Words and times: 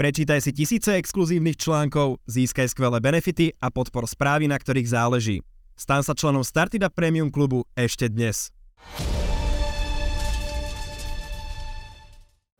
Prečítaj 0.00 0.40
si 0.40 0.56
tisíce 0.56 0.96
exkluzívnych 0.96 1.60
článkov, 1.60 2.24
získaj 2.24 2.72
skvelé 2.72 3.04
benefity 3.04 3.52
a 3.60 3.68
podpor 3.68 4.08
správy, 4.08 4.48
na 4.48 4.56
ktorých 4.56 4.88
záleží. 4.88 5.44
Stan 5.76 6.00
sa 6.00 6.16
členom 6.16 6.40
Startida 6.40 6.88
Premium 6.88 7.28
klubu 7.28 7.68
ešte 7.76 8.08
dnes. 8.08 8.48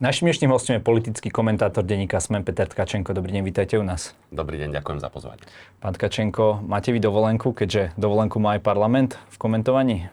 Našim 0.05 0.29
dnešným 0.29 0.53
hostom 0.53 0.77
je 0.77 0.85
politický 0.85 1.33
komentátor 1.33 1.81
denníka 1.81 2.21
Sme 2.21 2.45
Peter 2.45 2.69
Tkačenko. 2.69 3.17
Dobrý 3.17 3.33
deň, 3.33 3.49
vítajte 3.49 3.81
u 3.81 3.85
nás. 3.89 4.13
Dobrý 4.29 4.61
deň, 4.61 4.77
ďakujem 4.77 5.01
za 5.01 5.09
pozvanie. 5.09 5.41
Pán 5.81 5.97
Tkačenko, 5.97 6.61
máte 6.61 6.93
vy 6.93 7.01
dovolenku, 7.01 7.57
keďže 7.57 7.97
dovolenku 7.97 8.37
má 8.37 8.61
aj 8.61 8.69
parlament 8.69 9.17
v 9.33 9.37
komentovaní? 9.41 10.13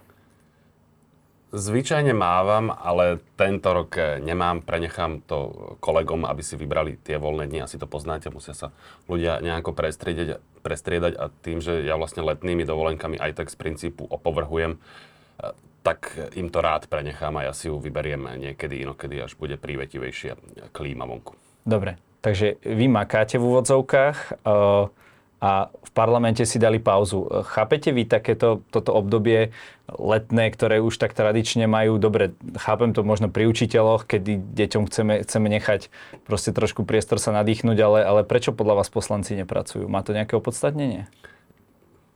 Zvyčajne 1.48 2.12
mávam, 2.12 2.76
ale 2.76 3.24
tento 3.40 3.72
rok 3.72 3.96
eh, 3.96 4.20
nemám. 4.20 4.60
Prenechám 4.68 5.24
to 5.24 5.72
kolegom, 5.80 6.28
aby 6.28 6.44
si 6.44 6.60
vybrali 6.60 7.00
tie 7.00 7.16
voľné 7.16 7.48
dni. 7.48 7.64
Asi 7.64 7.80
to 7.80 7.88
poznáte, 7.88 8.28
musia 8.28 8.52
sa 8.52 8.76
ľudia 9.08 9.40
nejako 9.40 9.72
prestriedať, 9.72 10.44
prestriedať 10.60 11.14
a 11.16 11.32
tým, 11.32 11.64
že 11.64 11.88
ja 11.88 11.96
vlastne 11.96 12.28
letnými 12.28 12.68
dovolenkami 12.68 13.16
aj 13.16 13.40
tak 13.40 13.48
z 13.48 13.56
princípu 13.56 14.04
opovrhujem, 14.12 14.76
eh, 14.76 15.56
tak 15.88 16.12
im 16.36 16.52
to 16.52 16.60
rád 16.60 16.92
prenechám 16.92 17.40
a 17.40 17.48
ja 17.48 17.54
si 17.56 17.72
ju 17.72 17.80
vyberiem 17.80 18.28
niekedy 18.36 18.84
inokedy, 18.84 19.24
až 19.24 19.40
bude 19.40 19.56
prívetivejšia 19.56 20.36
klíma 20.76 21.08
vonku. 21.08 21.32
Dobre, 21.64 21.96
takže 22.20 22.60
vy 22.60 22.92
makáte 22.92 23.40
v 23.40 23.48
úvodzovkách. 23.48 24.44
Uh 24.44 24.92
a 25.38 25.70
v 25.70 25.92
parlamente 25.94 26.42
si 26.50 26.58
dali 26.58 26.82
pauzu. 26.82 27.30
Chápete 27.46 27.94
vy 27.94 28.10
takéto 28.10 28.66
toto 28.74 28.98
obdobie 28.98 29.54
letné, 29.86 30.50
ktoré 30.50 30.82
už 30.82 30.98
tak 30.98 31.14
tradične 31.14 31.70
majú, 31.70 32.02
dobre, 32.02 32.34
chápem 32.58 32.92
to 32.92 33.06
možno 33.06 33.30
pri 33.30 33.46
učiteľoch, 33.46 34.10
kedy 34.10 34.42
deťom 34.58 34.90
chceme, 34.90 35.14
chceme 35.22 35.48
nechať 35.54 35.94
proste 36.26 36.50
trošku 36.50 36.84
priestor 36.84 37.22
sa 37.22 37.30
nadýchnuť, 37.38 37.78
ale, 37.78 38.00
ale 38.02 38.22
prečo 38.26 38.50
podľa 38.50 38.82
vás 38.82 38.90
poslanci 38.90 39.38
nepracujú? 39.38 39.86
Má 39.86 40.02
to 40.02 40.18
nejaké 40.18 40.34
opodstatnenie? 40.34 41.06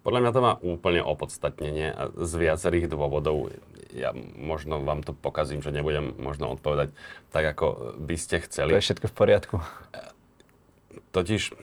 Podľa 0.01 0.19
mňa 0.25 0.31
to 0.33 0.41
má 0.41 0.53
úplne 0.65 1.01
opodstatnenie 1.05 1.93
a 1.93 2.09
z 2.09 2.33
viacerých 2.41 2.89
dôvodov. 2.89 3.53
Ja 3.93 4.17
možno 4.33 4.81
vám 4.81 5.05
to 5.05 5.13
pokazím, 5.13 5.61
že 5.61 5.69
nebudem 5.69 6.17
možno 6.17 6.49
odpovedať 6.49 6.89
tak, 7.29 7.45
ako 7.53 7.93
by 8.01 8.17
ste 8.17 8.41
chceli. 8.41 8.73
To 8.73 8.81
je 8.81 8.87
všetko 8.89 9.07
v 9.13 9.15
poriadku. 9.15 9.55
Totiž 11.13 11.53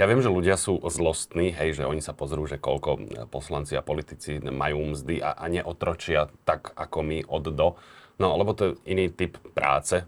ja 0.00 0.08
viem, 0.08 0.24
že 0.24 0.32
ľudia 0.32 0.56
sú 0.56 0.80
zlostní, 0.88 1.52
hej, 1.52 1.76
že 1.76 1.84
oni 1.84 2.00
sa 2.00 2.16
pozrú, 2.16 2.48
že 2.48 2.56
koľko 2.56 2.90
e, 2.96 3.00
poslanci 3.28 3.76
a 3.76 3.84
politici 3.84 4.40
majú 4.40 4.96
mzdy 4.96 5.20
a, 5.20 5.36
a 5.36 5.44
neotročia 5.52 6.32
tak 6.48 6.72
ako 6.72 7.04
my 7.04 7.18
od 7.28 7.44
do. 7.52 7.76
No, 8.16 8.32
lebo 8.40 8.56
to 8.56 8.72
je 8.72 8.96
iný 8.96 9.12
typ 9.12 9.36
práce. 9.52 10.00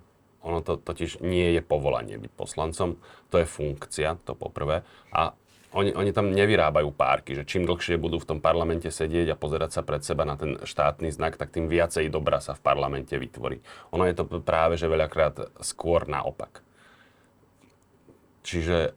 Ono 0.48 0.64
to 0.64 0.80
totiž 0.80 1.20
nie 1.20 1.52
je 1.52 1.60
povolanie 1.60 2.16
byť 2.16 2.32
poslancom, 2.32 2.96
to 3.28 3.36
je 3.36 3.44
funkcia, 3.44 4.16
to 4.24 4.32
poprvé. 4.32 4.80
A 5.12 5.36
oni, 5.76 5.92
oni 5.92 6.12
tam 6.12 6.32
nevyrábajú 6.32 6.88
párky, 6.92 7.36
že 7.36 7.48
čím 7.48 7.68
dlhšie 7.68 8.00
budú 8.00 8.20
v 8.20 8.28
tom 8.28 8.38
parlamente 8.40 8.88
sedieť 8.88 9.32
a 9.32 9.40
pozerať 9.40 9.76
sa 9.76 9.82
pred 9.84 10.04
seba 10.04 10.24
na 10.24 10.40
ten 10.40 10.56
štátny 10.60 11.12
znak, 11.12 11.36
tak 11.36 11.52
tým 11.52 11.68
viacej 11.68 12.08
dobra 12.08 12.40
sa 12.40 12.56
v 12.56 12.64
parlamente 12.64 13.12
vytvorí. 13.16 13.60
Ono 13.92 14.04
je 14.08 14.16
to 14.16 14.24
práve, 14.40 14.80
že 14.80 14.88
veľakrát 14.88 15.64
skôr 15.64 16.08
naopak. 16.08 16.64
Čiže 18.42 18.92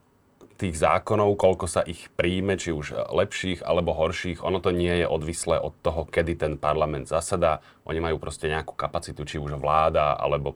tých 0.56 0.76
zákonov, 0.80 1.36
koľko 1.36 1.68
sa 1.68 1.82
ich 1.84 2.08
príjme, 2.16 2.56
či 2.56 2.72
už 2.72 2.96
lepších 3.12 3.64
alebo 3.64 3.92
horších, 3.92 4.40
ono 4.40 4.64
to 4.64 4.72
nie 4.72 5.04
je 5.04 5.08
odvislé 5.08 5.60
od 5.60 5.76
toho, 5.84 6.08
kedy 6.08 6.40
ten 6.40 6.54
parlament 6.56 7.12
zasadá. 7.12 7.60
Oni 7.84 8.00
majú 8.00 8.18
proste 8.18 8.48
nejakú 8.48 8.72
kapacitu, 8.74 9.28
či 9.28 9.38
už 9.38 9.60
vláda 9.60 10.16
alebo 10.16 10.56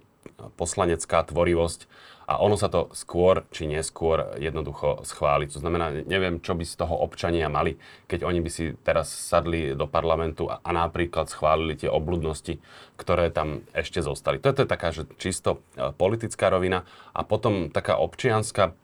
poslanecká 0.55 1.23
tvorivosť 1.27 1.87
a 2.29 2.37
ono 2.37 2.53
sa 2.53 2.69
to 2.69 2.93
skôr 2.93 3.41
či 3.49 3.65
neskôr 3.65 4.37
jednoducho 4.37 5.01
schváli. 5.01 5.49
To 5.49 5.57
znamená, 5.57 6.05
neviem, 6.05 6.37
čo 6.37 6.53
by 6.53 6.61
z 6.61 6.77
toho 6.77 6.93
občania 7.01 7.49
mali, 7.49 7.81
keď 8.05 8.21
oni 8.21 8.39
by 8.39 8.49
si 8.53 8.77
teraz 8.85 9.09
sadli 9.09 9.73
do 9.73 9.89
parlamentu 9.89 10.45
a, 10.45 10.61
a 10.61 10.69
napríklad 10.69 11.25
schválili 11.25 11.73
tie 11.73 11.89
obludnosti, 11.89 12.61
ktoré 13.01 13.33
tam 13.33 13.65
ešte 13.73 14.05
zostali. 14.05 14.37
To 14.45 14.53
je 14.53 14.69
taká, 14.69 14.93
že 14.93 15.09
čisto 15.17 15.65
e, 15.73 15.89
politická 15.89 16.53
rovina 16.53 16.85
a 17.17 17.25
potom 17.25 17.73
taká 17.73 17.97
občianská 17.97 18.77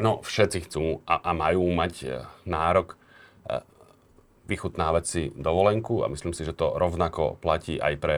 No, 0.00 0.24
všetci 0.24 0.58
chcú 0.68 1.04
a, 1.04 1.20
a 1.20 1.30
majú 1.36 1.68
mať 1.72 1.94
e, 2.02 2.08
nárok 2.48 2.96
e, 3.44 3.60
vychutnávať 4.48 5.04
si 5.04 5.22
dovolenku 5.36 6.00
a 6.00 6.10
myslím 6.10 6.32
si, 6.32 6.48
že 6.48 6.56
to 6.56 6.74
rovnako 6.74 7.36
platí 7.38 7.76
aj 7.76 7.94
pre 8.00 8.16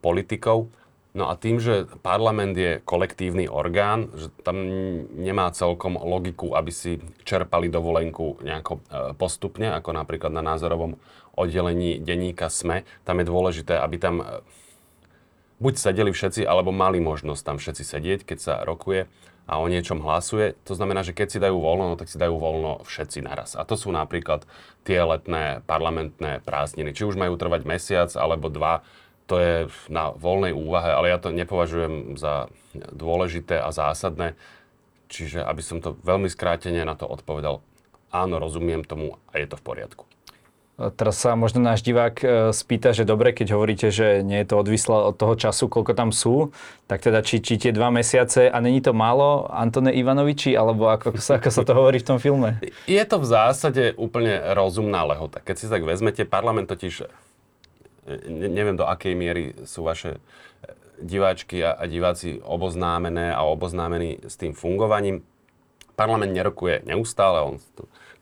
politikov. 0.00 0.72
No 1.12 1.28
a 1.28 1.36
tým, 1.36 1.60
že 1.60 1.84
parlament 2.00 2.56
je 2.56 2.80
kolektívny 2.88 3.44
orgán, 3.44 4.08
že 4.16 4.32
tam 4.40 4.64
nemá 5.12 5.52
celkom 5.52 6.00
logiku, 6.00 6.56
aby 6.56 6.72
si 6.72 7.04
čerpali 7.28 7.68
dovolenku 7.68 8.40
nejako 8.40 8.80
e, 8.80 9.12
postupne, 9.12 9.68
ako 9.76 9.92
napríklad 9.92 10.32
na 10.32 10.40
názorovom 10.40 10.96
oddelení 11.36 12.00
denníka 12.00 12.48
SME. 12.48 12.88
Tam 13.04 13.20
je 13.20 13.28
dôležité, 13.28 13.76
aby 13.76 13.96
tam 14.00 14.24
buď 15.62 15.74
sedeli 15.78 16.10
všetci, 16.10 16.42
alebo 16.42 16.74
mali 16.74 16.98
možnosť 16.98 17.42
tam 17.46 17.56
všetci 17.62 17.84
sedieť, 17.86 18.20
keď 18.26 18.38
sa 18.42 18.54
rokuje 18.66 19.06
a 19.46 19.58
o 19.58 19.66
niečom 19.66 20.00
hlasuje. 20.00 20.54
To 20.70 20.78
znamená, 20.78 21.02
že 21.02 21.12
keď 21.12 21.28
si 21.28 21.42
dajú 21.42 21.58
voľno, 21.58 21.92
no 21.92 21.96
tak 21.98 22.08
si 22.08 22.16
dajú 22.16 22.38
voľno 22.38 22.86
všetci 22.86 23.26
naraz. 23.26 23.58
A 23.58 23.66
to 23.66 23.74
sú 23.74 23.90
napríklad 23.90 24.46
tie 24.86 25.02
letné 25.02 25.60
parlamentné 25.66 26.40
prázdniny. 26.46 26.94
Či 26.94 27.10
už 27.10 27.18
majú 27.18 27.34
trvať 27.34 27.66
mesiac 27.66 28.10
alebo 28.14 28.48
dva, 28.48 28.86
to 29.26 29.38
je 29.38 29.56
na 29.88 30.12
voľnej 30.12 30.52
úvahe, 30.52 30.92
ale 30.92 31.08
ja 31.08 31.18
to 31.18 31.32
nepovažujem 31.32 32.20
za 32.20 32.52
dôležité 32.74 33.58
a 33.62 33.72
zásadné. 33.72 34.36
Čiže 35.08 35.44
aby 35.44 35.62
som 35.64 35.80
to 35.80 35.96
veľmi 36.04 36.28
skrátene 36.28 36.84
na 36.84 36.96
to 36.96 37.08
odpovedal, 37.08 37.64
áno, 38.12 38.36
rozumiem 38.36 38.84
tomu 38.84 39.16
a 39.32 39.40
je 39.40 39.46
to 39.48 39.56
v 39.56 39.64
poriadku. 39.64 40.11
Teraz 40.90 41.22
sa 41.22 41.38
možno 41.38 41.62
náš 41.62 41.86
divák 41.86 42.16
e, 42.18 42.26
spýta, 42.50 42.90
že 42.90 43.06
dobre, 43.06 43.30
keď 43.30 43.54
hovoríte, 43.54 43.94
že 43.94 44.26
nie 44.26 44.42
je 44.42 44.50
to 44.50 44.58
odvislé 44.58 45.12
od 45.12 45.14
toho 45.14 45.38
času, 45.38 45.70
koľko 45.70 45.94
tam 45.94 46.10
sú, 46.10 46.50
tak 46.90 47.06
teda 47.06 47.22
či, 47.22 47.38
či 47.38 47.60
tie 47.60 47.70
dva 47.70 47.94
mesiace, 47.94 48.50
a 48.50 48.58
není 48.58 48.82
to 48.82 48.90
málo, 48.90 49.46
Antone 49.52 49.94
Ivanoviči, 49.94 50.58
alebo 50.58 50.90
ako 50.90 51.14
sa, 51.22 51.38
ako 51.38 51.50
sa 51.54 51.62
to 51.62 51.72
hovorí 51.78 52.02
v 52.02 52.08
tom 52.10 52.18
filme? 52.18 52.58
Je 52.90 53.04
to 53.06 53.22
v 53.22 53.26
zásade 53.30 53.94
úplne 53.94 54.42
rozumná 54.58 55.06
lehota. 55.06 55.38
Keď 55.38 55.54
si 55.54 55.66
tak 55.70 55.86
vezmete, 55.86 56.26
parlament 56.26 56.66
totiž, 56.66 57.06
e, 57.06 57.06
neviem 58.32 58.74
do 58.74 58.88
akej 58.88 59.14
miery 59.14 59.54
sú 59.62 59.86
vaše 59.86 60.18
e, 60.18 60.20
diváčky 60.98 61.62
a, 61.62 61.78
a 61.78 61.86
diváci 61.86 62.42
oboznámené 62.42 63.30
a 63.30 63.46
oboznámení 63.46 64.18
s 64.26 64.34
tým 64.34 64.56
fungovaním. 64.56 65.22
Parlament 65.94 66.32
nerokuje 66.34 66.82
neustále, 66.88 67.44
on 67.44 67.62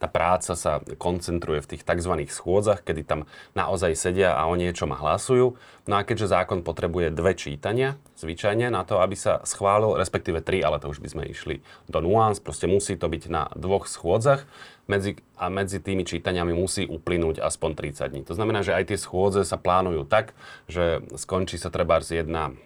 tá 0.00 0.08
práca 0.08 0.56
sa 0.56 0.80
koncentruje 0.96 1.60
v 1.60 1.76
tých 1.76 1.84
tzv. 1.84 2.24
schôdzach, 2.24 2.80
kedy 2.80 3.04
tam 3.04 3.20
naozaj 3.52 3.92
sedia 3.92 4.32
a 4.32 4.48
o 4.48 4.56
niečom 4.56 4.96
hlasujú. 4.96 5.60
No 5.84 5.94
a 6.00 6.02
keďže 6.08 6.32
zákon 6.32 6.64
potrebuje 6.64 7.12
dve 7.12 7.36
čítania, 7.36 8.00
zvyčajne 8.16 8.72
na 8.72 8.88
to, 8.88 9.04
aby 9.04 9.12
sa 9.12 9.44
schválil, 9.44 10.00
respektíve 10.00 10.40
tri, 10.40 10.64
ale 10.64 10.80
to 10.80 10.88
už 10.88 11.04
by 11.04 11.08
sme 11.12 11.24
išli 11.28 11.60
do 11.92 12.00
nuans, 12.00 12.40
proste 12.40 12.64
musí 12.64 12.96
to 12.96 13.12
byť 13.12 13.22
na 13.28 13.52
dvoch 13.52 13.84
schôdzach 13.84 14.48
medzi, 14.88 15.20
a 15.36 15.52
medzi 15.52 15.78
tými 15.78 16.08
čítaniami 16.08 16.56
musí 16.56 16.88
uplynúť 16.88 17.44
aspoň 17.44 17.70
30 17.76 18.10
dní. 18.10 18.22
To 18.24 18.34
znamená, 18.34 18.64
že 18.64 18.72
aj 18.72 18.90
tie 18.90 18.98
schôdze 18.98 19.44
sa 19.44 19.60
plánujú 19.60 20.08
tak, 20.08 20.32
že 20.64 21.04
skončí 21.14 21.60
sa 21.60 21.68
treba 21.68 22.00
z 22.00 22.24
jedna 22.24 22.56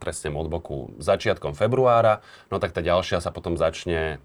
presne 0.00 0.32
od 0.32 0.48
boku 0.48 0.96
začiatkom 0.96 1.52
februára, 1.52 2.24
no 2.48 2.56
tak 2.56 2.72
tá 2.72 2.80
ďalšia 2.80 3.20
sa 3.20 3.28
potom 3.28 3.60
začne 3.60 4.22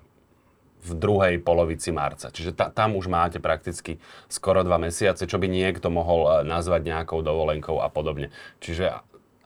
v 0.86 0.92
druhej 0.94 1.36
polovici 1.42 1.90
marca. 1.90 2.30
Čiže 2.30 2.54
ta, 2.54 2.70
tam 2.70 2.94
už 2.94 3.10
máte 3.10 3.42
prakticky 3.42 3.98
skoro 4.30 4.62
dva 4.62 4.78
mesiace, 4.78 5.26
čo 5.26 5.42
by 5.42 5.50
niekto 5.50 5.90
mohol 5.90 6.30
e, 6.30 6.32
nazvať 6.46 6.86
nejakou 6.86 7.26
dovolenkou 7.26 7.82
a 7.82 7.90
podobne. 7.90 8.30
Čiže 8.62 9.02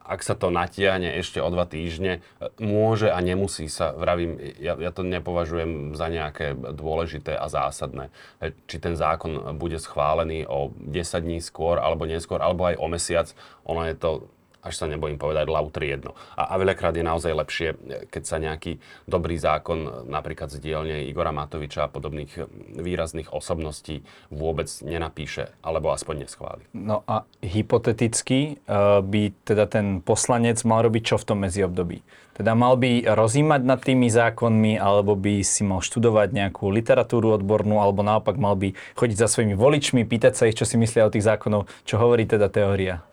ak 0.10 0.26
sa 0.26 0.34
to 0.34 0.50
natiahne 0.50 1.22
ešte 1.22 1.38
o 1.38 1.46
dva 1.54 1.70
týždne, 1.70 2.20
e, 2.20 2.50
môže 2.60 3.14
a 3.14 3.18
nemusí 3.22 3.70
sa, 3.70 3.94
vravím, 3.94 4.42
ja, 4.58 4.74
ja 4.76 4.90
to 4.90 5.06
nepovažujem 5.06 5.94
za 5.94 6.10
nejaké 6.10 6.58
dôležité 6.58 7.38
a 7.38 7.46
zásadné. 7.48 8.10
E, 8.42 8.52
či 8.66 8.82
ten 8.82 8.98
zákon 8.98 9.56
bude 9.56 9.78
schválený 9.78 10.50
o 10.50 10.74
10 10.76 11.24
dní 11.24 11.40
skôr 11.40 11.78
alebo 11.78 12.10
neskôr, 12.10 12.42
alebo 12.42 12.68
aj 12.68 12.76
o 12.82 12.88
mesiac, 12.90 13.28
ono 13.64 13.86
je 13.86 13.96
to 13.96 14.12
až 14.60 14.76
sa 14.76 14.86
nebojím 14.86 15.16
povedať, 15.16 15.48
lautri 15.48 15.92
jedno. 15.96 16.16
A, 16.36 16.52
a 16.52 16.60
veľakrát 16.60 16.96
je 16.96 17.06
naozaj 17.06 17.32
lepšie, 17.32 17.68
keď 18.12 18.24
sa 18.24 18.38
nejaký 18.38 18.80
dobrý 19.08 19.40
zákon, 19.40 20.08
napríklad 20.12 20.52
z 20.52 20.60
dielne 20.60 21.08
Igora 21.08 21.32
Matoviča 21.32 21.88
a 21.88 21.92
podobných 21.92 22.32
výrazných 22.76 23.32
osobností 23.32 24.04
vôbec 24.28 24.68
nenapíše, 24.84 25.56
alebo 25.64 25.96
aspoň 25.96 26.28
neschváli. 26.28 26.64
No 26.76 27.08
a 27.08 27.24
hypoteticky 27.40 28.60
uh, 28.68 29.00
by 29.00 29.32
teda 29.48 29.66
ten 29.70 30.04
poslanec 30.04 30.60
mal 30.68 30.84
robiť 30.84 31.16
čo 31.16 31.18
v 31.18 31.28
tom 31.28 31.38
medziobdobí? 31.48 32.04
Teda 32.40 32.56
mal 32.56 32.80
by 32.80 33.04
rozímať 33.04 33.62
nad 33.68 33.84
tými 33.84 34.08
zákonmi, 34.08 34.80
alebo 34.80 35.12
by 35.12 35.44
si 35.44 35.68
mal 35.68 35.84
študovať 35.84 36.32
nejakú 36.32 36.72
literatúru 36.72 37.36
odbornú, 37.36 37.84
alebo 37.84 38.00
naopak 38.00 38.40
mal 38.40 38.56
by 38.56 38.72
chodiť 38.96 39.18
za 39.20 39.28
svojimi 39.28 39.60
voličmi, 39.60 40.08
pýtať 40.08 40.40
sa 40.40 40.48
ich, 40.48 40.56
čo 40.56 40.64
si 40.64 40.80
myslia 40.80 41.04
o 41.04 41.12
tých 41.12 41.28
zákonov, 41.28 41.68
čo 41.84 42.00
hovorí 42.00 42.24
teda 42.24 42.48
teória? 42.48 43.04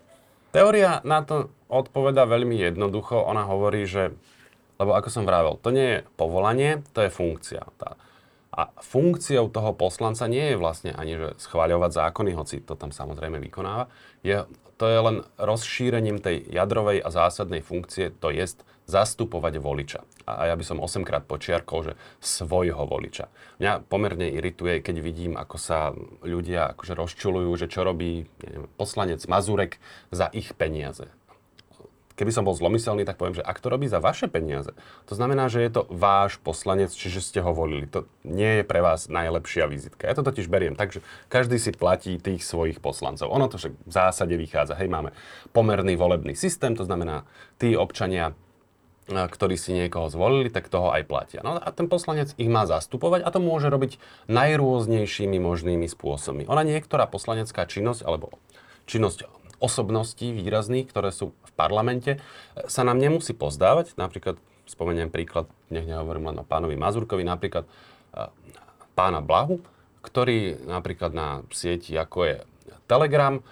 Teória 0.55 1.03
na 1.03 1.21
to 1.21 1.51
odpoveda 1.67 2.23
veľmi 2.23 2.55
jednoducho. 2.55 3.19
Ona 3.19 3.43
hovorí, 3.43 3.83
že 3.83 4.15
Lebo 4.77 4.93
ako 4.93 5.09
som 5.09 5.25
vravel, 5.25 5.57
to 5.57 5.73
nie 5.73 5.97
je 5.97 5.99
povolanie, 6.21 6.85
to 6.93 7.01
je 7.01 7.09
funkcia. 7.09 7.65
Tá. 7.81 7.97
A 8.53 8.69
funkciou 8.77 9.49
toho 9.49 9.73
poslanca 9.73 10.29
nie 10.29 10.53
je 10.53 10.57
vlastne 10.57 10.93
ani 10.93 11.17
že 11.17 11.29
schváľovať 11.41 11.91
zákony, 11.97 12.31
hoci 12.37 12.61
to 12.61 12.77
tam 12.77 12.93
samozrejme 12.93 13.41
vykonáva. 13.41 13.89
Je, 14.21 14.45
to 14.77 14.85
je 14.85 14.99
len 15.01 15.17
rozšírením 15.41 16.21
tej 16.21 16.45
jadrovej 16.45 17.01
a 17.01 17.09
zásadnej 17.09 17.65
funkcie, 17.65 18.13
to 18.13 18.29
je 18.29 18.45
zastupovať 18.87 19.59
voliča. 19.59 20.01
A, 20.23 20.47
ja 20.47 20.55
by 20.55 20.63
som 20.63 20.79
8 20.79 21.03
krát 21.03 21.27
počiarkol, 21.27 21.91
že 21.91 21.93
svojho 22.23 22.87
voliča. 22.87 23.27
Mňa 23.59 23.83
pomerne 23.85 24.31
irituje, 24.31 24.79
keď 24.79 24.95
vidím, 25.03 25.33
ako 25.35 25.57
sa 25.59 25.91
ľudia 26.23 26.71
akože 26.73 26.95
rozčulujú, 26.95 27.51
že 27.59 27.67
čo 27.67 27.83
robí 27.83 28.25
neviem, 28.41 28.71
poslanec 28.79 29.19
Mazurek 29.27 29.77
za 30.09 30.31
ich 30.31 30.55
peniaze 30.55 31.11
keby 32.17 32.33
som 32.33 32.43
bol 32.43 32.57
zlomyselný, 32.57 33.05
tak 33.05 33.21
poviem, 33.21 33.37
že 33.37 33.45
ak 33.45 33.61
to 33.61 33.69
robí 33.69 33.85
za 33.85 34.01
vaše 34.01 34.25
peniaze, 34.25 34.73
to 35.05 35.13
znamená, 35.13 35.47
že 35.53 35.61
je 35.61 35.69
to 35.69 35.85
váš 35.93 36.41
poslanec, 36.41 36.89
čiže 36.89 37.21
ste 37.21 37.39
ho 37.45 37.53
volili. 37.53 37.85
To 37.93 38.09
nie 38.25 38.59
je 38.59 38.63
pre 38.65 38.81
vás 38.81 39.05
najlepšia 39.05 39.69
vizitka. 39.69 40.09
Ja 40.09 40.17
to 40.17 40.25
totiž 40.25 40.49
beriem 40.49 40.73
tak, 40.73 40.97
že 40.97 41.05
každý 41.29 41.61
si 41.61 41.69
platí 41.71 42.17
tých 42.17 42.41
svojich 42.41 42.81
poslancov. 42.81 43.29
Ono 43.29 43.45
to 43.45 43.61
však 43.61 43.73
v 43.77 43.93
zásade 43.93 44.33
vychádza. 44.33 44.73
Hej, 44.81 44.89
máme 44.89 45.13
pomerný 45.53 45.93
volebný 45.93 46.33
systém, 46.33 46.73
to 46.73 46.89
znamená, 46.89 47.29
tí 47.61 47.77
občania 47.77 48.33
ktorí 49.07 49.55
si 49.55 49.71
niekoho 49.71 50.11
zvolili, 50.11 50.51
tak 50.51 50.67
toho 50.67 50.91
aj 50.91 51.07
platia. 51.07 51.39
No 51.39 51.55
a 51.55 51.67
ten 51.71 51.87
poslanec 51.87 52.35
ich 52.35 52.51
má 52.51 52.67
zastupovať 52.67 53.23
a 53.23 53.31
to 53.31 53.39
môže 53.39 53.71
robiť 53.71 53.99
najrôznejšími 54.27 55.39
možnými 55.39 55.87
spôsobmi. 55.87 56.43
Ona 56.51 56.67
niektorá 56.67 57.07
poslanecká 57.07 57.63
činnosť 57.63 58.03
alebo 58.03 58.35
činnosť 58.83 59.27
osobností 59.57 60.35
výrazných, 60.35 60.91
ktoré 60.91 61.09
sú 61.09 61.33
v 61.33 61.51
parlamente, 61.57 62.21
sa 62.69 62.85
nám 62.85 63.01
nemusí 63.01 63.33
pozdávať. 63.33 63.97
Napríklad, 63.97 64.37
spomeniem 64.69 65.09
príklad, 65.09 65.49
nech 65.73 65.87
nehovorím 65.87 66.29
len 66.29 66.43
o 66.43 66.45
pánovi 66.45 66.77
Mazurkovi, 66.77 67.25
napríklad 67.25 67.65
e, 67.65 67.69
pána 68.93 69.23
Blahu, 69.23 69.63
ktorý 70.05 70.61
napríklad 70.67 71.11
na 71.15 71.41
sieti, 71.49 71.97
ako 71.97 72.19
je 72.27 72.35
Telegram, 72.85 73.39
e, 73.39 73.43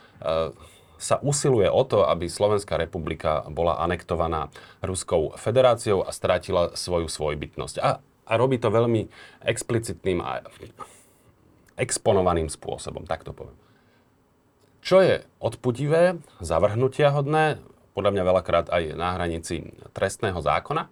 sa 0.98 1.20
usiluje 1.20 1.68
o 1.68 1.84
to, 1.84 2.08
aby 2.08 2.32
Slovenská 2.32 2.80
republika 2.80 3.44
bola 3.52 3.80
anektovaná 3.82 4.50
Ruskou 4.80 5.36
federáciou 5.36 6.04
a 6.04 6.12
strátila 6.16 6.76
svoju 6.76 7.12
svojbytnosť. 7.12 7.76
A, 7.84 8.00
a 8.02 8.34
robí 8.36 8.58
to 8.58 8.74
veľmi 8.74 9.08
explicitným 9.44 10.20
a 10.24 10.42
exponovaným 11.76 12.48
spôsobom, 12.48 13.04
tak 13.04 13.28
to 13.28 13.36
poviem. 13.36 13.58
Čo 14.86 15.02
je 15.02 15.26
odpudivé, 15.42 16.22
zavrhnutia 16.40 17.10
hodné, 17.10 17.58
podľa 17.98 18.12
mňa 18.12 18.24
veľakrát 18.24 18.68
aj 18.70 18.84
na 18.94 19.18
hranici 19.18 19.74
trestného 19.96 20.38
zákona, 20.44 20.92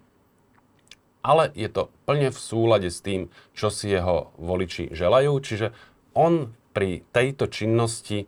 ale 1.24 1.54
je 1.56 1.70
to 1.72 1.88
plne 2.04 2.34
v 2.34 2.40
súlade 2.40 2.90
s 2.92 3.00
tým, 3.00 3.32
čo 3.56 3.72
si 3.72 3.94
jeho 3.94 4.36
voliči 4.36 4.92
želajú, 4.92 5.32
čiže 5.40 5.72
on 6.18 6.52
pri 6.76 7.06
tejto 7.16 7.48
činnosti 7.48 8.28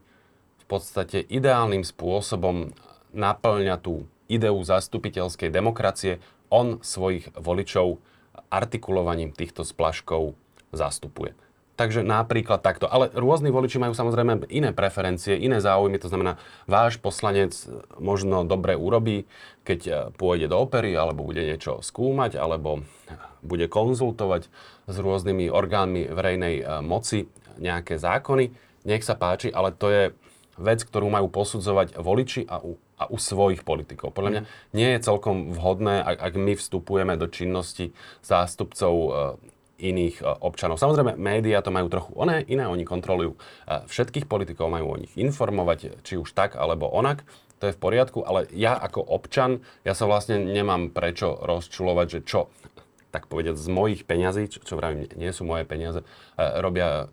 v 0.65 0.73
podstate 0.73 1.21
ideálnym 1.21 1.85
spôsobom 1.85 2.73
naplňa 3.13 3.77
tú 3.77 4.09
ideu 4.25 4.57
zastupiteľskej 4.57 5.53
demokracie, 5.53 6.17
on 6.49 6.81
svojich 6.81 7.29
voličov 7.37 8.01
artikulovaním 8.49 9.29
týchto 9.29 9.61
splaškov 9.61 10.33
zastupuje. 10.73 11.37
Takže 11.75 12.07
napríklad 12.07 12.63
takto. 12.63 12.87
Ale 12.87 13.11
rôzni 13.11 13.51
voliči 13.51 13.75
majú 13.75 13.91
samozrejme 13.91 14.47
iné 14.47 14.71
preferencie, 14.71 15.35
iné 15.35 15.59
záujmy. 15.59 15.99
To 15.99 16.07
znamená, 16.07 16.39
váš 16.71 16.95
poslanec 16.95 17.51
možno 17.99 18.47
dobre 18.47 18.79
urobí, 18.79 19.27
keď 19.67 19.79
e, 19.83 19.93
pôjde 20.15 20.47
do 20.47 20.63
opery, 20.63 20.95
alebo 20.95 21.27
bude 21.27 21.43
niečo 21.43 21.83
skúmať, 21.83 22.39
alebo 22.39 22.87
bude 23.43 23.67
konzultovať 23.67 24.47
s 24.87 24.95
rôznymi 24.95 25.51
orgánmi 25.51 26.07
verejnej 26.15 26.55
e, 26.63 26.65
moci 26.79 27.27
nejaké 27.59 27.99
zákony. 27.99 28.55
Nech 28.87 29.03
sa 29.03 29.19
páči, 29.19 29.51
ale 29.51 29.75
to 29.75 29.91
je 29.91 30.03
vec, 30.55 30.79
ktorú 30.83 31.11
majú 31.11 31.27
posudzovať 31.27 31.99
voliči 31.99 32.47
a 32.47 32.63
u, 32.63 32.79
a 32.95 33.11
u 33.11 33.17
svojich 33.19 33.67
politikov. 33.67 34.15
Podľa 34.15 34.31
mňa 34.31 34.41
mhm. 34.41 34.49
nie 34.75 34.89
je 34.95 34.99
celkom 35.03 35.51
vhodné, 35.51 36.01
ak, 36.01 36.17
ak 36.31 36.33
my 36.39 36.53
vstupujeme 36.55 37.13
do 37.19 37.27
činnosti 37.27 37.91
zástupcov 38.23 38.93
e, 38.93 39.09
iných 39.79 40.23
e, 40.23 40.25
občanov. 40.43 40.79
Samozrejme, 40.79 41.19
médiá 41.19 41.59
to 41.59 41.75
majú 41.75 41.91
trochu 41.91 42.11
oné, 42.15 42.43
iné, 42.47 42.63
oni 42.67 42.87
kontrolujú 42.87 43.35
e, 43.35 43.39
všetkých 43.87 44.27
politikov, 44.27 44.71
majú 44.71 44.95
o 44.95 44.99
nich 44.99 45.11
informovať, 45.19 45.99
či 46.07 46.15
už 46.15 46.31
tak, 46.31 46.55
alebo 46.55 46.87
onak. 46.87 47.27
To 47.63 47.71
je 47.71 47.75
v 47.75 47.79
poriadku, 47.79 48.19
ale 48.23 48.51
ja 48.51 48.75
ako 48.75 48.99
občan, 48.99 49.63
ja 49.87 49.95
sa 49.95 50.07
vlastne 50.07 50.43
nemám 50.43 50.91
prečo 50.91 51.39
rozčulovať, 51.39 52.07
že 52.07 52.21
čo 52.23 52.41
tak 53.15 53.31
povedať, 53.31 53.55
z 53.55 53.71
mojich 53.71 54.03
peňazí, 54.03 54.51
čo, 54.51 54.59
čo 54.59 54.75
vravím, 54.75 55.07
nie 55.15 55.31
sú 55.31 55.47
moje 55.47 55.63
peniaze, 55.63 56.03
e, 56.03 56.05
robia 56.59 57.07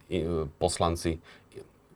poslanci, 0.59 1.23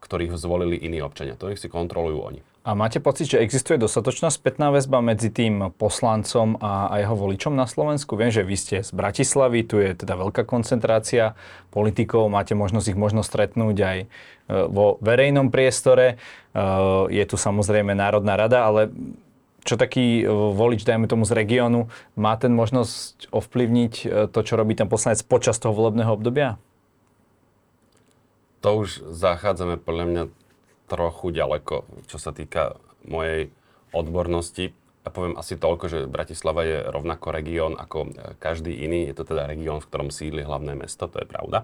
ktorých 0.07 0.39
zvolili 0.39 0.79
iní 0.79 1.03
občania. 1.03 1.35
To 1.35 1.51
nech 1.51 1.59
si 1.59 1.67
kontrolujú 1.67 2.23
oni. 2.23 2.41
A 2.67 2.75
máte 2.75 2.99
pocit, 2.99 3.31
že 3.31 3.39
existuje 3.39 3.79
dostatočná 3.79 4.27
spätná 4.27 4.75
väzba 4.75 4.99
medzi 4.99 5.31
tým 5.31 5.71
poslancom 5.79 6.59
a, 6.59 6.91
a 6.91 6.99
jeho 6.99 7.15
voličom 7.15 7.55
na 7.55 7.63
Slovensku? 7.63 8.19
Viem, 8.19 8.35
že 8.35 8.43
vy 8.43 8.57
ste 8.59 8.77
z 8.83 8.91
Bratislavy, 8.91 9.63
tu 9.63 9.79
je 9.79 9.95
teda 9.95 10.19
veľká 10.19 10.43
koncentrácia 10.43 11.39
politikov, 11.71 12.27
máte 12.27 12.59
možnosť 12.59 12.91
ich 12.91 12.99
možno 12.99 13.23
stretnúť 13.23 13.77
aj 13.79 13.99
e, 14.03 14.07
vo 14.67 14.99
verejnom 14.99 15.55
priestore. 15.55 16.07
E, 16.11 16.15
je 17.15 17.25
tu 17.31 17.39
samozrejme 17.39 17.95
Národná 17.95 18.35
rada, 18.35 18.67
ale 18.67 18.91
čo 19.63 19.79
taký 19.79 20.23
e, 20.23 20.35
volič, 20.35 20.83
dajme 20.83 21.07
tomu 21.07 21.23
z 21.23 21.39
regiónu, 21.39 21.87
má 22.19 22.35
ten 22.35 22.51
možnosť 22.51 23.31
ovplyvniť 23.31 24.27
to, 24.35 24.41
čo 24.43 24.59
robí 24.59 24.75
ten 24.75 24.91
poslanec 24.91 25.23
počas 25.23 25.55
toho 25.63 25.71
volebného 25.71 26.11
obdobia? 26.11 26.59
To 28.67 28.83
už 28.83 29.15
zachádzame 29.15 29.79
podľa 29.79 30.05
mňa 30.11 30.25
trochu 30.91 31.31
ďaleko, 31.31 31.87
čo 32.11 32.19
sa 32.19 32.35
týka 32.35 32.83
mojej 33.07 33.55
odbornosti. 33.95 34.75
Ja 35.07 35.15
poviem 35.15 35.39
asi 35.39 35.55
toľko, 35.55 35.87
že 35.87 36.11
Bratislava 36.11 36.67
je 36.67 36.83
rovnako 36.83 37.31
región 37.31 37.79
ako 37.79 38.11
každý 38.43 38.75
iný. 38.75 39.07
Je 39.07 39.15
to 39.15 39.23
teda 39.23 39.47
región, 39.47 39.79
v 39.79 39.87
ktorom 39.87 40.11
sídli 40.11 40.43
hlavné 40.43 40.75
mesto, 40.75 41.07
to 41.07 41.23
je 41.23 41.31
pravda. 41.31 41.63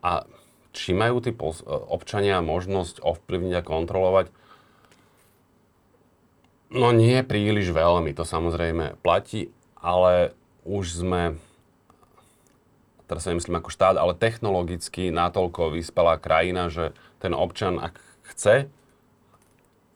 A 0.00 0.24
či 0.72 0.96
majú 0.96 1.20
tí 1.20 1.36
občania 1.68 2.40
možnosť 2.40 3.04
ovplyvniť 3.04 3.60
a 3.60 3.66
kontrolovať? 3.68 4.32
No 6.72 6.96
nie 6.96 7.20
príliš 7.20 7.76
veľmi, 7.76 8.16
to 8.16 8.24
samozrejme 8.24 8.96
platí, 9.04 9.52
ale 9.76 10.32
už 10.64 11.04
sme 11.04 11.36
teraz 13.08 13.24
sa 13.24 13.32
nemyslím 13.32 13.58
ako 13.58 13.72
štát, 13.72 13.96
ale 13.96 14.14
technologicky 14.14 15.08
natoľko 15.08 15.74
vyspelá 15.74 16.20
krajina, 16.20 16.68
že 16.68 16.92
ten 17.18 17.32
občan, 17.32 17.80
ak 17.80 17.96
chce, 18.30 18.68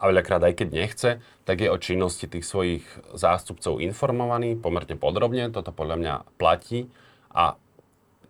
a 0.02 0.11
veľakrát 0.11 0.42
aj 0.42 0.54
keď 0.59 0.69
nechce, 0.75 1.11
tak 1.47 1.62
je 1.62 1.71
o 1.71 1.78
činnosti 1.78 2.26
tých 2.26 2.42
svojich 2.42 2.83
zástupcov 3.14 3.78
informovaný 3.78 4.59
pomerne 4.59 4.99
podrobne, 4.99 5.47
toto 5.54 5.71
podľa 5.71 5.97
mňa 6.02 6.14
platí. 6.42 6.90
A 7.31 7.54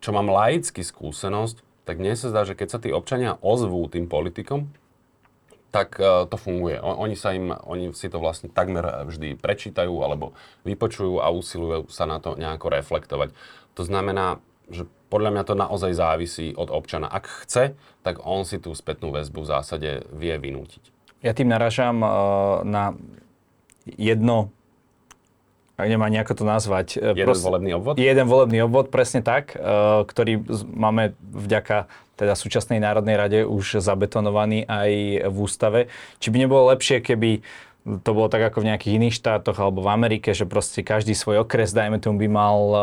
čo 0.05 0.13
mám 0.13 0.29
laický 0.29 0.85
skúsenosť, 0.85 1.65
tak 1.89 1.97
mne 1.97 2.13
sa 2.13 2.29
zdá, 2.29 2.45
že 2.45 2.53
keď 2.53 2.69
sa 2.69 2.79
tí 2.79 2.93
občania 2.93 3.41
ozvú 3.41 3.89
tým 3.89 4.05
politikom, 4.05 4.69
tak 5.73 5.97
uh, 5.97 6.29
to 6.29 6.37
funguje. 6.37 6.77
Oni, 6.85 7.17
sa 7.17 7.33
im, 7.33 7.49
oni 7.49 7.97
si 7.97 8.13
to 8.13 8.21
vlastne 8.21 8.53
takmer 8.53 9.09
vždy 9.09 9.41
prečítajú 9.41 10.05
alebo 10.05 10.37
vypočujú 10.69 11.25
a 11.25 11.33
usilujú 11.33 11.89
sa 11.89 12.05
na 12.05 12.21
to 12.21 12.37
nejako 12.37 12.69
reflektovať. 12.69 13.33
To 13.81 13.83
znamená, 13.89 14.45
že 14.71 14.87
podľa 15.13 15.31
mňa 15.35 15.45
to 15.45 15.55
naozaj 15.59 15.93
závisí 15.93 16.57
od 16.57 16.73
občana. 16.73 17.11
Ak 17.11 17.29
chce, 17.45 17.77
tak 18.01 18.23
on 18.25 18.49
si 18.49 18.57
tú 18.57 18.73
spätnú 18.73 19.13
väzbu 19.13 19.45
v 19.45 19.51
zásade 19.51 19.91
vie 20.15 20.35
vynútiť. 20.39 20.83
Ja 21.23 21.37
tým 21.37 21.53
naražam 21.53 22.03
uh, 22.03 22.11
na 22.67 22.97
jedno 23.87 24.51
ak 25.73 25.89
nemá 25.89 26.07
nejako 26.07 26.39
to 26.39 26.45
nazvať. 26.47 27.01
E, 27.01 27.17
jeden 27.17 27.27
proste, 27.27 27.43
volebný 27.43 27.75
obvod? 27.75 27.99
Jeden 27.99 28.27
volebný 28.31 28.63
obvod, 28.63 28.93
presne 28.93 29.19
tak, 29.25 29.57
uh, 29.57 30.07
ktorý 30.07 30.45
máme 30.69 31.17
vďaka 31.19 31.91
teda 32.15 32.39
súčasnej 32.39 32.79
Národnej 32.79 33.17
rade 33.19 33.41
už 33.43 33.83
zabetonovaný 33.83 34.69
aj 34.69 34.91
v 35.27 35.37
ústave. 35.43 35.81
Či 36.23 36.31
by 36.31 36.37
nebolo 36.39 36.71
lepšie, 36.71 37.03
keby 37.03 37.43
to 37.83 38.11
bolo 38.15 38.31
tak 38.31 38.47
ako 38.47 38.63
v 38.63 38.69
nejakých 38.71 38.95
iných 38.95 39.19
štátoch 39.19 39.59
alebo 39.59 39.83
v 39.83 39.91
Amerike, 39.91 40.31
že 40.31 40.47
proste 40.47 40.87
každý 40.87 41.19
svoj 41.19 41.43
okres, 41.43 41.75
dajme 41.75 41.99
tomu, 41.99 42.23
by 42.23 42.29
mal 42.31 42.59
uh, 42.71 42.81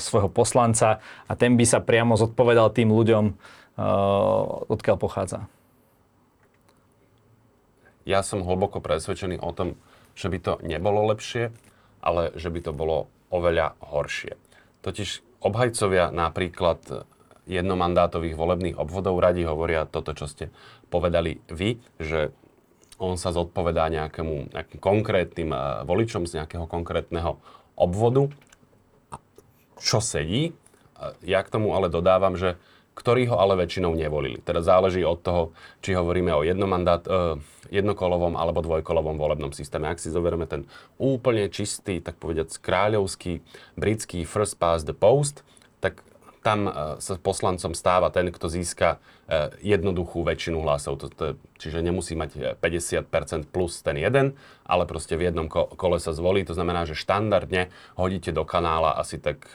svojho 0.00 0.32
poslanca 0.32 1.04
a 1.28 1.32
ten 1.36 1.52
by 1.60 1.64
sa 1.68 1.84
priamo 1.84 2.16
zodpovedal 2.16 2.72
tým 2.72 2.88
ľuďom, 2.88 3.24
uh, 3.28 4.68
odkiaľ 4.72 4.96
pochádza. 4.96 5.44
Ja 8.08 8.24
som 8.24 8.40
hlboko 8.42 8.80
presvedčený 8.80 9.38
o 9.38 9.52
tom, 9.52 9.76
že 10.16 10.32
by 10.32 10.38
to 10.40 10.52
nebolo 10.64 11.12
lepšie, 11.12 11.52
ale 12.00 12.32
že 12.34 12.48
by 12.48 12.60
to 12.64 12.72
bolo 12.72 13.12
oveľa 13.28 13.76
horšie. 13.84 14.34
Totiž 14.80 15.22
obhajcovia 15.44 16.08
napríklad 16.10 17.06
jednomandátových 17.46 18.38
volebných 18.38 18.76
obvodov 18.78 19.18
radi 19.18 19.44
hovoria 19.46 19.86
toto, 19.86 20.14
čo 20.14 20.26
ste 20.26 20.50
povedali 20.90 21.42
vy, 21.50 21.78
že 21.98 22.34
on 23.02 23.18
sa 23.18 23.34
zodpovedá 23.34 23.90
nejakému, 23.90 24.54
nejakým 24.54 24.78
konkrétnym 24.78 25.50
eh, 25.50 25.60
voličom 25.82 26.30
z 26.30 26.38
nejakého 26.38 26.70
konkrétneho 26.70 27.42
obvodu, 27.74 28.30
čo 29.82 29.98
sedí. 29.98 30.54
Ja 31.26 31.42
k 31.42 31.50
tomu 31.50 31.74
ale 31.74 31.90
dodávam, 31.90 32.38
že 32.38 32.54
ktorí 32.94 33.26
ho 33.26 33.40
ale 33.40 33.58
väčšinou 33.58 33.98
nevolili. 33.98 34.38
Teda 34.44 34.62
záleží 34.62 35.02
od 35.02 35.18
toho, 35.18 35.42
či 35.82 35.98
hovoríme 35.98 36.30
o 36.30 36.46
jednomandát, 36.46 37.02
eh, 37.10 37.40
jednokolovom 37.74 38.38
alebo 38.38 38.62
dvojkolovom 38.62 39.18
volebnom 39.18 39.50
systéme. 39.50 39.90
Ak 39.90 39.98
si 39.98 40.12
zoberieme 40.12 40.46
ten 40.46 40.68
úplne 41.00 41.50
čistý, 41.50 41.98
tak 41.98 42.20
povedať 42.22 42.54
kráľovský 42.62 43.42
britský 43.74 44.22
first 44.28 44.60
past 44.62 44.86
the 44.86 44.94
post, 44.94 45.42
tak 45.82 46.04
tam 46.42 46.66
sa 46.98 47.14
poslancom 47.22 47.70
stáva 47.70 48.10
ten, 48.10 48.26
kto 48.34 48.50
získa 48.50 48.98
jednoduchú 49.60 50.20
väčšinu 50.22 50.60
hlasov. 50.60 51.00
To, 51.00 51.06
to, 51.08 51.24
čiže 51.56 51.80
nemusí 51.80 52.12
mať 52.12 52.60
50% 52.60 53.48
plus 53.48 53.80
ten 53.80 53.96
jeden, 53.96 54.36
ale 54.66 54.84
proste 54.84 55.16
v 55.16 55.32
jednom 55.32 55.48
ko- 55.48 55.72
kole 55.72 55.96
sa 55.96 56.12
zvolí. 56.12 56.44
To 56.44 56.54
znamená, 56.54 56.84
že 56.84 56.98
štandardne 56.98 57.72
hodíte 57.96 58.30
do 58.30 58.44
kanála 58.44 58.96
asi 59.00 59.16
tak 59.16 59.48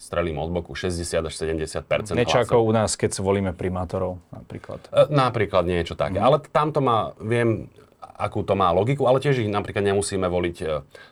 strelím 0.00 0.40
od 0.40 0.48
boku 0.48 0.72
60 0.72 1.28
až 1.28 1.34
70 1.36 2.16
Niečo 2.16 2.40
ako 2.40 2.64
u 2.64 2.72
nás, 2.72 2.96
keď 2.96 3.20
volíme 3.20 3.52
primátorov 3.52 4.16
napríklad. 4.32 4.80
E, 4.88 5.12
napríklad 5.12 5.68
niečo 5.68 5.92
také. 5.92 6.16
Mm. 6.16 6.24
Ale 6.24 6.36
tam 6.48 6.72
to 6.72 6.80
má, 6.80 7.12
viem, 7.20 7.68
akú 8.20 8.44
to 8.44 8.52
má 8.52 8.68
logiku, 8.70 9.08
ale 9.08 9.18
tiež 9.18 9.40
ich 9.40 9.48
napríklad 9.48 9.80
nemusíme 9.80 10.28
voliť 10.28 10.56
e, 10.60 10.66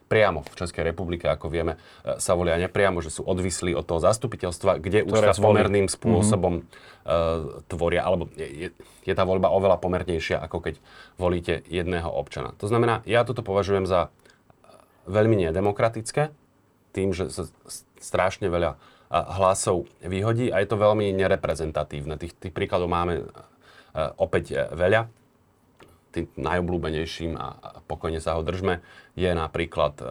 priamo 0.07 0.45
v 0.45 0.55
Českej 0.55 0.93
republike, 0.93 1.25
ako 1.25 1.49
vieme, 1.49 1.81
e, 2.05 2.21
sa 2.21 2.37
volia 2.37 2.61
nepriamo, 2.61 3.00
že 3.00 3.09
sú 3.09 3.25
odvislí 3.25 3.73
od 3.73 3.88
toho 3.88 4.05
zastupiteľstva, 4.05 4.77
kde 4.77 5.09
Ktoré 5.09 5.33
už 5.33 5.41
sa 5.41 5.41
pomerným 5.41 5.88
mhm. 5.88 5.93
spôsobom 5.93 6.55
mm-hmm. 6.61 7.09
uh, 7.09 7.65
tvoria, 7.67 8.05
alebo 8.05 8.29
je, 8.37 8.71
je 8.77 9.15
tá 9.17 9.25
voľba 9.25 9.49
oveľa 9.49 9.81
pomernejšia, 9.81 10.37
ako 10.45 10.69
keď 10.69 10.75
volíte 11.17 11.65
jedného 11.67 12.12
občana. 12.12 12.53
To 12.61 12.69
znamená, 12.69 13.00
ja 13.09 13.25
toto 13.25 13.41
považujem 13.41 13.88
za 13.88 14.12
veľmi 15.09 15.49
nedemokratické, 15.49 16.31
tým, 16.93 17.17
že 17.17 17.33
sa 17.33 17.49
strašne 17.97 18.53
veľa 18.53 18.77
hlasov 19.09 19.88
vyhodí 20.05 20.53
a 20.53 20.61
je 20.61 20.69
to 20.69 20.77
veľmi 20.77 21.17
nereprezentatívne. 21.17 22.21
Tých, 22.21 22.37
tých 22.37 22.53
príkladov 22.53 22.93
máme 22.93 23.25
opäť 24.21 24.69
veľa. 24.77 25.09
Tým 26.09 26.25
najobľúbenejším 26.41 27.37
a 27.37 27.81
pokojne 27.85 28.19
sa 28.19 28.37
ho 28.38 28.43
držme 28.43 28.81
je 29.12 29.29
napríklad 29.29 29.95
e, 30.00 30.07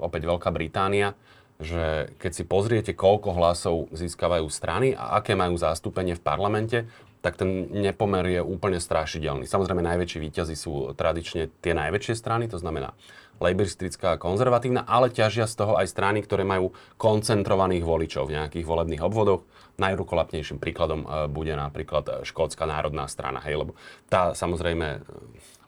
opäť 0.00 0.22
Veľká 0.24 0.48
Británia, 0.48 1.12
že 1.58 2.14
keď 2.22 2.32
si 2.32 2.44
pozriete, 2.46 2.92
koľko 2.94 3.34
hlasov 3.34 3.76
získavajú 3.90 4.46
strany 4.46 4.94
a 4.94 5.18
aké 5.18 5.34
majú 5.34 5.58
zastúpenie 5.58 6.14
v 6.14 6.22
parlamente, 6.22 6.78
tak 7.18 7.34
ten 7.34 7.66
nepomer 7.74 8.38
je 8.38 8.40
úplne 8.40 8.78
strašidelný. 8.78 9.44
Samozrejme, 9.50 9.82
najväčší 9.82 10.22
výťazí 10.22 10.54
sú 10.54 10.94
tradične 10.94 11.50
tie 11.58 11.74
najväčšie 11.74 12.14
strany, 12.14 12.46
to 12.46 12.62
znamená 12.62 12.94
lejbristická 13.42 14.18
a 14.18 14.20
konzervatívna, 14.20 14.86
ale 14.86 15.14
ťažia 15.14 15.46
z 15.46 15.54
toho 15.58 15.78
aj 15.78 15.90
strany, 15.90 16.22
ktoré 16.22 16.42
majú 16.42 16.74
koncentrovaných 16.98 17.86
voličov 17.86 18.30
v 18.30 18.34
nejakých 18.38 18.66
volebných 18.66 19.02
obvodoch. 19.02 19.46
Najrukolapnejším 19.78 20.58
príkladom 20.58 21.06
e, 21.06 21.30
bude 21.30 21.54
napríklad 21.54 22.04
e, 22.10 22.12
Škótska 22.26 22.66
národná 22.66 23.06
strana, 23.06 23.38
hej, 23.46 23.62
lebo 23.62 23.78
tá 24.10 24.34
samozrejme 24.34 24.98
e, 24.98 25.00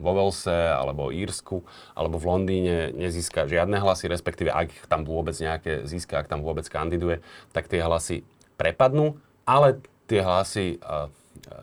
vo 0.02 0.12
Velse, 0.18 0.50
alebo 0.50 1.14
Írsku, 1.14 1.62
alebo 1.94 2.18
v 2.18 2.26
Londýne 2.26 2.90
nezíska 2.90 3.46
žiadne 3.46 3.78
hlasy, 3.78 4.10
respektíve 4.10 4.50
ak 4.50 4.90
tam 4.90 5.06
vôbec 5.06 5.38
nejaké 5.38 5.86
získa, 5.86 6.18
ak 6.18 6.26
tam 6.26 6.42
vôbec 6.42 6.66
kandiduje, 6.66 7.22
tak 7.54 7.70
tie 7.70 7.86
hlasy 7.86 8.26
prepadnú, 8.58 9.14
ale 9.46 9.78
tie 10.10 10.26
hlasy 10.26 10.82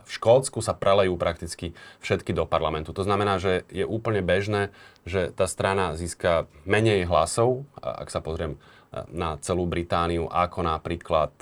v 0.08 0.10
Škótsku 0.10 0.64
sa 0.64 0.72
prelejú 0.72 1.20
prakticky 1.20 1.76
všetky 2.00 2.32
do 2.32 2.48
parlamentu. 2.48 2.96
To 2.96 3.04
znamená, 3.04 3.38
že 3.44 3.68
je 3.70 3.84
úplne 3.84 4.24
bežné, 4.24 4.72
že 5.04 5.36
tá 5.36 5.46
strana 5.46 6.00
získa 6.00 6.48
menej 6.64 7.06
hlasov, 7.06 7.68
ak 7.84 8.08
sa 8.08 8.24
pozriem 8.24 8.56
na 9.12 9.36
celú 9.44 9.68
Britániu, 9.68 10.32
ako 10.32 10.64
napríklad 10.64 11.36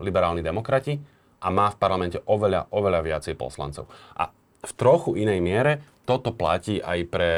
liberálni 0.00 0.40
demokrati 0.40 0.96
a 1.44 1.48
má 1.52 1.68
v 1.70 1.78
parlamente 1.78 2.18
oveľa, 2.24 2.72
oveľa 2.72 3.00
viacej 3.04 3.34
poslancov. 3.36 3.90
A 4.16 4.32
v 4.64 4.72
trochu 4.72 5.20
inej 5.20 5.44
miere 5.44 5.72
toto 6.08 6.32
platí 6.32 6.80
aj 6.80 6.98
pre 7.12 7.30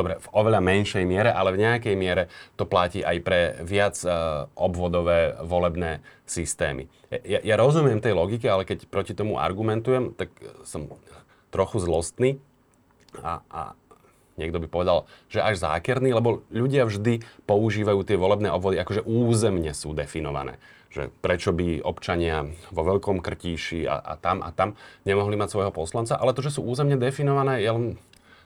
dobre, 0.00 0.16
v 0.16 0.28
oveľa 0.32 0.60
menšej 0.64 1.04
miere, 1.04 1.28
ale 1.28 1.52
v 1.52 1.60
nejakej 1.60 1.94
miere 1.98 2.32
to 2.56 2.64
platí 2.64 3.04
aj 3.04 3.16
pre 3.20 3.40
viac 3.60 4.00
uh, 4.08 4.48
obvodové 4.56 5.36
volebné 5.44 6.00
systémy. 6.24 6.88
Ja, 7.10 7.44
ja 7.44 7.54
rozumiem 7.60 8.00
tej 8.00 8.16
logike, 8.16 8.48
ale 8.48 8.64
keď 8.64 8.88
proti 8.88 9.12
tomu 9.12 9.36
argumentujem, 9.36 10.16
tak 10.16 10.32
som 10.64 10.88
trochu 11.52 11.82
zlostný 11.82 12.40
a, 13.20 13.42
a 13.50 13.60
niekto 14.38 14.62
by 14.62 14.68
povedal, 14.70 15.04
že 15.28 15.42
až 15.42 15.60
zákerný, 15.60 16.14
lebo 16.16 16.46
ľudia 16.48 16.86
vždy 16.88 17.20
používajú 17.44 18.00
tie 18.06 18.16
volebné 18.16 18.48
obvody, 18.48 18.80
akože 18.80 19.04
územne 19.04 19.74
sú 19.76 19.92
definované. 19.92 20.56
Že 20.90 21.14
prečo 21.22 21.54
by 21.54 21.86
občania 21.86 22.50
vo 22.74 22.82
Veľkom 22.82 23.22
Krtíši 23.22 23.86
a, 23.86 24.02
a 24.02 24.14
tam 24.18 24.42
a 24.42 24.50
tam 24.50 24.74
nemohli 25.06 25.38
mať 25.38 25.54
svojho 25.54 25.72
poslanca, 25.72 26.18
ale 26.18 26.34
to, 26.34 26.42
že 26.42 26.58
sú 26.58 26.66
územne 26.66 26.98
definované, 26.98 27.62
je 27.62 27.70
len 27.70 27.86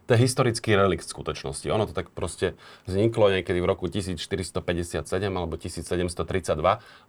to 0.04 0.12
je 0.12 0.28
historický 0.28 0.76
relikt 0.76 1.08
skutočnosti. 1.08 1.64
Ono 1.72 1.88
to 1.88 1.96
tak 1.96 2.12
proste 2.12 2.60
vzniklo 2.84 3.32
niekedy 3.32 3.56
v 3.56 3.66
roku 3.68 3.88
1457 3.88 5.00
alebo 5.32 5.56
1732, 5.56 6.60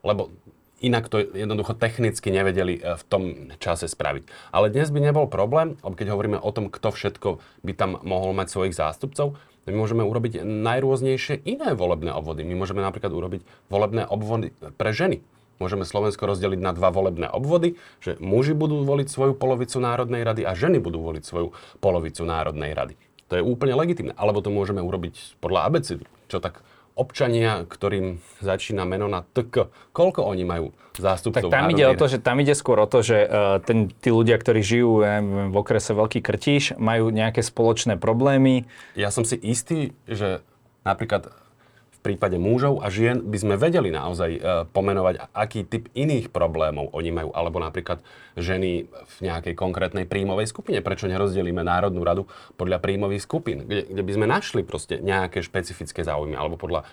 lebo 0.08 0.32
inak 0.84 1.08
to 1.08 1.24
jednoducho 1.24 1.76
technicky 1.76 2.32
nevedeli 2.32 2.80
e, 2.80 2.96
v 2.96 3.04
tom 3.08 3.24
čase 3.60 3.88
spraviť. 3.88 4.52
Ale 4.52 4.72
dnes 4.72 4.92
by 4.92 5.00
nebol 5.00 5.28
problém, 5.28 5.80
keď 5.84 6.08
hovoríme 6.12 6.40
o 6.40 6.52
tom, 6.52 6.68
kto 6.68 6.92
všetko 6.92 7.30
by 7.64 7.74
tam 7.76 8.00
mohol 8.04 8.36
mať 8.36 8.48
svojich 8.52 8.76
zástupcov, 8.76 9.40
my 9.66 9.74
môžeme 9.74 10.06
urobiť 10.06 10.46
najrôznejšie 10.46 11.42
iné 11.42 11.74
volebné 11.74 12.14
obvody. 12.14 12.46
My 12.46 12.54
môžeme 12.54 12.86
napríklad 12.86 13.10
urobiť 13.10 13.42
volebné 13.70 14.06
obvody 14.06 14.54
pre 14.78 14.94
ženy. 14.94 15.26
Môžeme 15.58 15.88
Slovensko 15.88 16.28
rozdeliť 16.28 16.60
na 16.60 16.76
dva 16.76 16.92
volebné 16.92 17.32
obvody, 17.32 17.80
že 18.04 18.20
muži 18.20 18.52
budú 18.52 18.84
voliť 18.84 19.08
svoju 19.08 19.34
polovicu 19.40 19.80
Národnej 19.80 20.28
rady 20.28 20.44
a 20.44 20.52
ženy 20.52 20.84
budú 20.84 21.00
voliť 21.00 21.24
svoju 21.24 21.56
polovicu 21.80 22.28
Národnej 22.28 22.76
rady. 22.76 23.00
To 23.32 23.40
je 23.40 23.42
úplne 23.42 23.74
legitimné. 23.74 24.14
Alebo 24.20 24.44
to 24.44 24.54
môžeme 24.54 24.84
urobiť 24.84 25.40
podľa 25.42 25.66
abecedu. 25.66 26.06
Čo 26.30 26.44
tak 26.44 26.62
občania, 26.96 27.68
ktorým 27.68 28.24
začína 28.40 28.88
meno 28.88 29.12
na 29.12 29.22
TK, 29.22 29.68
koľko 29.92 30.24
oni 30.24 30.44
majú 30.48 30.68
zástupcov? 30.96 31.52
Tak 31.52 31.54
tam 31.54 31.68
ide 31.70 31.86
o 31.92 31.96
to, 31.96 32.08
že 32.08 32.18
tam 32.24 32.40
ide 32.40 32.56
skôr 32.56 32.80
o 32.80 32.88
to, 32.88 33.04
že 33.04 33.28
uh, 33.28 33.60
ten, 33.60 33.92
tí 33.92 34.10
ľudia, 34.10 34.40
ktorí 34.40 34.64
žijú 34.64 35.04
ja 35.04 35.20
neviem, 35.20 35.52
v 35.52 35.58
okrese 35.60 35.92
Veľký 35.92 36.24
Krtíš, 36.24 36.80
majú 36.80 37.12
nejaké 37.12 37.44
spoločné 37.44 38.00
problémy. 38.00 38.64
Ja 38.96 39.12
som 39.12 39.28
si 39.28 39.36
istý, 39.36 39.92
že 40.08 40.40
napríklad 40.88 41.30
prípade 42.06 42.38
mužov 42.38 42.86
a 42.86 42.94
žien 42.94 43.26
by 43.26 43.38
sme 43.42 43.56
vedeli 43.58 43.90
naozaj 43.90 44.32
e, 44.38 44.40
pomenovať, 44.70 45.34
aký 45.34 45.66
typ 45.66 45.90
iných 45.98 46.30
problémov 46.30 46.94
oni 46.94 47.10
majú, 47.10 47.34
alebo 47.34 47.58
napríklad 47.58 48.06
ženy 48.38 48.86
v 48.86 49.18
nejakej 49.26 49.58
konkrétnej 49.58 50.06
príjmovej 50.06 50.54
skupine. 50.54 50.86
Prečo 50.86 51.10
nerozdelíme 51.10 51.66
Národnú 51.66 52.06
radu 52.06 52.30
podľa 52.54 52.78
príjmových 52.78 53.26
skupín, 53.26 53.66
kde, 53.66 53.90
kde 53.90 54.04
by 54.06 54.12
sme 54.14 54.26
našli 54.30 54.62
proste 54.62 55.02
nejaké 55.02 55.42
špecifické 55.42 56.06
záujmy, 56.06 56.38
alebo 56.38 56.62
podľa 56.62 56.86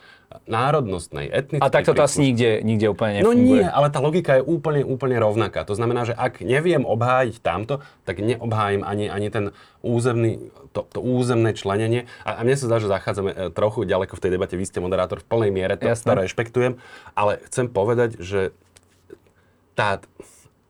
národnostnej, 0.49 1.29
etnickej. 1.29 1.65
A 1.65 1.73
takto 1.73 1.93
to 1.93 2.03
asi 2.03 2.33
nikde, 2.33 2.65
nikde 2.65 2.87
úplne 2.89 3.21
nefunguje. 3.21 3.37
No 3.37 3.37
nie, 3.37 3.63
ale 3.63 3.89
tá 3.93 4.01
logika 4.01 4.41
je 4.41 4.43
úplne, 4.45 4.83
úplne 4.87 5.17
rovnaká. 5.21 5.67
To 5.69 5.77
znamená, 5.77 6.09
že 6.09 6.15
ak 6.17 6.41
neviem 6.41 6.83
obhájiť 6.87 7.41
tamto, 7.45 7.85
tak 8.09 8.23
neobhájim 8.23 8.83
ani, 8.87 9.13
ani 9.13 9.29
ten 9.29 9.45
územný, 9.85 10.53
to, 10.73 10.89
to 10.89 10.99
územné 11.03 11.53
členenie. 11.53 12.09
A, 12.25 12.39
a 12.39 12.47
mne 12.47 12.57
sa 12.57 12.69
zdá, 12.71 12.77
že 12.81 12.89
zachádzame 12.89 13.31
e, 13.31 13.37
trochu 13.53 13.85
ďaleko 13.85 14.17
v 14.17 14.23
tej 14.23 14.31
debate. 14.35 14.55
Vy 14.57 14.65
ste 14.65 14.79
moderátor 14.81 15.21
v 15.21 15.29
plnej 15.29 15.51
miere, 15.51 15.75
to, 15.77 15.91
to 15.91 16.13
rešpektujem. 16.15 16.79
Ale 17.13 17.43
chcem 17.51 17.67
povedať, 17.69 18.17
že 18.23 18.57
tá, 19.75 20.01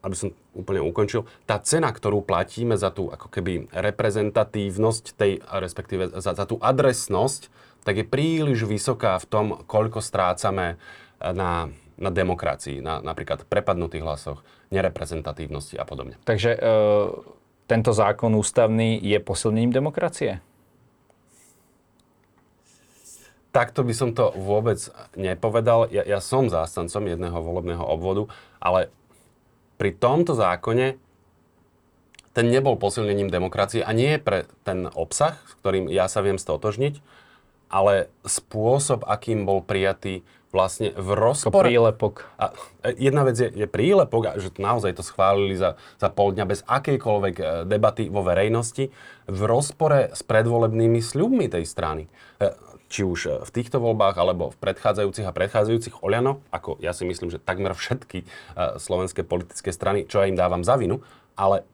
aby 0.03 0.15
som 0.15 0.29
úplne 0.53 0.85
ukončil, 0.85 1.25
tá 1.49 1.57
cena, 1.59 1.89
ktorú 1.89 2.21
platíme 2.21 2.77
za 2.77 2.93
tú 2.93 3.09
ako 3.09 3.33
keby 3.33 3.73
reprezentatívnosť 3.73 5.05
tej, 5.17 5.41
respektíve 5.49 6.13
za, 6.21 6.37
za 6.37 6.45
tú 6.45 6.61
adresnosť, 6.61 7.49
tak 7.83 7.99
je 7.99 8.07
príliš 8.07 8.65
vysoká 8.67 9.19
v 9.19 9.27
tom, 9.27 9.47
koľko 9.67 9.99
strácame 9.99 10.79
na, 11.19 11.71
na 11.99 12.11
demokracii, 12.11 12.83
na 12.83 13.03
napríklad 13.03 13.47
prepadnutých 13.47 14.03
hlasoch, 14.03 14.39
nereprezentatívnosti 14.73 15.77
a 15.77 15.85
podobne. 15.85 16.17
Takže 16.25 16.51
e, 16.57 16.59
tento 17.69 17.93
zákon 17.93 18.33
ústavný 18.35 18.97
je 18.99 19.19
posilnením 19.21 19.75
demokracie? 19.75 20.41
Takto 23.53 23.85
by 23.85 23.93
som 23.93 24.17
to 24.17 24.33
vôbec 24.33 24.81
nepovedal. 25.13 25.93
Ja, 25.93 26.09
ja 26.09 26.25
som 26.25 26.49
zástancom 26.49 27.05
jedného 27.05 27.37
volebného 27.37 27.85
obvodu, 27.85 28.33
ale 28.57 28.89
pri 29.77 29.93
tomto 29.93 30.33
zákone 30.33 30.97
ten 32.33 32.47
nebol 32.49 32.81
posilnením 32.81 33.29
demokracie 33.29 33.85
a 33.85 33.93
nie 33.93 34.17
pre 34.17 34.49
ten 34.65 34.89
obsah, 34.89 35.37
s 35.45 35.53
ktorým 35.61 35.93
ja 35.93 36.09
sa 36.09 36.25
viem 36.25 36.41
stotožniť, 36.41 37.05
ale 37.73 38.13
spôsob, 38.23 39.09
akým 39.09 39.49
bol 39.49 39.65
prijatý 39.65 40.21
vlastne 40.53 40.93
v 40.93 41.17
rozpore... 41.17 41.65
Ako 41.65 41.73
prílepok. 41.73 42.15
A 42.37 42.53
jedna 42.93 43.25
vec 43.25 43.41
je, 43.41 43.49
je 43.49 43.65
prílepok, 43.65 44.37
že 44.37 44.53
naozaj 44.61 45.01
to 45.01 45.03
schválili 45.03 45.57
za, 45.57 45.81
za 45.97 46.13
pol 46.13 46.37
dňa 46.37 46.45
bez 46.45 46.61
akejkoľvek 46.69 47.35
e, 47.41 47.45
debaty 47.65 48.13
vo 48.13 48.21
verejnosti, 48.21 48.93
v 49.25 49.41
rozpore 49.49 50.13
s 50.13 50.21
predvolebnými 50.21 51.01
sľubmi 51.01 51.49
tej 51.49 51.65
strany. 51.65 52.13
E, 52.37 52.53
či 52.93 53.09
už 53.09 53.49
v 53.49 53.51
týchto 53.57 53.81
voľbách, 53.81 54.21
alebo 54.21 54.53
v 54.53 54.61
predchádzajúcich 54.61 55.25
a 55.25 55.33
predchádzajúcich 55.33 56.05
Oľano, 56.05 56.45
ako 56.53 56.77
ja 56.85 56.93
si 56.93 57.09
myslím, 57.09 57.33
že 57.33 57.41
takmer 57.41 57.73
všetky 57.73 58.29
slovenské 58.77 59.25
politické 59.25 59.73
strany, 59.73 60.05
čo 60.05 60.21
ja 60.21 60.29
im 60.29 60.37
dávam 60.37 60.61
za 60.61 60.77
vinu, 60.77 61.01
ale 61.33 61.65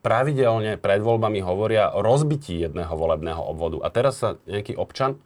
pravidelne 0.00 0.80
pred 0.80 1.00
voľbami 1.04 1.44
hovoria 1.44 1.92
o 1.92 2.00
rozbití 2.00 2.64
jedného 2.64 2.92
volebného 2.92 3.40
obvodu. 3.40 3.84
A 3.84 3.88
teraz 3.92 4.20
sa 4.20 4.40
nejaký 4.48 4.76
občan, 4.76 5.20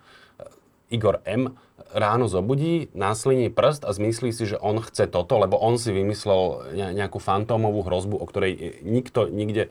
Igor 0.90 1.22
M., 1.24 1.54
ráno 1.94 2.26
zobudí, 2.26 2.90
násliní 2.94 3.50
prst 3.54 3.86
a 3.86 3.94
zmyslí 3.94 4.34
si, 4.34 4.50
že 4.50 4.58
on 4.58 4.82
chce 4.82 5.06
toto, 5.06 5.38
lebo 5.38 5.58
on 5.58 5.78
si 5.78 5.94
vymyslel 5.94 6.74
nejakú 6.74 7.22
fantómovú 7.22 7.86
hrozbu, 7.86 8.18
o 8.18 8.26
ktorej 8.26 8.82
nikto 8.82 9.30
nikde 9.30 9.70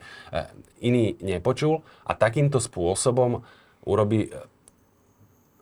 iný 0.80 1.20
nepočul 1.20 1.84
a 2.08 2.16
takýmto 2.16 2.64
spôsobom 2.64 3.44
urobí 3.84 4.32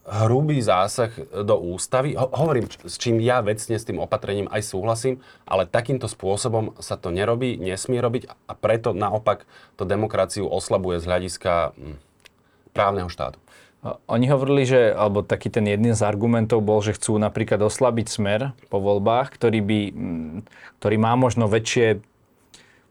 hrubý 0.02 0.58
zásah 0.58 1.14
do 1.30 1.54
ústavy. 1.54 2.18
Ho- 2.18 2.30
hovorím, 2.34 2.66
s 2.66 2.98
čím 2.98 3.22
ja 3.22 3.38
vecne 3.38 3.78
s 3.78 3.86
tým 3.86 4.02
opatrením 4.02 4.50
aj 4.50 4.66
súhlasím, 4.66 5.22
ale 5.46 5.70
takýmto 5.70 6.10
spôsobom 6.10 6.74
sa 6.82 6.98
to 6.98 7.14
nerobí, 7.14 7.54
nesmie 7.54 8.02
robiť 8.02 8.26
a 8.50 8.52
preto 8.58 8.90
naopak 8.92 9.46
to 9.78 9.86
demokraciu 9.86 10.50
oslabuje 10.50 10.98
z 10.98 11.06
hľadiska 11.06 11.52
hm, 11.74 11.96
právneho 12.74 13.06
štátu. 13.06 13.38
Oni 14.06 14.30
hovorili, 14.30 14.62
že, 14.62 14.94
alebo 14.94 15.26
taký 15.26 15.50
ten 15.50 15.66
jeden 15.66 15.90
z 15.90 16.06
argumentov 16.06 16.62
bol, 16.62 16.78
že 16.86 16.94
chcú 16.94 17.18
napríklad 17.18 17.58
oslabiť 17.66 18.06
smer 18.06 18.40
po 18.70 18.78
voľbách, 18.78 19.34
ktorý, 19.34 19.58
by, 19.58 19.80
hm, 19.90 20.36
ktorý 20.78 20.96
má 20.98 21.14
možno 21.18 21.46
väčšie 21.46 22.02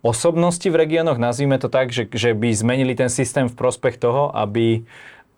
osobnosti 0.01 0.65
v 0.65 0.79
regiónoch, 0.79 1.21
nazvime 1.21 1.61
to 1.61 1.69
tak, 1.69 1.93
že, 1.93 2.09
že 2.09 2.33
by 2.33 2.49
zmenili 2.51 2.97
ten 2.97 3.07
systém 3.07 3.45
v 3.45 3.55
prospech 3.55 4.01
toho, 4.01 4.33
aby, 4.33 4.83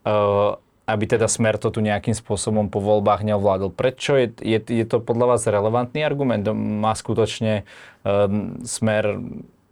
uh, 0.08 0.56
aby 0.84 1.08
teda 1.08 1.32
Smer 1.32 1.56
to 1.56 1.72
tu 1.72 1.80
nejakým 1.80 2.12
spôsobom 2.12 2.68
po 2.68 2.84
voľbách 2.84 3.24
neovládol. 3.24 3.72
Prečo 3.72 4.20
je, 4.20 4.28
je, 4.44 4.60
je 4.60 4.86
to 4.88 5.00
podľa 5.00 5.36
vás 5.36 5.48
relevantný 5.48 6.04
argument? 6.04 6.44
Má 6.54 6.92
skutočne 6.92 7.63
um, 8.04 8.60
Smer 8.68 9.16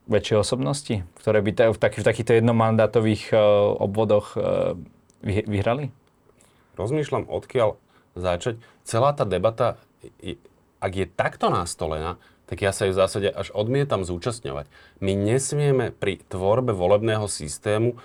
väčšie 0.07 0.35
osobnosti, 0.39 0.95
ktoré 1.19 1.43
by 1.43 1.75
v, 1.75 1.79
taký, 1.79 1.97
v 1.99 2.07
takýchto 2.07 2.33
jednomandátových 2.39 3.35
uh, 3.35 3.39
obvodoch 3.75 4.39
uh, 4.39 4.79
vy, 5.19 5.43
vyhrali? 5.43 5.91
Rozmýšľam, 6.79 7.27
odkiaľ 7.27 7.75
začať. 8.15 8.59
Celá 8.87 9.11
tá 9.11 9.27
debata, 9.27 9.79
ak 10.79 10.91
je 10.95 11.05
takto 11.07 11.51
nastolená, 11.51 12.15
tak 12.51 12.59
ja 12.59 12.75
sa 12.75 12.83
ju 12.83 12.91
v 12.91 12.99
zásade 12.99 13.29
až 13.31 13.47
odmietam 13.55 14.03
zúčastňovať. 14.03 14.67
My 14.99 15.15
nesmieme 15.15 15.95
pri 15.95 16.19
tvorbe 16.27 16.75
volebného 16.75 17.23
systému 17.31 17.95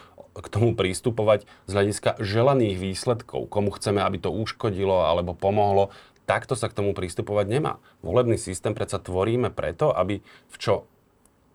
k 0.43 0.53
tomu 0.53 0.77
prístupovať 0.77 1.49
z 1.69 1.71
hľadiska 1.73 2.21
želaných 2.21 2.77
výsledkov, 2.77 3.49
komu 3.49 3.73
chceme, 3.73 4.05
aby 4.05 4.21
to 4.21 4.31
uškodilo 4.33 5.07
alebo 5.09 5.33
pomohlo. 5.33 5.89
Takto 6.27 6.59
sa 6.59 6.67
k 6.67 6.77
tomu 6.77 6.91
prístupovať 6.93 7.47
nemá. 7.47 7.79
Volebný 8.03 8.37
systém 8.37 8.75
predsa 8.75 8.99
tvoríme 8.99 9.55
preto, 9.55 9.95
aby, 9.95 10.21
v 10.25 10.57
čo, 10.59 10.85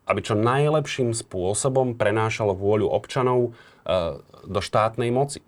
aby 0.07 0.19
čo 0.23 0.39
najlepším 0.39 1.11
spôsobom 1.11 1.99
prenášal 1.99 2.55
vôľu 2.55 2.87
občanov 2.87 3.51
e, 3.51 4.21
do 4.47 4.59
štátnej 4.63 5.11
moci. 5.11 5.43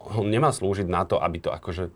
On 0.00 0.24
nemá 0.24 0.48
slúžiť 0.48 0.88
na 0.88 1.04
to, 1.04 1.20
aby 1.20 1.44
to 1.44 1.52
akože 1.52 1.92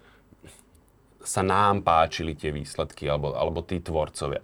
sa 1.22 1.40
nám 1.40 1.86
páčili 1.86 2.36
tie 2.36 2.52
výsledky 2.52 3.08
alebo, 3.08 3.32
alebo 3.32 3.62
tí 3.64 3.78
tvorcovia 3.80 4.42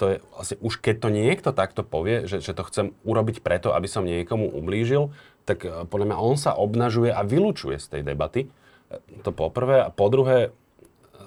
to 0.00 0.16
je 0.16 0.16
vlastne, 0.32 0.56
už 0.64 0.80
keď 0.80 0.96
to 1.04 1.08
niekto 1.12 1.50
takto 1.52 1.84
povie, 1.84 2.24
že, 2.24 2.40
že 2.40 2.56
to 2.56 2.64
chcem 2.64 2.96
urobiť 3.04 3.44
preto, 3.44 3.76
aby 3.76 3.84
som 3.84 4.08
niekomu 4.08 4.48
ublížil, 4.48 5.12
tak 5.44 5.68
eh, 5.68 5.84
podľa 5.84 6.16
mňa 6.16 6.18
on 6.18 6.36
sa 6.40 6.56
obnažuje 6.56 7.12
a 7.12 7.20
vylúčuje 7.20 7.76
z 7.76 7.86
tej 7.92 8.02
debaty. 8.08 8.48
Eh, 8.48 8.96
to 9.20 9.36
po 9.36 9.52
prvé. 9.52 9.84
A 9.84 9.92
po 9.92 10.08
druhé, 10.08 10.56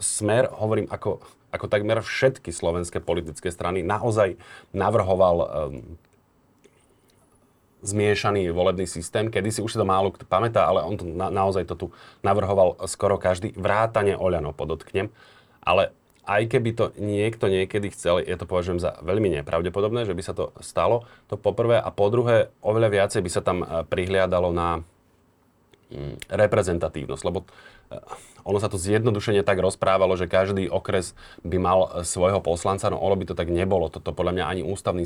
smer, 0.01 0.49
hovorím, 0.49 0.89
ako, 0.89 1.21
ako 1.53 1.65
takmer 1.69 2.01
všetky 2.01 2.49
slovenské 2.49 2.97
politické 2.97 3.53
strany, 3.53 3.85
naozaj 3.85 4.41
navrhoval 4.73 5.37
um, 5.37 6.01
zmiešaný 7.85 8.49
volebný 8.49 8.89
systém. 8.89 9.29
Kedy 9.29 9.53
si 9.53 9.61
už 9.61 9.75
si 9.75 9.77
to 9.77 9.85
málo 9.85 10.09
kto 10.09 10.25
pamätá, 10.25 10.65
ale 10.65 10.81
on 10.81 10.97
to 10.97 11.05
na, 11.05 11.29
naozaj 11.29 11.69
to 11.69 11.75
tu 11.77 11.87
navrhoval 12.25 12.79
skoro 12.89 13.21
každý. 13.21 13.53
Vrátane 13.53 14.17
Oľano, 14.17 14.49
podotknem. 14.55 15.13
Ale 15.61 15.93
aj 16.23 16.43
keby 16.47 16.69
to 16.71 16.85
niekto 16.95 17.51
niekedy 17.51 17.91
chcel, 17.91 18.23
ja 18.23 18.39
to 18.39 18.47
považujem 18.47 18.79
za 18.79 18.95
veľmi 19.03 19.27
nepravdepodobné, 19.41 20.07
že 20.07 20.15
by 20.15 20.23
sa 20.23 20.31
to 20.31 20.55
stalo, 20.63 21.03
to 21.27 21.35
poprvé. 21.35 21.75
A 21.75 21.91
po 21.91 22.07
druhé, 22.07 22.47
oveľa 22.63 22.89
viacej 22.91 23.21
by 23.23 23.29
sa 23.31 23.41
tam 23.43 23.63
e, 23.63 23.83
prihliadalo 23.83 24.55
na 24.55 24.79
mm, 25.91 26.31
reprezentatívnosť, 26.31 27.23
lebo 27.27 27.43
ono 28.43 28.57
sa 28.59 28.67
to 28.67 28.75
zjednodušene 28.75 29.45
tak 29.47 29.59
rozprávalo, 29.63 30.19
že 30.19 30.27
každý 30.27 30.67
okres 30.67 31.15
by 31.47 31.57
mal 31.61 31.79
e, 31.87 31.87
svojho 32.03 32.43
poslanca, 32.43 32.91
no 32.91 32.99
ono 32.99 33.15
by 33.15 33.31
to 33.31 33.35
tak 33.37 33.47
nebolo. 33.47 33.87
Toto 33.87 34.11
podľa 34.11 34.33
mňa 34.39 34.45
ani 34.49 34.61
ústavný, 34.65 35.05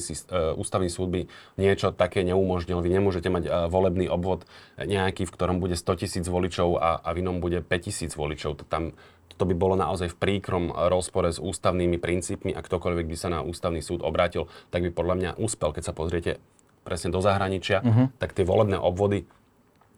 ústavný 0.58 0.90
súd 0.90 1.10
by 1.14 1.22
niečo 1.62 1.94
také 1.94 2.26
neumožnil. 2.26 2.82
Vy 2.82 2.90
nemôžete 2.90 3.30
mať 3.30 3.70
volebný 3.70 4.10
obvod 4.10 4.50
nejaký, 4.80 5.30
v 5.30 5.34
ktorom 5.34 5.62
bude 5.62 5.78
100 5.78 6.02
tisíc 6.02 6.26
voličov 6.26 6.82
a, 6.82 6.98
a 6.98 7.10
v 7.14 7.22
inom 7.22 7.44
bude 7.44 7.62
5 7.62 7.88
tisíc 7.88 8.16
voličov. 8.18 8.62
To 8.62 8.66
tam 8.66 8.98
to 9.38 9.46
by 9.46 9.54
bolo 9.54 9.78
naozaj 9.78 10.10
v 10.12 10.18
príkrom 10.18 10.74
rozpore 10.74 11.30
s 11.30 11.38
ústavnými 11.38 12.02
princípmi 12.02 12.58
a 12.58 12.66
ktokoľvek 12.66 13.06
by 13.06 13.16
sa 13.16 13.30
na 13.30 13.40
ústavný 13.46 13.86
súd 13.86 14.02
obrátil, 14.02 14.50
tak 14.74 14.82
by 14.82 14.90
podľa 14.90 15.16
mňa 15.16 15.32
úspel. 15.38 15.72
Keď 15.72 15.84
sa 15.86 15.94
pozriete 15.94 16.42
presne 16.82 17.14
do 17.14 17.22
zahraničia, 17.22 17.86
uh-huh. 17.86 18.10
tak 18.18 18.34
tie 18.34 18.48
volebné 18.48 18.82
obvody 18.82 19.30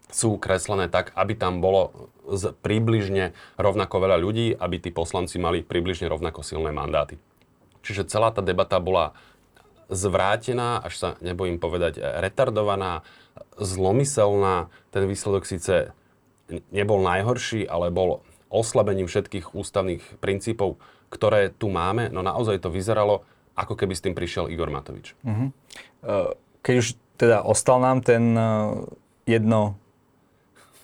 sú 0.09 0.41
kreslené 0.41 0.89
tak, 0.89 1.13
aby 1.13 1.37
tam 1.37 1.61
bolo 1.61 2.11
z 2.25 2.53
približne 2.65 3.33
rovnako 3.61 3.95
veľa 4.09 4.17
ľudí, 4.17 4.57
aby 4.57 4.81
tí 4.81 4.89
poslanci 4.89 5.37
mali 5.37 5.61
približne 5.61 6.09
rovnako 6.09 6.41
silné 6.41 6.73
mandáty. 6.73 7.21
Čiže 7.85 8.09
celá 8.09 8.33
tá 8.33 8.41
debata 8.41 8.81
bola 8.81 9.13
zvrátená, 9.89 10.81
až 10.85 10.93
sa 10.97 11.09
nebojím 11.21 11.57
povedať 11.57 11.97
retardovaná, 12.01 13.01
zlomyselná. 13.57 14.69
Ten 14.93 15.09
výsledok 15.09 15.45
síce 15.45 15.93
nebol 16.69 17.01
najhorší, 17.01 17.65
ale 17.65 17.93
bol 17.93 18.21
oslabením 18.49 19.05
všetkých 19.05 19.53
ústavných 19.53 20.01
princípov, 20.21 20.81
ktoré 21.09 21.53
tu 21.53 21.69
máme, 21.69 22.09
no 22.09 22.21
naozaj 22.21 22.61
to 22.61 22.73
vyzeralo, 22.73 23.25
ako 23.57 23.73
keby 23.77 23.93
s 23.93 24.03
tým 24.05 24.13
prišiel 24.13 24.49
Igor 24.49 24.69
Matovič. 24.73 25.13
Uh-huh. 25.25 25.53
Keď 26.61 26.75
už 26.77 26.87
teda 27.19 27.45
ostal 27.45 27.81
nám 27.81 28.01
ten 28.01 28.33
e, 28.33 28.43
jedno... 29.27 29.75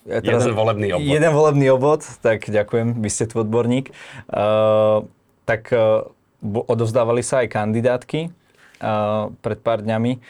Ja 0.06 0.22
teraz, 0.22 0.46
jeden 0.46 0.54
volebný 0.54 0.88
obvod. 0.94 1.10
Jeden 1.10 1.32
volebný 1.34 1.68
obvod, 1.74 2.02
tak 2.22 2.46
ďakujem, 2.46 3.02
vy 3.02 3.10
ste 3.10 3.26
tu 3.26 3.42
odborník. 3.42 3.90
Uh, 4.30 5.10
tak 5.50 5.74
uh, 5.74 6.06
odovzdávali 6.46 7.26
sa 7.26 7.42
aj 7.42 7.50
kandidátky 7.50 8.30
uh, 8.30 9.34
pred 9.42 9.60
pár 9.66 9.82
dňami. 9.82 10.22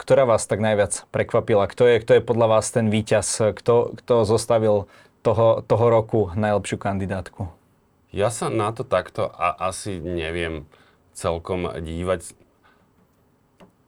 Ktorá 0.00 0.24
vás 0.24 0.48
tak 0.48 0.64
najviac 0.64 1.04
prekvapila? 1.12 1.68
Kto 1.68 1.84
je, 1.84 2.00
kto 2.00 2.12
je 2.16 2.22
podľa 2.24 2.56
vás 2.56 2.72
ten 2.72 2.88
víťaz? 2.88 3.52
Kto, 3.52 3.96
kto 4.00 4.24
zostavil 4.24 4.88
toho, 5.20 5.60
toho 5.64 5.86
roku 5.92 6.20
najlepšiu 6.32 6.76
kandidátku? 6.80 7.52
Ja 8.16 8.32
sa 8.32 8.48
na 8.48 8.72
to 8.72 8.80
takto 8.80 9.28
a 9.28 9.52
asi 9.56 10.00
neviem 10.00 10.64
celkom 11.12 11.68
dívať. 11.68 12.32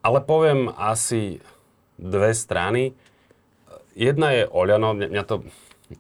Ale 0.05 0.21
poviem 0.21 0.69
asi 0.77 1.41
dve 1.97 2.33
strany. 2.37 2.93
Jedna 3.99 4.31
je 4.31 4.43
Oľano, 4.47 4.95
mňa 4.95 5.25
to, 5.27 5.43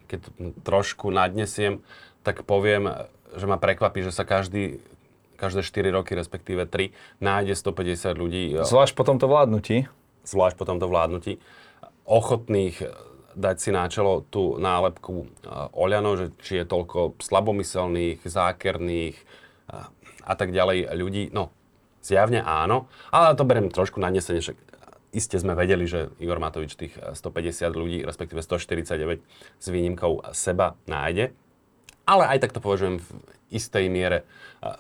keď 0.06 0.18
to 0.22 0.30
trošku 0.62 1.11
nadnesiem, 1.11 1.82
tak 2.22 2.46
poviem, 2.46 3.11
že 3.34 3.50
ma 3.50 3.58
prekvapí, 3.58 4.06
že 4.06 4.14
sa 4.14 4.22
každý, 4.22 4.78
každé 5.34 5.66
4 5.66 5.98
roky, 5.98 6.14
respektíve 6.14 6.62
3, 6.70 6.94
nájde 7.18 7.58
150 7.58 8.14
ľudí. 8.14 8.54
Zvlášť 8.62 8.94
po 8.94 9.02
tomto 9.02 9.26
vládnutí. 9.26 9.90
Zvlášť 10.22 10.54
po 10.54 10.64
tomto 10.64 10.87
vládnutí. 10.87 11.42
Ochotných 12.06 12.87
dať 13.38 13.56
si 13.58 13.70
na 13.74 13.87
čelo 13.90 14.26
tú 14.30 14.58
nálepku 14.58 15.26
uh, 15.26 15.70
Oľano, 15.74 16.14
že 16.18 16.26
či 16.42 16.62
je 16.62 16.64
toľko 16.66 17.18
slabomyselných, 17.22 18.22
zákerných 18.26 19.16
uh, 19.70 19.90
a 20.22 20.32
tak 20.34 20.50
ďalej 20.50 20.90
ľudí. 20.94 21.30
No, 21.30 21.54
zjavne 22.02 22.42
áno, 22.42 22.90
ale 23.14 23.38
to 23.38 23.46
beriem 23.46 23.70
trošku 23.70 24.02
na 24.02 24.11
nesenie, 24.11 24.42
že 24.42 24.58
iste 25.12 25.40
sme 25.40 25.57
vedeli, 25.57 25.88
že 25.88 26.12
Igor 26.21 26.40
Matovič 26.40 26.77
tých 26.77 26.94
150 26.97 27.73
ľudí, 27.73 27.99
respektíve 28.05 28.44
149 28.44 29.21
s 29.59 29.66
výnimkou 29.66 30.25
seba 30.37 30.77
nájde. 30.85 31.33
Ale 32.09 32.25
aj 32.25 32.49
tak 32.49 32.57
to 32.57 32.64
považujem 32.64 33.01
v 33.01 33.09
istej 33.53 33.88
miere 33.92 34.25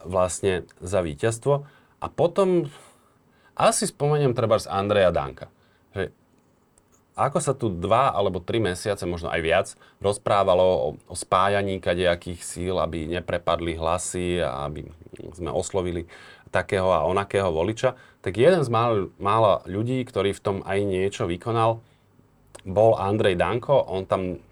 vlastne 0.04 0.64
za 0.80 1.04
víťazstvo. 1.04 1.64
A 1.98 2.06
potom 2.08 2.68
asi 3.58 3.90
spomeniem 3.90 4.32
treba 4.32 4.56
z 4.56 4.70
Andreja 4.70 5.10
Danka. 5.10 5.50
Že 5.92 6.14
ako 7.18 7.38
sa 7.42 7.52
tu 7.58 7.66
dva 7.74 8.14
alebo 8.14 8.38
tri 8.38 8.62
mesiace, 8.62 9.02
možno 9.02 9.26
aj 9.34 9.40
viac, 9.42 9.66
rozprávalo 9.98 10.62
o, 10.62 10.88
o 11.10 11.14
spájaní 11.18 11.82
kadejakých 11.82 12.40
síl, 12.46 12.78
aby 12.78 13.10
neprepadli 13.10 13.74
hlasy 13.74 14.38
a 14.38 14.70
aby 14.70 14.86
sme 15.34 15.50
oslovili 15.50 16.06
takého 16.48 16.90
a 16.90 17.04
onakého 17.06 17.52
voliča, 17.52 17.94
tak 18.24 18.36
jeden 18.36 18.64
z 18.64 18.68
mála, 18.72 19.08
mála 19.20 19.62
ľudí, 19.68 20.02
ktorý 20.04 20.34
v 20.34 20.42
tom 20.42 20.56
aj 20.66 20.78
niečo 20.84 21.24
vykonal, 21.28 21.80
bol 22.66 22.98
Andrej 22.98 23.38
Danko. 23.38 23.78
On 23.88 24.04
tam 24.04 24.42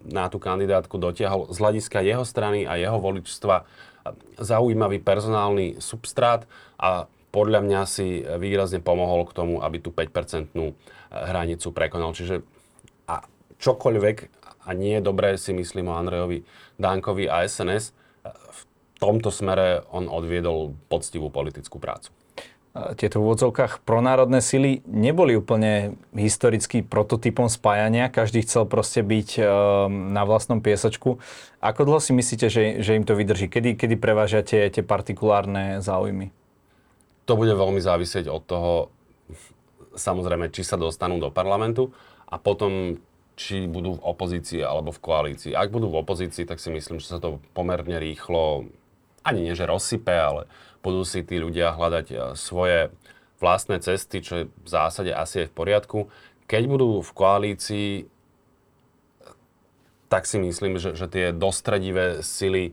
na 0.00 0.32
tú 0.32 0.40
kandidátku 0.40 0.96
dotiahol 0.96 1.52
z 1.52 1.60
hľadiska 1.60 2.00
jeho 2.00 2.24
strany 2.24 2.64
a 2.64 2.80
jeho 2.80 2.96
voličstva 2.96 3.68
zaujímavý 4.40 5.04
personálny 5.04 5.76
substrát 5.76 6.48
a 6.80 7.04
podľa 7.30 7.60
mňa 7.62 7.80
si 7.86 8.24
výrazne 8.24 8.80
pomohol 8.80 9.28
k 9.28 9.36
tomu, 9.36 9.54
aby 9.62 9.78
tú 9.78 9.92
5-percentnú 9.92 10.72
hranicu 11.12 11.68
prekonal. 11.70 12.16
Čiže 12.16 12.42
a 13.06 13.22
čokoľvek, 13.60 14.16
a 14.66 14.68
nie 14.72 14.98
je 14.98 15.02
dobré 15.04 15.36
si 15.36 15.52
myslím 15.52 15.92
o 15.92 15.98
Andrejovi 16.00 16.42
Dankovi 16.80 17.28
a 17.28 17.44
SNS, 17.44 17.92
v 18.30 18.60
tomto 19.00 19.32
smere 19.32 19.82
on 19.90 20.06
odviedol 20.06 20.76
poctivú 20.92 21.32
politickú 21.32 21.80
prácu 21.80 22.12
tieto 22.70 23.18
v 23.18 23.26
úvodzovkách 23.26 23.82
pronárodné 23.82 24.38
sily 24.38 24.86
neboli 24.86 25.34
úplne 25.34 25.98
historicky 26.14 26.86
prototypom 26.86 27.50
spájania. 27.50 28.06
Každý 28.06 28.46
chcel 28.46 28.62
proste 28.70 29.02
byť 29.02 29.28
um, 29.42 30.14
na 30.14 30.22
vlastnom 30.22 30.62
piesočku. 30.62 31.18
Ako 31.58 31.80
dlho 31.82 31.98
si 31.98 32.14
myslíte, 32.14 32.46
že, 32.46 32.78
že 32.78 32.94
im 32.94 33.02
to 33.02 33.18
vydrží? 33.18 33.50
Kedy, 33.50 33.74
kedy 33.74 33.94
prevážia 33.98 34.46
tie, 34.46 34.70
tie 34.70 34.86
partikulárne 34.86 35.82
záujmy? 35.82 36.30
To 37.26 37.34
bude 37.34 37.50
veľmi 37.50 37.82
závisieť 37.82 38.30
od 38.30 38.42
toho, 38.46 38.72
samozrejme, 39.98 40.54
či 40.54 40.62
sa 40.62 40.78
dostanú 40.78 41.18
do 41.18 41.34
parlamentu 41.34 41.90
a 42.30 42.38
potom, 42.38 43.02
či 43.34 43.66
budú 43.66 43.98
v 43.98 44.04
opozícii 44.06 44.62
alebo 44.62 44.94
v 44.94 45.02
koalícii. 45.02 45.58
Ak 45.58 45.74
budú 45.74 45.90
v 45.90 46.06
opozícii, 46.06 46.46
tak 46.46 46.62
si 46.62 46.70
myslím, 46.70 47.02
že 47.02 47.10
sa 47.10 47.18
to 47.18 47.42
pomerne 47.50 47.98
rýchlo, 47.98 48.70
ani 49.24 49.50
nie 49.50 49.54
že 49.54 49.68
rozsype, 49.68 50.12
ale 50.12 50.48
budú 50.80 51.04
si 51.04 51.20
tí 51.24 51.36
ľudia 51.36 51.76
hľadať 51.76 52.06
e, 52.10 52.16
svoje 52.36 52.88
vlastné 53.40 53.80
cesty, 53.80 54.20
čo 54.20 54.32
je 54.36 54.44
v 54.48 54.68
zásade 54.68 55.12
asi 55.12 55.44
aj 55.44 55.48
v 55.52 55.56
poriadku. 55.56 55.98
Keď 56.48 56.62
budú 56.66 57.00
v 57.00 57.12
koalícii, 57.14 57.90
tak 60.10 60.26
si 60.26 60.42
myslím, 60.42 60.76
že, 60.76 60.98
že 60.98 61.06
tie 61.06 61.32
dostredivé 61.36 62.24
sily 62.24 62.72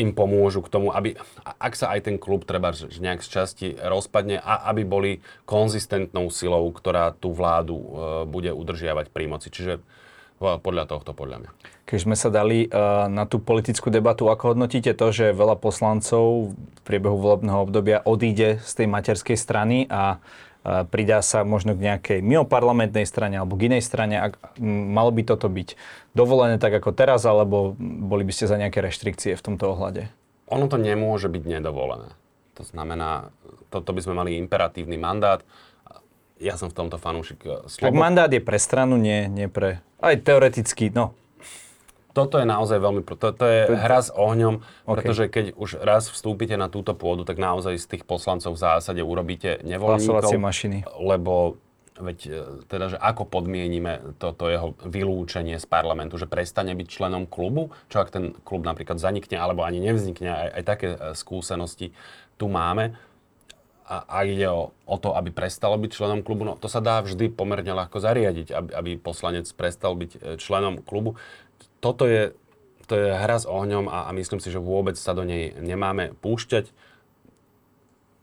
im 0.00 0.12
pomôžu 0.12 0.60
k 0.64 0.72
tomu, 0.72 0.92
aby, 0.92 1.16
ak 1.44 1.74
sa 1.76 1.92
aj 1.96 2.12
ten 2.12 2.16
klub 2.20 2.44
treba 2.44 2.72
nejak 2.76 3.24
z 3.24 3.28
časti 3.28 3.68
rozpadne, 3.76 4.36
a 4.40 4.68
aby 4.72 4.84
boli 4.84 5.10
konzistentnou 5.48 6.28
silou, 6.28 6.68
ktorá 6.72 7.16
tú 7.16 7.32
vládu 7.32 7.76
e, 7.76 7.88
bude 8.28 8.52
udržiavať 8.52 9.08
pri 9.08 9.24
moci. 9.32 9.48
Čiže 9.48 9.80
podľa 10.42 10.90
tohto, 10.90 11.14
podľa 11.14 11.46
mňa. 11.46 11.50
Keď 11.92 12.08
sme 12.08 12.16
sa 12.16 12.32
dali 12.32 12.72
uh, 12.72 13.04
na 13.12 13.28
tú 13.28 13.36
politickú 13.36 13.92
debatu, 13.92 14.32
ako 14.32 14.56
hodnotíte 14.56 14.96
to, 14.96 15.12
že 15.12 15.36
veľa 15.36 15.60
poslancov 15.60 16.56
v 16.56 16.80
priebehu 16.88 17.20
volebného 17.20 17.68
obdobia 17.68 18.00
odíde 18.00 18.64
z 18.64 18.72
tej 18.80 18.88
materskej 18.88 19.36
strany 19.36 19.84
a 19.92 20.16
uh, 20.16 20.88
pridá 20.88 21.20
sa 21.20 21.44
možno 21.44 21.76
k 21.76 21.92
nejakej 21.92 22.18
mimoparlamentnej 22.24 23.04
strane 23.04 23.36
alebo 23.36 23.60
k 23.60 23.68
inej 23.68 23.84
strane. 23.84 24.16
Ak, 24.16 24.40
malo 24.64 25.12
by 25.12 25.20
toto 25.20 25.52
byť 25.52 25.76
dovolené 26.16 26.56
tak 26.56 26.72
ako 26.72 26.96
teraz, 26.96 27.28
alebo 27.28 27.76
boli 27.76 28.24
by 28.24 28.32
ste 28.32 28.48
za 28.48 28.56
nejaké 28.56 28.80
reštrikcie 28.80 29.36
v 29.36 29.44
tomto 29.44 29.76
ohľade? 29.76 30.08
Ono 30.48 30.72
to 30.72 30.80
nemôže 30.80 31.28
byť 31.28 31.44
nedovolené. 31.44 32.16
To 32.56 32.64
znamená, 32.64 33.28
toto 33.68 33.92
by 33.92 34.00
sme 34.00 34.16
mali 34.16 34.40
imperatívny 34.40 34.96
mandát 34.96 35.44
ja 36.42 36.58
som 36.58 36.66
v 36.66 36.74
tomto 36.74 36.98
fanúšik 36.98 37.46
eh, 37.46 37.62
slobo. 37.70 37.86
Tak 37.86 37.94
mandát 37.94 38.26
je 38.26 38.42
pre 38.42 38.58
stranu, 38.58 38.98
nie, 38.98 39.30
nie 39.30 39.46
pre... 39.46 39.78
Aj 40.02 40.18
teoreticky, 40.18 40.90
no. 40.90 41.14
Toto 42.12 42.36
je 42.36 42.46
naozaj 42.46 42.78
veľmi... 42.78 43.00
To, 43.08 43.28
to 43.32 43.44
je 43.48 43.60
hra 43.72 44.00
s 44.04 44.12
ohňom, 44.12 44.60
okay. 44.60 44.94
pretože 45.00 45.24
keď 45.32 45.44
už 45.56 45.80
raz 45.80 46.12
vstúpite 46.12 46.56
na 46.60 46.68
túto 46.68 46.92
pôdu, 46.92 47.24
tak 47.24 47.40
naozaj 47.40 47.80
z 47.80 47.86
tých 47.96 48.04
poslancov 48.04 48.56
v 48.56 48.60
zásade 48.60 49.00
urobíte 49.00 49.64
nevoľníkov. 49.64 50.28
mašiny. 50.36 50.76
Lebo 51.00 51.56
veď 51.96 52.18
eh, 52.28 52.32
teda, 52.68 52.96
že 52.96 52.98
ako 53.00 53.28
podmienime 53.28 54.16
toto 54.20 54.48
jeho 54.48 54.76
vylúčenie 54.84 55.56
z 55.56 55.66
parlamentu, 55.68 56.16
že 56.16 56.28
prestane 56.28 56.72
byť 56.76 56.88
členom 56.88 57.24
klubu, 57.28 57.72
čo 57.88 58.00
ak 58.00 58.12
ten 58.12 58.36
klub 58.44 58.64
napríklad 58.64 59.00
zanikne, 59.00 59.36
alebo 59.40 59.64
ani 59.64 59.80
nevznikne, 59.80 60.28
aj, 60.28 60.48
aj 60.56 60.62
také 60.64 60.88
eh, 60.92 61.16
skúsenosti 61.16 61.96
tu 62.40 62.48
máme 62.48 62.96
a, 63.92 63.96
a 64.08 64.18
ide 64.24 64.48
o, 64.48 64.72
o 64.88 64.96
to, 64.96 65.12
aby 65.12 65.28
prestalo 65.34 65.76
byť 65.76 65.90
členom 65.92 66.20
klubu, 66.24 66.48
no 66.48 66.54
to 66.56 66.70
sa 66.70 66.80
dá 66.80 67.02
vždy 67.04 67.28
pomerne 67.28 67.76
ľahko 67.76 68.00
zariadiť, 68.00 68.48
aby, 68.54 68.70
aby 68.72 68.90
poslanec 68.96 69.44
prestal 69.52 69.98
byť 69.98 70.10
e, 70.16 70.18
členom 70.40 70.80
klubu. 70.80 71.20
Toto 71.82 72.06
je, 72.06 72.30
to 72.86 72.94
je 72.94 73.10
hra 73.10 73.42
s 73.42 73.46
ohňom 73.50 73.90
a, 73.90 74.06
a 74.06 74.10
myslím 74.14 74.38
si, 74.38 74.54
že 74.54 74.62
vôbec 74.62 74.94
sa 74.94 75.18
do 75.18 75.26
nej 75.26 75.50
nemáme 75.58 76.14
púšťať. 76.22 76.70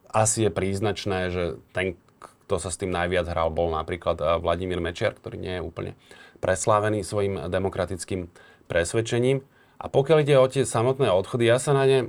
Asi 0.10 0.48
je 0.48 0.50
príznačné, 0.50 1.30
že 1.30 1.44
ten, 1.76 2.00
kto 2.24 2.56
sa 2.58 2.72
s 2.72 2.80
tým 2.80 2.90
najviac 2.90 3.28
hral, 3.28 3.52
bol 3.52 3.70
napríklad 3.70 4.18
e, 4.18 4.26
Vladimír 4.40 4.80
Mečiar, 4.80 5.14
ktorý 5.14 5.38
nie 5.38 5.60
je 5.60 5.66
úplne 5.68 5.92
preslávený 6.40 7.04
svojim 7.04 7.52
demokratickým 7.52 8.32
presvedčením. 8.72 9.44
A 9.78 9.92
pokiaľ 9.92 10.18
ide 10.24 10.40
o 10.40 10.48
tie 10.48 10.64
samotné 10.64 11.12
odchody, 11.12 11.46
ja 11.46 11.60
sa 11.60 11.76
na 11.76 11.84
ne 11.84 12.08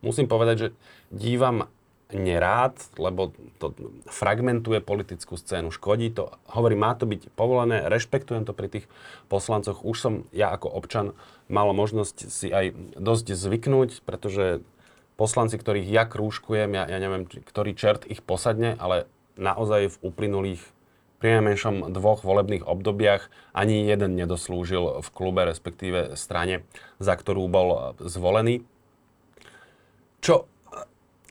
musím 0.00 0.30
povedať, 0.30 0.56
že 0.58 0.68
dívam 1.12 1.68
nerád, 2.08 2.80
lebo 2.96 3.36
to 3.60 3.76
fragmentuje 4.08 4.80
politickú 4.80 5.36
scénu, 5.36 5.68
škodí 5.68 6.08
to. 6.08 6.32
Hovorím, 6.48 6.80
má 6.80 6.96
to 6.96 7.04
byť 7.04 7.28
povolené, 7.36 7.84
rešpektujem 7.84 8.48
to 8.48 8.56
pri 8.56 8.72
tých 8.72 8.86
poslancoch. 9.28 9.84
Už 9.84 9.96
som 10.00 10.14
ja 10.32 10.48
ako 10.48 10.72
občan 10.72 11.12
mal 11.52 11.68
možnosť 11.76 12.16
si 12.32 12.48
aj 12.48 12.72
dosť 12.96 13.36
zvyknúť, 13.36 14.08
pretože 14.08 14.64
poslanci, 15.20 15.60
ktorých 15.60 15.88
ja 15.88 16.08
krúžkujem, 16.08 16.72
ja, 16.72 16.88
ja 16.88 16.98
neviem, 17.02 17.28
ktorý 17.28 17.76
čert 17.76 18.08
ich 18.08 18.24
posadne, 18.24 18.78
ale 18.80 19.04
naozaj 19.36 19.92
v 19.92 20.00
uplynulých 20.08 20.62
pri 21.18 21.42
dvoch 21.90 22.22
volebných 22.22 22.62
obdobiach 22.62 23.26
ani 23.50 23.90
jeden 23.90 24.14
nedoslúžil 24.14 25.02
v 25.02 25.08
klube, 25.10 25.42
respektíve 25.50 26.14
strane, 26.14 26.62
za 27.02 27.18
ktorú 27.18 27.50
bol 27.50 27.98
zvolený. 27.98 28.62
Čo 30.22 30.46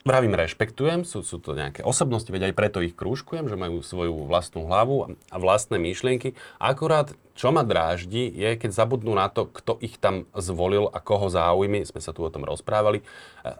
Vravím, 0.07 0.39
rešpektujem, 0.39 1.03
sú, 1.03 1.19
sú 1.19 1.35
to 1.43 1.51
nejaké 1.51 1.83
osobnosti, 1.83 2.31
veď 2.31 2.47
aj 2.47 2.53
preto 2.55 2.79
ich 2.79 2.95
krúžkujem, 2.95 3.51
že 3.51 3.59
majú 3.59 3.83
svoju 3.83 4.23
vlastnú 4.23 4.63
hlavu 4.63 5.19
a 5.27 5.35
vlastné 5.35 5.75
myšlienky. 5.83 6.31
Akurát, 6.63 7.11
čo 7.35 7.51
ma 7.51 7.67
dráždi, 7.67 8.31
je, 8.31 8.55
keď 8.55 8.71
zabudnú 8.71 9.11
na 9.11 9.27
to, 9.27 9.51
kto 9.51 9.75
ich 9.83 9.99
tam 9.99 10.23
zvolil 10.31 10.87
a 10.87 11.03
koho 11.03 11.27
záujmy, 11.27 11.83
sme 11.83 11.99
sa 11.99 12.15
tu 12.15 12.23
o 12.23 12.31
tom 12.31 12.47
rozprávali, 12.47 13.03
e, 13.03 13.05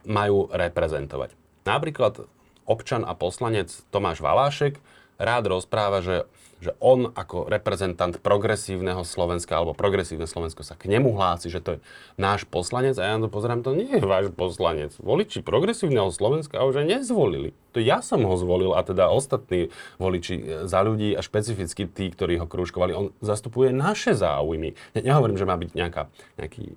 majú 0.08 0.48
reprezentovať. 0.48 1.36
Napríklad 1.68 2.24
občan 2.64 3.04
a 3.04 3.12
poslanec 3.12 3.68
Tomáš 3.92 4.24
Valášek 4.24 4.80
rád 5.18 5.50
rozpráva, 5.52 6.02
že 6.02 6.26
že 6.58 6.74
on 6.82 7.14
ako 7.14 7.46
reprezentant 7.46 8.18
progresívneho 8.18 9.06
Slovenska 9.06 9.54
alebo 9.58 9.78
progresívne 9.78 10.26
Slovensko 10.26 10.66
sa 10.66 10.74
k 10.74 10.90
nemu 10.90 11.14
hlási, 11.14 11.54
že 11.54 11.62
to 11.62 11.78
je 11.78 11.80
náš 12.18 12.50
poslanec 12.50 12.98
a 12.98 13.06
ja 13.06 13.14
na 13.18 13.30
to 13.30 13.30
pozerám, 13.30 13.62
to 13.62 13.78
nie 13.78 13.90
je 13.94 14.02
váš 14.02 14.34
poslanec. 14.34 14.98
Voliči 14.98 15.46
progresívneho 15.46 16.10
Slovenska 16.10 16.66
už 16.66 16.82
aj 16.82 16.88
nezvolili. 16.98 17.54
To 17.78 17.80
ja 17.82 18.02
som 18.02 18.26
ho 18.26 18.34
zvolil 18.42 18.74
a 18.74 18.82
teda 18.82 19.14
ostatní 19.14 19.70
voliči 20.02 20.66
za 20.66 20.82
ľudí 20.82 21.14
a 21.14 21.22
špecificky 21.22 21.86
tí, 21.86 22.10
ktorí 22.10 22.42
ho 22.42 22.50
krúžkovali, 22.50 22.98
on 22.98 23.14
zastupuje 23.22 23.70
naše 23.70 24.18
záujmy. 24.18 24.74
Ne, 24.98 25.02
nehovorím, 25.06 25.38
že 25.38 25.46
má 25.46 25.54
byť 25.62 25.78
nejaká, 25.78 26.10
nejaký 26.42 26.74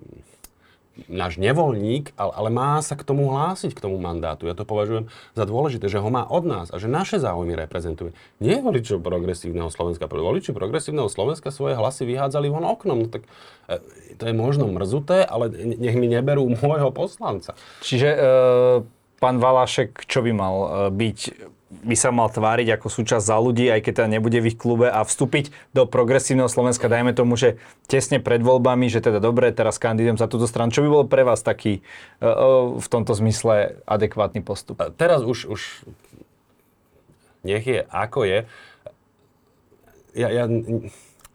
náš 1.09 1.39
nevoľník, 1.41 2.13
ale, 2.19 2.31
ale 2.35 2.49
má 2.49 2.81
sa 2.83 2.97
k 2.97 3.05
tomu 3.05 3.31
hlásiť, 3.31 3.71
k 3.73 3.83
tomu 3.83 3.97
mandátu. 3.97 4.49
Ja 4.49 4.57
to 4.57 4.67
považujem 4.67 5.07
za 5.37 5.43
dôležité, 5.47 5.87
že 5.87 6.01
ho 6.01 6.09
má 6.11 6.27
od 6.27 6.43
nás 6.43 6.67
a 6.69 6.77
že 6.77 6.91
naše 6.91 7.17
záujmy 7.17 7.55
reprezentuje. 7.55 8.11
Nie 8.43 8.59
voličov 8.59 9.01
progresívneho 9.01 9.71
Slovenska. 9.71 10.05
Voliči 10.05 10.51
progresívneho 10.51 11.07
Slovenska 11.07 11.49
svoje 11.49 11.79
hlasy 11.79 12.03
vyhádzali 12.05 12.51
von 12.51 12.65
oknom. 12.67 13.05
No 13.05 13.07
tak 13.07 13.25
e, 13.69 13.79
to 14.19 14.27
je 14.27 14.33
možno 14.35 14.69
mrzuté, 14.69 15.23
ale 15.23 15.49
nech 15.53 15.95
mi 15.95 16.11
neberú 16.11 16.45
môjho 16.61 16.91
poslanca. 16.91 17.55
Čiže 17.85 18.09
e, 18.11 18.17
pán 19.21 19.37
Valašek, 19.37 20.09
čo 20.09 20.25
by 20.25 20.31
mal 20.33 20.55
e, 20.57 20.67
byť 20.91 21.19
by 21.71 21.95
sa 21.95 22.11
mal 22.11 22.27
tváriť 22.27 22.75
ako 22.75 22.87
súčasť 22.91 23.23
za 23.23 23.37
ľudí, 23.39 23.71
aj 23.71 23.81
keď 23.87 23.93
teda 24.03 24.09
nebude 24.11 24.37
v 24.43 24.51
ich 24.51 24.59
klube 24.59 24.91
a 24.91 25.01
vstúpiť 25.07 25.55
do 25.71 25.87
progresívneho 25.87 26.51
Slovenska, 26.51 26.91
dajme 26.91 27.15
tomu, 27.15 27.39
že 27.39 27.57
tesne 27.87 28.19
pred 28.19 28.43
voľbami, 28.43 28.91
že 28.91 28.99
teda 28.99 29.23
dobre, 29.23 29.55
teraz 29.55 29.79
kandidujem 29.79 30.19
za 30.19 30.27
túto 30.27 30.45
stranu. 30.51 30.75
Čo 30.75 30.83
by 30.83 30.89
bol 30.91 31.05
pre 31.07 31.23
vás 31.23 31.39
taký 31.39 31.79
uh, 32.19 32.75
v 32.75 32.87
tomto 32.91 33.15
zmysle 33.15 33.79
adekvátny 33.87 34.43
postup? 34.43 34.83
Teraz 34.99 35.23
už, 35.23 35.47
už 35.47 35.61
nech 37.47 37.63
je 37.63 37.81
ako 37.87 38.27
je. 38.27 38.39
Ja, 40.11 40.27
ja 40.27 40.43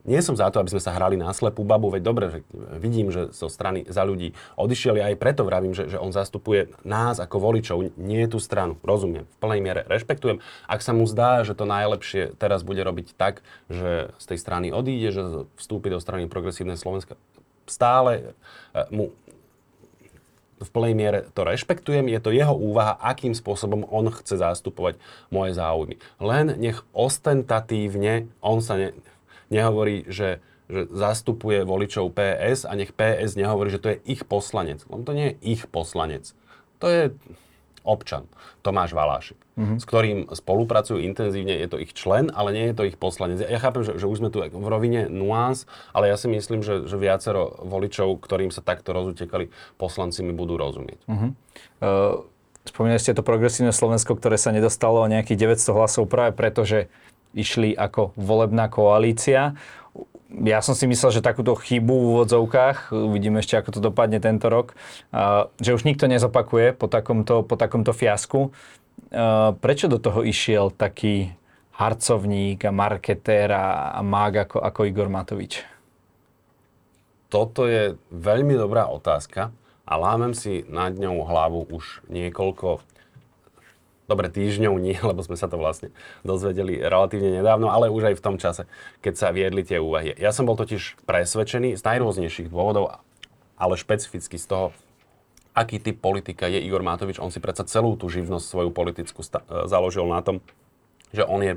nie 0.06 0.22
som 0.22 0.38
za 0.38 0.48
to, 0.54 0.62
aby 0.62 0.70
sme 0.70 0.82
sa 0.82 0.94
hrali 0.94 1.18
na 1.18 1.34
slepú 1.34 1.66
babu, 1.66 1.90
veď 1.90 2.02
dobre, 2.06 2.24
že 2.30 2.38
vidím, 2.78 3.10
že 3.10 3.34
zo 3.34 3.50
strany 3.50 3.82
za 3.90 4.06
ľudí 4.06 4.32
odišiel, 4.54 5.02
aj 5.02 5.18
preto 5.18 5.42
vravím, 5.42 5.74
že, 5.74 5.90
že 5.90 5.98
on 5.98 6.14
zastupuje 6.14 6.70
nás 6.86 7.18
ako 7.18 7.42
voličov, 7.42 7.98
nie 7.98 8.24
tú 8.30 8.38
stranu. 8.38 8.78
Rozumiem, 8.86 9.26
v 9.26 9.36
plnej 9.42 9.60
miere 9.60 9.82
rešpektujem. 9.90 10.38
Ak 10.70 10.80
sa 10.80 10.94
mu 10.94 11.04
zdá, 11.10 11.42
že 11.42 11.58
to 11.58 11.66
najlepšie 11.66 12.38
teraz 12.38 12.62
bude 12.62 12.80
robiť 12.80 13.18
tak, 13.18 13.42
že 13.66 14.14
z 14.16 14.24
tej 14.24 14.38
strany 14.38 14.66
odíde, 14.70 15.10
že 15.10 15.22
vstúpi 15.58 15.90
do 15.90 15.98
strany 15.98 16.30
Progresívnej 16.30 16.78
Slovenska, 16.78 17.18
stále 17.66 18.34
e, 18.70 18.86
mu 18.94 19.10
v 20.56 20.68
plnej 20.72 20.94
miere 20.96 21.18
to 21.36 21.44
rešpektujem, 21.44 22.08
je 22.08 22.20
to 22.20 22.32
jeho 22.32 22.56
úvaha, 22.56 22.96
akým 22.96 23.36
spôsobom 23.36 23.84
on 23.92 24.08
chce 24.08 24.40
zastupovať 24.40 24.96
moje 25.28 25.52
záujmy. 25.52 26.00
Len 26.16 26.56
nech 26.56 26.80
ostentatívne 26.96 28.32
on 28.40 28.64
sa 28.64 28.80
ne, 28.80 28.96
nehovorí, 29.50 30.04
že 30.08 30.42
že 30.66 30.90
zastupuje 30.90 31.62
voličov 31.62 32.10
PS 32.10 32.66
a 32.66 32.74
nech 32.74 32.90
PS 32.90 33.38
nehovorí, 33.38 33.70
že 33.70 33.78
to 33.78 33.94
je 33.94 34.02
ich 34.02 34.26
poslanec. 34.26 34.82
On 34.90 35.06
to 35.06 35.14
nie 35.14 35.30
je 35.38 35.54
ich 35.54 35.62
poslanec. 35.70 36.34
To 36.82 36.90
je 36.90 37.02
občan, 37.86 38.26
Tomáš 38.66 38.98
Valášek, 38.98 39.38
mm-hmm. 39.38 39.78
s 39.78 39.84
ktorým 39.86 40.18
spolupracujú 40.26 40.98
intenzívne, 40.98 41.54
je 41.54 41.70
to 41.70 41.78
ich 41.78 41.94
člen, 41.94 42.34
ale 42.34 42.50
nie 42.50 42.66
je 42.68 42.74
to 42.74 42.82
ich 42.82 42.98
poslanec. 42.98 43.38
Ja 43.38 43.62
chápem, 43.62 43.86
že, 43.86 43.94
že 43.94 44.10
už 44.10 44.18
sme 44.18 44.34
tu 44.34 44.42
v 44.42 44.66
rovine 44.66 45.06
nuans, 45.06 45.70
ale 45.94 46.10
ja 46.10 46.18
si 46.18 46.26
myslím, 46.26 46.66
že, 46.66 46.90
že 46.90 46.98
viacero 46.98 47.62
voličov, 47.62 48.18
ktorým 48.18 48.50
sa 48.50 48.60
takto 48.60 48.90
rozutekali 48.90 49.54
poslanci, 49.78 50.26
mi 50.26 50.34
budú 50.34 50.58
rozumieť. 50.58 50.98
Mm-hmm. 51.06 51.30
Uh, 51.78 52.26
spomínali 52.66 52.98
ste 52.98 53.14
to 53.14 53.22
progresívne 53.22 53.70
Slovensko, 53.70 54.18
ktoré 54.18 54.34
sa 54.34 54.50
nedostalo 54.50 55.06
o 55.06 55.08
nejakých 55.08 55.54
900 55.54 55.78
hlasov 55.78 56.10
práve 56.10 56.34
preto, 56.34 56.66
že 56.66 56.90
išli 57.36 57.76
ako 57.76 58.16
volebná 58.16 58.72
koalícia 58.72 59.54
ja 60.26 60.58
som 60.58 60.74
si 60.74 60.90
myslel, 60.90 61.14
že 61.14 61.24
takúto 61.24 61.54
chybu 61.54 61.94
v 61.94 62.08
úvodzovkách, 62.18 62.90
uvidíme 62.90 63.38
ešte, 63.38 63.54
ako 63.56 63.78
to 63.78 63.80
dopadne 63.80 64.18
tento 64.18 64.50
rok, 64.50 64.74
že 65.62 65.70
už 65.70 65.86
nikto 65.86 66.10
nezopakuje 66.10 66.74
po 66.74 66.90
takomto, 66.90 67.46
po 67.46 67.54
takomto 67.54 67.94
fiasku. 67.94 68.50
Prečo 69.62 69.86
do 69.86 70.02
toho 70.02 70.26
išiel 70.26 70.74
taký 70.74 71.30
harcovník 71.78 72.58
a 72.66 72.72
marketér 72.74 73.54
a, 73.54 74.00
mág 74.02 74.48
ako, 74.48 74.58
ako 74.66 74.80
Igor 74.88 75.06
Matovič? 75.06 75.62
Toto 77.30 77.70
je 77.70 77.94
veľmi 78.10 78.58
dobrá 78.58 78.90
otázka 78.90 79.54
a 79.86 79.92
lámem 79.94 80.34
si 80.34 80.66
nad 80.66 80.90
ňou 80.94 81.22
hlavu 81.22 81.70
už 81.70 82.02
niekoľko 82.10 82.82
dobre 84.06 84.30
týždňov 84.30 84.74
nie, 84.78 84.96
lebo 85.10 85.20
sme 85.22 85.36
sa 85.38 85.50
to 85.50 85.58
vlastne 85.58 85.92
dozvedeli 86.22 86.78
relatívne 86.80 87.42
nedávno, 87.42 87.70
ale 87.70 87.92
už 87.92 88.14
aj 88.14 88.16
v 88.18 88.24
tom 88.24 88.36
čase, 88.38 88.64
keď 89.02 89.14
sa 89.14 89.28
viedli 89.34 89.66
tie 89.66 89.82
úvahy. 89.82 90.14
Ja 90.16 90.30
som 90.30 90.46
bol 90.46 90.58
totiž 90.58 90.98
presvedčený 91.04 91.78
z 91.78 91.82
najrôznejších 91.82 92.48
dôvodov, 92.48 93.02
ale 93.58 93.74
špecificky 93.74 94.38
z 94.38 94.46
toho, 94.46 94.66
aký 95.56 95.80
typ 95.80 95.96
politika 95.98 96.46
je 96.46 96.60
Igor 96.60 96.84
Matovič. 96.84 97.16
On 97.16 97.32
si 97.32 97.40
predsa 97.40 97.64
celú 97.64 97.96
tú 97.96 98.12
živnosť 98.12 98.44
svoju 98.44 98.70
politickú 98.76 99.24
sta- 99.24 99.44
e, 99.48 99.64
založil 99.64 100.04
na 100.04 100.20
tom, 100.20 100.44
že 101.16 101.24
on 101.24 101.40
je 101.40 101.54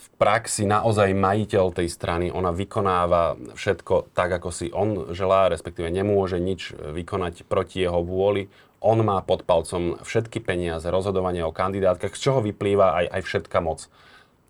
v 0.00 0.08
praxi 0.20 0.68
naozaj 0.68 1.16
majiteľ 1.16 1.72
tej 1.72 1.88
strany. 1.88 2.28
Ona 2.28 2.52
vykonáva 2.52 3.40
všetko 3.56 4.12
tak, 4.12 4.36
ako 4.36 4.48
si 4.52 4.68
on 4.68 5.16
želá, 5.16 5.48
respektíve 5.48 5.88
nemôže 5.88 6.36
nič 6.36 6.76
vykonať 6.76 7.48
proti 7.48 7.80
jeho 7.80 8.04
vôli 8.04 8.52
on 8.80 8.98
má 9.04 9.20
pod 9.20 9.44
palcom 9.44 10.00
všetky 10.00 10.40
peniaze, 10.40 10.88
rozhodovanie 10.88 11.44
o 11.44 11.52
kandidátkach, 11.52 12.16
z 12.16 12.20
čoho 12.20 12.40
vyplýva 12.40 13.04
aj, 13.04 13.06
aj 13.12 13.22
všetka 13.28 13.58
moc. 13.60 13.86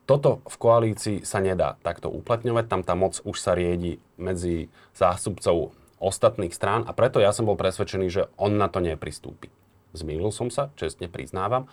Toto 0.07 0.43
v 0.47 0.57
koalícii 0.59 1.17
sa 1.23 1.39
nedá 1.39 1.79
takto 1.83 2.11
uplatňovať, 2.11 2.65
tam 2.67 2.83
tá 2.83 2.95
moc 2.99 3.19
už 3.23 3.37
sa 3.39 3.55
riedi 3.55 4.03
medzi 4.19 4.71
zástupcov 4.95 5.75
ostatných 6.03 6.55
strán 6.55 6.83
a 6.87 6.97
preto 6.97 7.23
ja 7.23 7.31
som 7.31 7.47
bol 7.47 7.55
presvedčený, 7.55 8.07
že 8.11 8.23
on 8.41 8.59
na 8.59 8.67
to 8.67 8.83
nepristúpi. 8.83 9.53
Zmýlil 9.95 10.31
som 10.31 10.51
sa, 10.51 10.71
čestne 10.79 11.11
priznávam, 11.11 11.67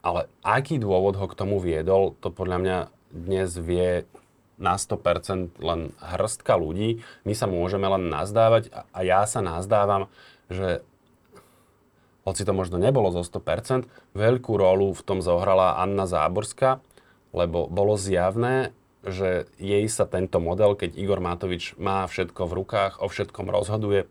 ale 0.00 0.30
aký 0.40 0.80
dôvod 0.80 1.18
ho 1.18 1.26
k 1.28 1.38
tomu 1.38 1.60
viedol, 1.60 2.16
to 2.22 2.32
podľa 2.32 2.58
mňa 2.62 2.78
dnes 3.10 3.50
vie 3.58 4.06
na 4.60 4.76
100% 4.76 5.56
len 5.60 5.90
hrstka 5.98 6.54
ľudí. 6.54 7.00
My 7.24 7.32
sa 7.32 7.48
môžeme 7.48 7.88
len 7.88 8.12
nazdávať 8.12 8.68
a 8.92 9.00
ja 9.02 9.24
sa 9.24 9.40
nazdávam, 9.40 10.06
že 10.52 10.84
hoci 12.24 12.42
to 12.44 12.52
možno 12.52 12.76
nebolo 12.76 13.10
zo 13.14 13.24
100%, 13.24 13.88
veľkú 14.16 14.52
rolu 14.54 14.92
v 14.92 15.02
tom 15.02 15.24
zohrala 15.24 15.80
Anna 15.80 16.04
Záborská, 16.04 16.84
lebo 17.30 17.70
bolo 17.70 17.94
zjavné, 17.96 18.74
že 19.00 19.48
jej 19.56 19.88
sa 19.88 20.04
tento 20.04 20.36
model, 20.42 20.76
keď 20.76 20.92
Igor 20.98 21.24
Matovič 21.24 21.78
má 21.80 22.04
všetko 22.04 22.44
v 22.44 22.56
rukách, 22.60 22.92
o 23.00 23.08
všetkom 23.08 23.48
rozhoduje, 23.48 24.04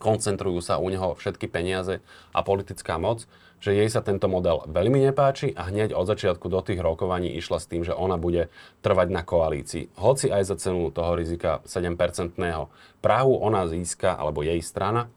koncentrujú 0.00 0.62
sa 0.62 0.80
u 0.80 0.88
neho 0.88 1.12
všetky 1.18 1.50
peniaze 1.50 2.00
a 2.32 2.40
politická 2.40 2.96
moc, 2.96 3.26
že 3.58 3.74
jej 3.74 3.90
sa 3.90 4.06
tento 4.06 4.30
model 4.30 4.62
veľmi 4.70 5.02
nepáči 5.10 5.50
a 5.50 5.66
hneď 5.66 5.90
od 5.90 6.06
začiatku 6.06 6.46
do 6.46 6.62
tých 6.62 6.78
rokovaní 6.78 7.34
išla 7.34 7.58
s 7.58 7.66
tým, 7.66 7.82
že 7.82 7.90
ona 7.90 8.14
bude 8.14 8.54
trvať 8.86 9.08
na 9.10 9.26
koalícii. 9.26 9.98
Hoci 9.98 10.30
aj 10.30 10.42
za 10.46 10.56
cenu 10.62 10.94
toho 10.94 11.18
rizika 11.18 11.58
7-percentného 11.66 12.70
Prahu 13.02 13.34
ona 13.34 13.66
získa, 13.66 14.14
alebo 14.14 14.46
jej 14.46 14.62
strana, 14.62 15.10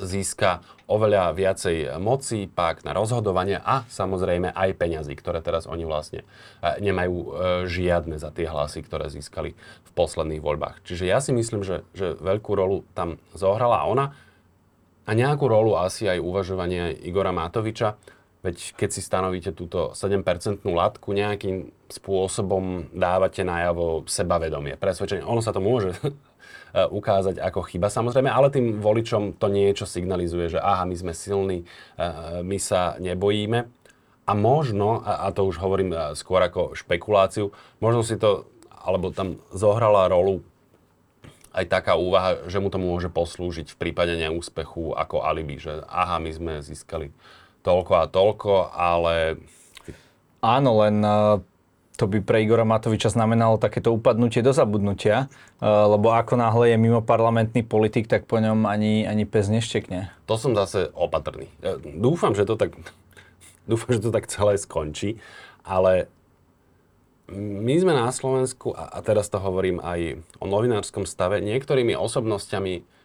získa 0.00 0.64
oveľa 0.88 1.36
viacej 1.36 2.00
moci, 2.00 2.48
pak 2.48 2.82
na 2.82 2.96
rozhodovanie 2.96 3.60
a 3.60 3.84
samozrejme 3.92 4.56
aj 4.56 4.70
peňazí, 4.78 5.12
ktoré 5.18 5.44
teraz 5.44 5.68
oni 5.68 5.84
vlastne 5.84 6.24
e, 6.24 6.80
nemajú 6.80 7.16
e, 7.16 7.26
žiadne 7.68 8.16
za 8.16 8.32
tie 8.32 8.48
hlasy, 8.48 8.80
ktoré 8.86 9.12
získali 9.12 9.52
v 9.58 9.90
posledných 9.92 10.40
voľbách. 10.40 10.80
Čiže 10.88 11.04
ja 11.04 11.20
si 11.20 11.36
myslím, 11.36 11.60
že, 11.60 11.84
že 11.92 12.16
veľkú 12.16 12.50
rolu 12.56 12.88
tam 12.96 13.20
zohrala 13.36 13.84
ona 13.84 14.16
a 15.04 15.10
nejakú 15.12 15.44
rolu 15.44 15.76
asi 15.76 16.08
aj 16.08 16.24
uvažovanie 16.24 16.96
Igora 17.04 17.34
Matoviča, 17.34 17.98
Veď 18.38 18.78
keď 18.78 18.90
si 18.94 19.02
stanovíte 19.02 19.50
túto 19.50 19.98
7% 19.98 20.62
latku, 20.62 21.10
nejakým 21.10 21.74
spôsobom 21.90 22.86
dávate 22.94 23.42
najavo 23.42 24.06
sebavedomie, 24.06 24.78
presvedčenie. 24.78 25.26
Ono 25.26 25.42
sa 25.42 25.50
to 25.50 25.58
môže 25.58 25.98
Eh, 25.98 26.27
ukázať 26.86 27.42
ako 27.42 27.66
chyba 27.66 27.90
samozrejme, 27.90 28.30
ale 28.30 28.54
tým 28.54 28.78
voličom 28.78 29.34
to 29.34 29.50
niečo 29.50 29.88
signalizuje, 29.88 30.54
že 30.54 30.62
aha, 30.62 30.86
my 30.86 30.94
sme 30.94 31.12
silní, 31.16 31.58
eh, 31.98 32.44
my 32.46 32.58
sa 32.62 32.94
nebojíme. 33.02 33.66
A 34.28 34.32
možno, 34.36 35.00
a 35.02 35.32
to 35.34 35.48
už 35.48 35.58
hovorím 35.58 35.90
eh, 35.96 36.14
skôr 36.14 36.38
ako 36.44 36.78
špekuláciu, 36.78 37.50
možno 37.82 38.06
si 38.06 38.14
to, 38.14 38.46
alebo 38.70 39.10
tam 39.10 39.42
zohrala 39.50 40.06
rolu 40.06 40.46
aj 41.56 41.64
taká 41.66 41.98
úvaha, 41.98 42.46
že 42.46 42.62
mu 42.62 42.70
to 42.70 42.78
môže 42.78 43.10
poslúžiť 43.10 43.74
v 43.74 43.80
prípade 43.80 44.14
neúspechu 44.14 44.94
ako 44.94 45.26
alibi, 45.26 45.58
že 45.58 45.82
aha, 45.90 46.22
my 46.22 46.30
sme 46.30 46.52
získali 46.62 47.10
toľko 47.66 47.92
a 47.98 48.04
toľko, 48.06 48.52
ale... 48.70 49.42
Áno, 50.38 50.70
len 50.86 51.02
to 51.98 52.06
by 52.06 52.22
pre 52.22 52.46
Igora 52.46 52.62
Matoviča 52.62 53.10
znamenalo 53.10 53.58
takéto 53.58 53.90
upadnutie 53.90 54.38
do 54.38 54.54
zabudnutia, 54.54 55.26
eh, 55.26 55.66
lebo 55.66 56.14
ako 56.14 56.38
náhle 56.38 56.70
je 56.70 56.76
mimo 56.78 57.02
parlamentný 57.02 57.66
politik, 57.66 58.06
tak 58.06 58.30
po 58.30 58.38
ňom 58.38 58.70
ani, 58.70 59.02
ani 59.02 59.26
pes 59.26 59.50
neštekne. 59.50 60.14
To 60.30 60.38
som 60.38 60.54
zase 60.54 60.94
opatrný. 60.94 61.50
Dúfam, 61.82 62.38
že 62.38 62.46
to 62.46 62.54
tak, 62.54 62.78
dúfam, 63.70 63.98
že 63.98 64.00
to 64.00 64.14
tak 64.14 64.30
celé 64.30 64.54
skončí, 64.54 65.18
ale 65.66 66.06
my 67.34 67.74
sme 67.76 67.92
na 67.92 68.08
Slovensku, 68.08 68.72
a 68.72 69.04
teraz 69.04 69.28
to 69.28 69.36
hovorím 69.36 69.84
aj 69.84 70.16
o 70.40 70.48
novinárskom 70.48 71.04
stave, 71.04 71.44
niektorými 71.44 71.92
osobnosťami 71.92 72.97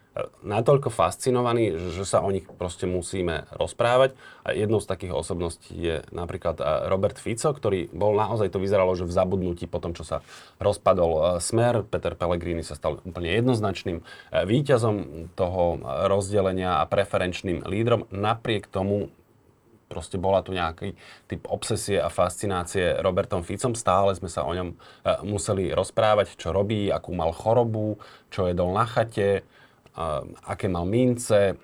natoľko 0.45 0.93
fascinovaní, 0.93 1.73
že 1.73 2.06
sa 2.06 2.21
o 2.21 2.30
nich 2.30 2.45
proste 2.45 2.86
musíme 2.86 3.49
rozprávať. 3.58 4.13
A 4.45 4.54
jednou 4.54 4.78
z 4.78 4.89
takých 4.89 5.15
osobností 5.15 5.73
je 5.73 5.95
napríklad 6.13 6.62
eh, 6.62 6.65
Robert 6.91 7.17
Fico, 7.17 7.49
ktorý 7.49 7.89
bol 7.89 8.13
naozaj, 8.13 8.54
to 8.54 8.62
vyzeralo, 8.62 8.93
že 8.93 9.10
v 9.10 9.15
zabudnutí 9.15 9.65
po 9.65 9.82
tom, 9.82 9.97
čo 9.97 10.06
sa 10.06 10.21
rozpadol 10.62 11.12
eh, 11.12 11.21
Smer. 11.41 11.82
Peter 11.88 12.13
Pellegrini 12.13 12.62
sa 12.62 12.78
stal 12.78 13.02
úplne 13.02 13.34
jednoznačným 13.34 13.97
eh, 13.99 14.45
víťazom 14.45 15.30
toho 15.34 15.82
rozdelenia 16.06 16.84
a 16.84 16.89
preferenčným 16.89 17.65
lídrom. 17.65 18.06
Napriek 18.13 18.69
tomu 18.69 19.10
proste 19.89 20.17
bola 20.17 20.41
tu 20.41 20.58
nejaký 20.58 20.97
typ 21.30 21.45
obsesie 21.45 22.02
a 22.02 22.10
fascinácie 22.10 22.97
Robertom 22.97 23.45
Ficom. 23.45 23.78
Stále 23.78 24.17
sme 24.17 24.26
sa 24.26 24.41
o 24.41 24.49
ňom 24.49 24.73
museli 25.21 25.69
rozprávať, 25.69 26.34
čo 26.34 26.49
robí, 26.49 26.89
akú 26.89 27.13
mal 27.13 27.30
chorobu, 27.30 28.02
čo 28.34 28.49
jedol 28.49 28.73
na 28.73 28.89
chate, 28.89 29.45
aké 30.46 30.66
mal 30.70 30.86
mince, 30.90 31.58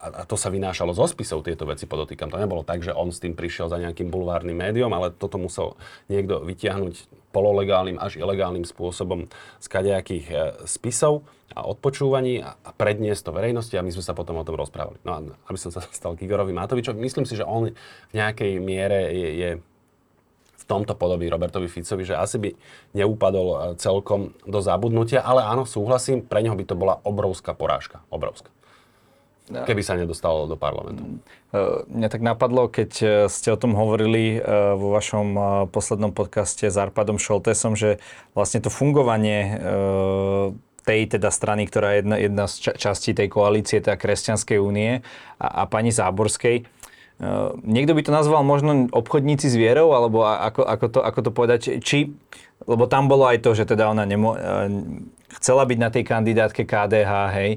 a 0.00 0.24
to 0.24 0.32
sa 0.32 0.48
vynášalo 0.48 0.96
zo 0.96 1.04
spisov, 1.04 1.44
tieto 1.44 1.68
veci 1.68 1.84
podotýkam. 1.84 2.32
To 2.32 2.40
nebolo 2.40 2.64
tak, 2.64 2.80
že 2.80 2.96
on 2.96 3.12
s 3.12 3.20
tým 3.20 3.36
prišiel 3.36 3.68
za 3.68 3.76
nejakým 3.76 4.08
bulvárnym 4.08 4.56
médium, 4.56 4.88
ale 4.96 5.12
toto 5.12 5.36
musel 5.36 5.76
niekto 6.08 6.40
vytiahnuť 6.40 7.20
pololegálnym 7.36 8.00
až 8.00 8.16
ilegálnym 8.16 8.64
spôsobom 8.64 9.28
z 9.60 9.66
kadejakých 9.68 10.26
e, 10.32 10.34
spisov 10.64 11.28
a 11.52 11.68
odpočúvaní 11.68 12.40
a, 12.40 12.56
a 12.56 12.70
predniesť 12.72 13.28
to 13.28 13.36
verejnosti 13.36 13.76
a 13.76 13.84
my 13.84 13.92
sme 13.92 14.00
sa 14.00 14.16
potom 14.16 14.40
o 14.40 14.46
tom 14.46 14.56
rozprávali. 14.56 14.98
No 15.04 15.10
a 15.14 15.18
aby 15.52 15.58
som 15.60 15.68
sa 15.68 15.84
stal 15.92 16.16
k 16.16 16.24
Igorovi 16.24 16.56
Matovičovi, 16.56 16.96
myslím 16.96 17.28
si, 17.28 17.36
že 17.36 17.44
on 17.44 17.70
v 17.70 18.12
nejakej 18.16 18.56
miere 18.56 19.12
je, 19.12 19.28
je 19.36 19.50
tomto 20.70 20.94
podobí 20.94 21.26
Robertovi 21.26 21.66
Ficovi, 21.66 22.06
že 22.06 22.14
asi 22.14 22.38
by 22.38 22.50
neúpadol 22.94 23.48
e, 23.50 23.56
celkom 23.82 24.30
do 24.46 24.62
zabudnutia, 24.62 25.26
ale 25.26 25.42
áno, 25.42 25.66
súhlasím, 25.66 26.22
pre 26.22 26.46
neho 26.46 26.54
by 26.54 26.62
to 26.62 26.78
bola 26.78 27.02
obrovská 27.02 27.50
porážka. 27.58 28.06
Obrovská. 28.14 28.54
Keby 29.50 29.82
sa 29.82 29.98
nedostalo 29.98 30.46
do 30.46 30.54
parlamentu. 30.54 31.02
Mm. 31.02 31.18
E, 31.50 31.62
mňa 31.90 32.08
tak 32.14 32.22
napadlo, 32.22 32.70
keď 32.70 32.90
e, 33.02 33.06
ste 33.26 33.50
o 33.50 33.58
tom 33.58 33.74
hovorili 33.74 34.38
vo 34.78 34.94
vašom 34.94 35.26
poslednom 35.74 36.14
podcaste 36.14 36.70
s 36.70 36.78
Arpadom 36.78 37.18
Šoltesom, 37.18 37.74
že 37.74 37.98
vlastne 38.38 38.62
to 38.62 38.70
fungovanie 38.70 39.58
tej 40.80 41.06
teda 41.06 41.28
strany, 41.28 41.68
ktorá 41.68 41.94
je 41.94 41.98
jedna, 42.02 42.16
jedna 42.16 42.44
z 42.48 42.72
častí 42.74 43.12
tej 43.12 43.28
koalície, 43.28 43.84
teda 43.84 44.00
Kresťanskej 44.00 44.58
únie 44.58 45.04
a, 45.36 45.62
a 45.62 45.68
pani 45.68 45.92
Záborskej, 45.92 46.64
niekto 47.64 47.92
by 47.92 48.02
to 48.02 48.12
nazval 48.12 48.40
možno 48.40 48.88
obchodníci 48.88 49.52
s 49.52 49.56
vierou, 49.56 49.92
alebo 49.92 50.24
ako, 50.24 50.64
ako, 50.64 50.86
to, 50.88 51.00
ako 51.04 51.20
to 51.20 51.30
povedať, 51.30 51.60
či, 51.84 52.16
lebo 52.64 52.88
tam 52.88 53.12
bolo 53.12 53.28
aj 53.28 53.44
to, 53.44 53.52
že 53.52 53.68
teda 53.68 53.92
ona 53.92 54.08
nemo, 54.08 54.36
chcela 55.36 55.68
byť 55.68 55.78
na 55.78 55.92
tej 55.92 56.04
kandidátke 56.08 56.64
KDH, 56.64 57.12
hej, 57.36 57.50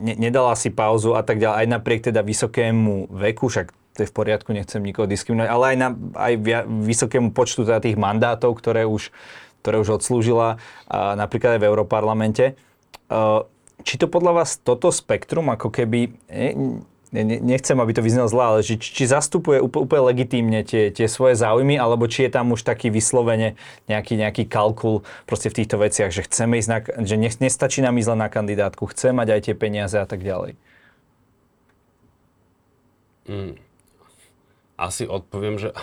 ne, 0.00 0.14
nedala 0.16 0.54
si 0.54 0.70
pauzu 0.70 1.18
a 1.18 1.26
tak 1.26 1.42
ďalej, 1.42 1.66
aj 1.66 1.66
napriek 1.68 2.00
teda 2.08 2.22
vysokému 2.22 3.10
veku, 3.10 3.50
však 3.50 3.74
to 3.92 3.98
je 4.06 4.08
v 4.08 4.16
poriadku, 4.16 4.56
nechcem 4.56 4.80
nikoho 4.80 5.04
diskriminovať, 5.04 5.50
ale 5.52 5.64
aj, 5.74 5.76
na, 5.76 5.88
aj 6.16 6.32
vysokému 6.88 7.34
počtu 7.36 7.68
teda 7.68 7.84
tých 7.84 8.00
mandátov, 8.00 8.56
ktoré 8.56 8.88
už, 8.88 9.12
ktoré 9.60 9.76
už 9.82 10.00
odslúžila 10.00 10.56
a 10.88 11.12
napríklad 11.12 11.58
aj 11.58 11.60
v 11.60 11.68
Európarlamente. 11.68 12.44
Či 13.82 13.94
to 14.00 14.06
podľa 14.08 14.42
vás 14.42 14.56
toto 14.62 14.88
spektrum 14.88 15.52
ako 15.52 15.68
keby, 15.68 16.16
nechcem, 17.12 17.76
aby 17.76 17.92
to 17.92 18.00
vyznelo 18.00 18.24
zle, 18.24 18.40
ale 18.40 18.60
či, 18.64 18.80
či 18.80 19.04
zastupuje 19.04 19.60
úplne, 19.60 20.00
legitímne 20.08 20.64
tie, 20.64 20.88
tie 20.88 21.04
svoje 21.04 21.36
záujmy, 21.36 21.76
alebo 21.76 22.08
či 22.08 22.26
je 22.26 22.30
tam 22.32 22.56
už 22.56 22.64
taký 22.64 22.88
vyslovene 22.88 23.60
nejaký, 23.86 24.16
nejaký 24.16 24.48
kalkul 24.48 25.04
proste 25.28 25.52
v 25.52 25.62
týchto 25.62 25.76
veciach, 25.76 26.08
že 26.08 26.24
chceme 26.24 26.56
ísť 26.56 26.70
na, 26.72 26.78
že 27.04 27.16
ne, 27.20 27.28
nestačí 27.28 27.84
nám 27.84 28.00
ísť 28.00 28.10
len 28.16 28.20
na 28.24 28.28
kandidátku, 28.32 28.88
chce 28.88 29.12
mať 29.12 29.28
aj 29.28 29.40
tie 29.44 29.54
peniaze 29.54 29.96
a 30.00 30.08
tak 30.08 30.24
ďalej. 30.24 30.56
Mm. 33.28 33.60
Asi 34.80 35.04
odpoviem, 35.04 35.60
že 35.60 35.76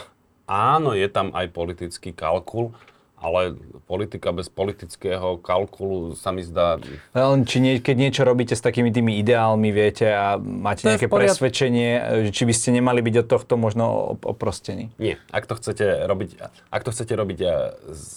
áno, 0.49 0.97
je 0.97 1.07
tam 1.07 1.29
aj 1.37 1.53
politický 1.53 2.09
kalkul, 2.11 2.73
ale 3.19 3.59
politika 3.83 4.31
bez 4.31 4.47
politického 4.47 5.43
kalkulu 5.43 6.15
sa 6.15 6.31
mi 6.31 6.39
zdá... 6.39 6.79
Len 7.11 7.43
či 7.43 7.59
nie, 7.59 7.83
keď 7.83 7.95
niečo 7.99 8.23
robíte 8.23 8.55
s 8.55 8.63
takými 8.63 8.95
tými 8.95 9.19
ideálmi, 9.19 9.69
viete, 9.75 10.07
a 10.07 10.39
máte 10.39 10.87
to 10.87 10.95
nejaké 10.95 11.11
presvedčenie, 11.11 11.89
či 12.31 12.43
by 12.47 12.53
ste 12.55 12.79
nemali 12.79 13.03
byť 13.03 13.15
od 13.23 13.27
tohto 13.27 13.53
možno 13.59 14.15
oprostení? 14.23 14.95
Nie. 14.95 15.19
Ak 15.35 15.51
to 15.51 15.59
chcete 15.59 16.07
robiť, 16.07 16.39
ak 16.71 16.81
to 16.87 16.89
chcete 16.95 17.13
robiť 17.13 17.39
eh, 17.43 17.51
z 17.91 18.07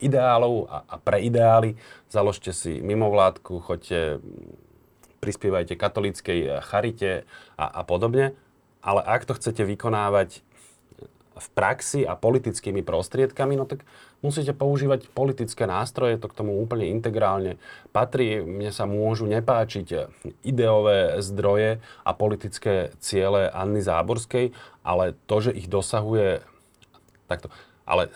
ideálov 0.00 0.72
a, 0.72 0.88
a 0.88 0.96
pre 0.96 1.20
ideály, 1.20 1.76
založte 2.08 2.56
si 2.56 2.80
mimovládku, 2.80 3.60
choďte, 3.60 4.24
prispievajte 5.20 5.76
katolíckej 5.76 6.64
charite 6.64 7.28
a, 7.60 7.68
a 7.68 7.82
podobne. 7.84 8.32
Ale 8.80 9.04
ak 9.04 9.28
to 9.28 9.36
chcete 9.36 9.60
vykonávať 9.60 10.40
v 11.40 11.48
praxi 11.56 12.04
a 12.04 12.14
politickými 12.14 12.84
prostriedkami, 12.84 13.56
no 13.56 13.64
tak 13.64 13.88
musíte 14.20 14.52
používať 14.52 15.08
politické 15.10 15.64
nástroje, 15.64 16.20
to 16.20 16.28
k 16.28 16.38
tomu 16.44 16.60
úplne 16.60 16.86
integrálne 16.92 17.56
patrí. 17.90 18.44
Mne 18.44 18.70
sa 18.70 18.84
môžu 18.84 19.24
nepáčiť 19.26 20.12
ideové 20.44 21.18
zdroje 21.24 21.80
a 22.04 22.10
politické 22.12 22.92
ciele 23.00 23.48
Anny 23.48 23.80
Záborskej, 23.80 24.52
ale 24.84 25.16
to, 25.24 25.36
že 25.40 25.56
ich 25.56 25.66
dosahuje 25.66 26.44
takto, 27.26 27.48
ale 27.88 28.12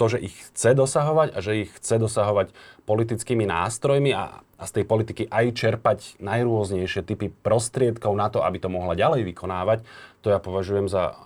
to, 0.00 0.16
že 0.16 0.18
ich 0.24 0.36
chce 0.52 0.72
dosahovať 0.72 1.28
a 1.36 1.38
že 1.44 1.68
ich 1.68 1.70
chce 1.76 2.00
dosahovať 2.00 2.56
politickými 2.88 3.44
nástrojmi 3.44 4.16
a, 4.16 4.40
a 4.40 4.64
z 4.64 4.80
tej 4.80 4.84
politiky 4.88 5.22
aj 5.28 5.46
čerpať 5.52 5.98
najrôznejšie 6.24 7.04
typy 7.04 7.28
prostriedkov 7.28 8.16
na 8.16 8.32
to, 8.32 8.40
aby 8.40 8.56
to 8.56 8.72
mohla 8.72 8.96
ďalej 8.96 9.28
vykonávať, 9.28 9.84
to 10.24 10.32
ja 10.32 10.40
považujem 10.40 10.88
za 10.88 11.20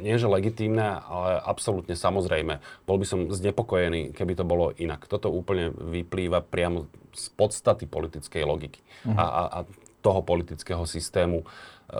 nie 0.00 0.16
že 0.16 0.28
legitímne, 0.30 1.02
ale 1.04 1.40
absolútne 1.42 1.98
samozrejme. 1.98 2.60
Bol 2.86 2.96
by 3.00 3.06
som 3.06 3.20
znepokojený, 3.28 4.14
keby 4.16 4.38
to 4.38 4.44
bolo 4.46 4.72
inak. 4.76 5.04
Toto 5.10 5.28
úplne 5.28 5.72
vyplýva 5.74 6.40
priamo 6.44 6.88
z 7.14 7.24
podstaty 7.34 7.86
politickej 7.86 8.42
logiky 8.42 8.80
uh-huh. 9.06 9.18
a, 9.18 9.24
a, 9.24 9.42
a 9.50 9.58
toho 10.04 10.20
politického 10.20 10.84
systému 10.84 11.40
e, 11.40 11.46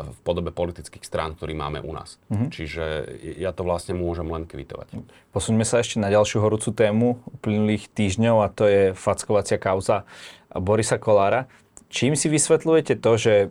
v 0.04 0.18
podobe 0.20 0.52
politických 0.52 1.00
strán, 1.00 1.32
ktorý 1.32 1.56
máme 1.56 1.80
u 1.80 1.96
nás. 1.96 2.20
Uh-huh. 2.28 2.52
Čiže 2.52 3.16
ja 3.40 3.56
to 3.56 3.64
vlastne 3.64 3.96
môžem 3.96 4.28
len 4.28 4.44
kvitovať. 4.44 5.00
Posuňme 5.32 5.64
sa 5.64 5.80
ešte 5.80 5.96
na 5.96 6.12
ďalšiu 6.12 6.44
horúcu 6.44 6.68
tému 6.76 7.16
uplynulých 7.40 7.88
týždňov 7.88 8.36
a 8.44 8.52
to 8.52 8.68
je 8.68 8.82
fackovacia 8.92 9.56
kauza 9.56 10.04
Borisa 10.52 11.00
Kolára. 11.00 11.48
Čím 11.88 12.18
si 12.18 12.26
vysvetľujete 12.28 13.00
to, 13.00 13.12
že 13.16 13.34
e, 13.46 13.48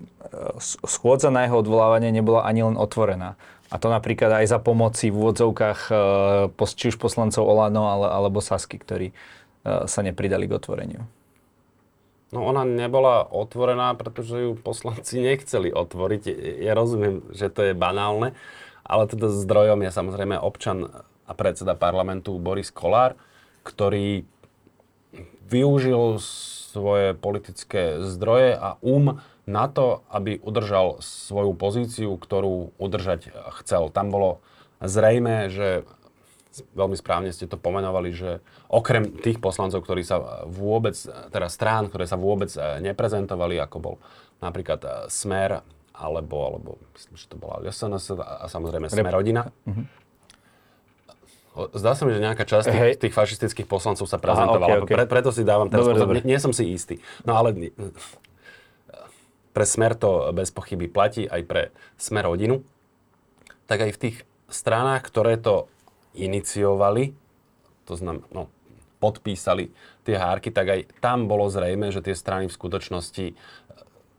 schôdza 0.62 1.34
na 1.34 1.50
jeho 1.50 1.64
odvolávanie 1.64 2.14
nebola 2.14 2.46
ani 2.46 2.62
len 2.62 2.78
otvorená? 2.78 3.40
A 3.74 3.82
to 3.82 3.90
napríklad 3.90 4.30
aj 4.30 4.54
za 4.54 4.60
pomoci 4.62 5.10
v 5.10 5.18
úvodzovkách 5.18 5.80
e, 5.90 6.66
či 6.78 6.94
už 6.94 7.02
poslancov 7.02 7.42
Olano 7.42 7.90
alebo 7.90 8.38
Sasky, 8.38 8.78
ktorí 8.78 9.10
e, 9.10 9.14
sa 9.90 10.06
nepridali 10.06 10.46
k 10.46 10.54
otvoreniu. 10.62 11.02
No 12.30 12.46
ona 12.46 12.62
nebola 12.66 13.26
otvorená, 13.26 13.98
pretože 13.98 14.46
ju 14.46 14.54
poslanci 14.54 15.22
nechceli 15.26 15.74
otvoriť. 15.74 16.24
Ja 16.62 16.78
rozumiem, 16.78 17.26
že 17.34 17.50
to 17.50 17.66
je 17.66 17.74
banálne, 17.74 18.38
ale 18.86 19.10
teda 19.10 19.34
zdrojom 19.34 19.82
je 19.82 19.92
samozrejme 19.94 20.38
občan 20.38 20.94
a 21.26 21.32
predseda 21.34 21.74
parlamentu 21.74 22.38
Boris 22.38 22.70
Kolár, 22.70 23.18
ktorý 23.66 24.22
využil 25.50 26.22
svoje 26.22 27.14
politické 27.14 28.02
zdroje 28.02 28.54
a 28.58 28.82
um 28.82 29.22
na 29.44 29.68
to, 29.68 30.08
aby 30.08 30.40
udržal 30.40 31.04
svoju 31.04 31.52
pozíciu, 31.56 32.16
ktorú 32.16 32.72
udržať 32.80 33.32
chcel. 33.62 33.92
Tam 33.92 34.08
bolo 34.08 34.40
zrejme, 34.80 35.52
že 35.52 35.84
veľmi 36.78 36.94
správne 36.94 37.34
ste 37.34 37.50
to 37.50 37.58
pomenovali, 37.58 38.14
že 38.14 38.40
okrem 38.70 39.10
tých 39.20 39.42
poslancov, 39.42 39.82
ktorí 39.84 40.06
sa 40.06 40.46
vôbec, 40.46 40.94
teda 41.04 41.48
strán, 41.50 41.90
ktoré 41.90 42.06
sa 42.06 42.16
vôbec 42.16 42.54
neprezentovali, 42.80 43.58
ako 43.58 43.78
bol 43.82 43.96
napríklad 44.40 45.10
Smer, 45.10 45.66
alebo, 45.94 46.38
alebo 46.46 46.70
myslím, 46.94 47.16
že 47.18 47.26
to 47.30 47.38
bola 47.38 47.62
SNS 47.66 48.18
a 48.22 48.46
samozrejme 48.50 48.86
Smer 48.90 49.14
rodina. 49.14 49.50
Uh-huh. 49.66 49.86
Zdá 51.78 51.94
sa 51.94 52.10
mi, 52.10 52.18
že 52.18 52.22
nejaká 52.22 52.50
časť 52.50 52.66
tých, 52.66 52.98
tých 52.98 53.14
fašistických 53.14 53.70
poslancov 53.70 54.10
sa 54.10 54.18
prezentovala. 54.18 54.66
Aha, 54.66 54.74
okay, 54.82 54.90
okay. 54.90 54.96
Pre, 54.98 55.06
preto 55.06 55.30
si 55.30 55.46
dávam 55.46 55.70
teraz 55.70 55.86
dobre, 55.86 56.02
pozor. 56.02 56.14
Nie, 56.18 56.26
nie 56.34 56.40
som 56.42 56.50
si 56.50 56.66
istý. 56.74 56.98
No 57.30 57.38
ale 57.38 57.54
pre 59.54 59.66
Smer 59.70 59.94
to 59.94 60.34
bez 60.34 60.50
pochyby 60.50 60.90
platí 60.90 61.30
aj 61.30 61.42
pre 61.46 61.64
Smer 61.96 62.26
rodinu, 62.26 62.66
tak 63.70 63.86
aj 63.86 63.92
v 63.96 64.02
tých 64.02 64.18
stranách, 64.50 65.06
ktoré 65.08 65.38
to 65.40 65.70
iniciovali, 66.18 67.14
to 67.86 67.94
znamená, 67.98 68.26
no, 68.34 68.50
podpísali 69.02 69.74
tie 70.08 70.16
hárky, 70.16 70.50
tak 70.54 70.68
aj 70.70 70.80
tam 71.04 71.28
bolo 71.28 71.50
zrejme, 71.50 71.92
že 71.92 72.04
tie 72.04 72.16
strany 72.16 72.48
v 72.48 72.56
skutočnosti 72.56 73.26
e, 73.32 73.34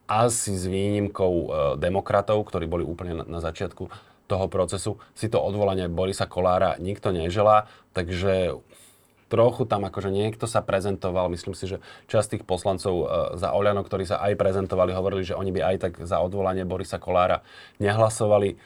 asi 0.04 0.52
s 0.52 0.64
výnimkou 0.68 1.32
e, 1.32 1.48
demokratov, 1.80 2.44
ktorí 2.44 2.68
boli 2.68 2.84
úplne 2.84 3.22
na, 3.22 3.24
na 3.24 3.40
začiatku 3.40 3.88
toho 4.24 4.46
procesu, 4.48 4.96
si 5.12 5.28
to 5.28 5.40
odvolanie 5.40 5.88
Borisa 5.88 6.24
Kolára 6.24 6.80
nikto 6.80 7.12
neželá, 7.12 7.68
takže 7.92 8.60
trochu 9.28 9.64
tam 9.64 9.88
akože 9.88 10.12
niekto 10.12 10.44
sa 10.44 10.60
prezentoval, 10.60 11.32
myslím 11.32 11.56
si, 11.56 11.66
že 11.66 11.78
časť 12.08 12.38
tých 12.38 12.44
poslancov 12.44 12.94
e, 12.94 13.06
za 13.40 13.52
Oľano, 13.52 13.82
ktorí 13.82 14.04
sa 14.04 14.20
aj 14.22 14.36
prezentovali, 14.36 14.92
hovorili, 14.94 15.24
že 15.26 15.38
oni 15.38 15.50
by 15.50 15.60
aj 15.74 15.76
tak 15.80 15.92
za 16.04 16.20
odvolanie 16.20 16.62
Borisa 16.68 17.00
Kolára 17.00 17.44
nehlasovali. 17.80 18.56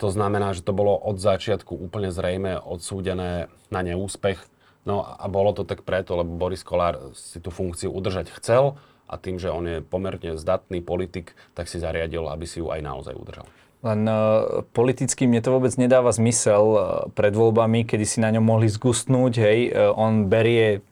To 0.00 0.08
znamená, 0.10 0.50
že 0.52 0.66
to 0.66 0.74
bolo 0.74 0.98
od 0.98 1.22
začiatku 1.22 1.78
úplne 1.78 2.10
zrejme 2.10 2.58
odsúdené 2.58 3.46
na 3.70 3.80
neúspech. 3.86 4.42
No 4.82 5.06
a 5.06 5.30
bolo 5.30 5.54
to 5.54 5.62
tak 5.62 5.86
preto, 5.86 6.18
lebo 6.18 6.34
Boris 6.34 6.66
Kolár 6.66 7.14
si 7.14 7.38
tú 7.38 7.54
funkciu 7.54 7.94
udržať 7.94 8.34
chcel 8.34 8.74
a 9.06 9.14
tým, 9.14 9.38
že 9.38 9.46
on 9.46 9.62
je 9.62 9.78
pomerne 9.78 10.34
zdatný 10.34 10.82
politik, 10.82 11.38
tak 11.54 11.70
si 11.70 11.78
zariadil, 11.78 12.26
aby 12.26 12.46
si 12.50 12.58
ju 12.58 12.74
aj 12.74 12.82
naozaj 12.82 13.14
udržal. 13.14 13.46
Len 13.82 14.00
uh, 14.06 14.62
politicky 14.70 15.26
mne 15.26 15.42
to 15.42 15.50
vôbec 15.50 15.74
nedáva 15.74 16.14
zmysel 16.14 16.64
uh, 16.70 16.80
pred 17.18 17.34
voľbami, 17.34 17.82
kedy 17.82 18.06
si 18.06 18.18
na 18.22 18.30
ňom 18.30 18.46
mohli 18.46 18.70
zgustnúť, 18.70 19.32
hej, 19.42 19.58
uh, 19.74 19.90
on 19.98 20.30
berie 20.30 20.86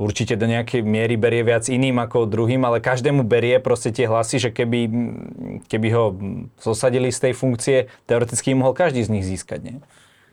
určite 0.00 0.36
do 0.36 0.48
nejakej 0.48 0.84
miery 0.84 1.16
berie 1.16 1.44
viac 1.44 1.68
iným 1.68 1.96
ako 2.00 2.28
druhým, 2.28 2.64
ale 2.64 2.80
každému 2.80 3.24
berie 3.24 3.56
proste 3.60 3.92
tie 3.92 4.08
hlasy, 4.08 4.40
že 4.40 4.50
keby, 4.52 4.80
keby 5.68 5.88
ho 5.92 6.16
zosadili 6.56 7.12
z 7.12 7.28
tej 7.28 7.32
funkcie, 7.36 7.76
teoreticky 8.04 8.56
mohol 8.56 8.72
každý 8.72 9.04
z 9.04 9.12
nich 9.12 9.24
získať, 9.28 9.60
nie? 9.60 9.76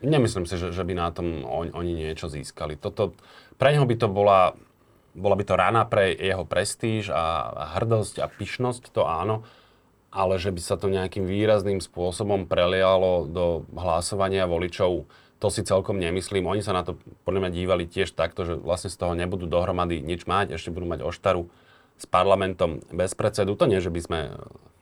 Nemyslím 0.00 0.48
si, 0.48 0.56
že, 0.56 0.72
že 0.72 0.84
by 0.84 0.92
na 0.96 1.08
tom 1.12 1.44
on, 1.44 1.68
oni 1.74 1.92
niečo 1.92 2.32
získali. 2.32 2.80
Toto, 2.80 3.12
pre 3.60 3.76
neho 3.76 3.84
by 3.84 3.96
to 3.98 4.08
bola, 4.08 4.56
bola 5.12 5.34
by 5.36 5.44
to 5.44 5.54
rana 5.58 5.82
pre 5.84 6.16
jeho 6.16 6.48
prestíž 6.48 7.12
a, 7.12 7.52
a 7.52 7.64
hrdosť 7.76 8.24
a 8.24 8.26
pyšnosť, 8.28 8.92
to 8.92 9.04
áno 9.04 9.44
ale 10.18 10.42
že 10.42 10.50
by 10.50 10.58
sa 10.58 10.74
to 10.74 10.90
nejakým 10.90 11.22
výrazným 11.22 11.78
spôsobom 11.78 12.50
prelialo 12.50 13.30
do 13.30 13.62
hlasovania 13.78 14.50
voličov, 14.50 15.06
to 15.38 15.46
si 15.54 15.62
celkom 15.62 16.02
nemyslím. 16.02 16.50
Oni 16.50 16.66
sa 16.66 16.74
na 16.74 16.82
to 16.82 16.98
podľa 17.22 17.46
mňa 17.46 17.50
dívali 17.54 17.84
tiež 17.86 18.10
takto, 18.18 18.42
že 18.42 18.58
vlastne 18.58 18.90
z 18.90 18.98
toho 18.98 19.14
nebudú 19.14 19.46
dohromady 19.46 20.02
nič 20.02 20.26
mať, 20.26 20.58
ešte 20.58 20.74
budú 20.74 20.90
mať 20.90 21.06
oštaru 21.06 21.46
s 21.94 22.04
parlamentom 22.10 22.82
bez 22.90 23.14
predsedu. 23.14 23.54
To 23.54 23.70
nie, 23.70 23.78
že 23.78 23.94
by 23.94 24.00
sme 24.02 24.20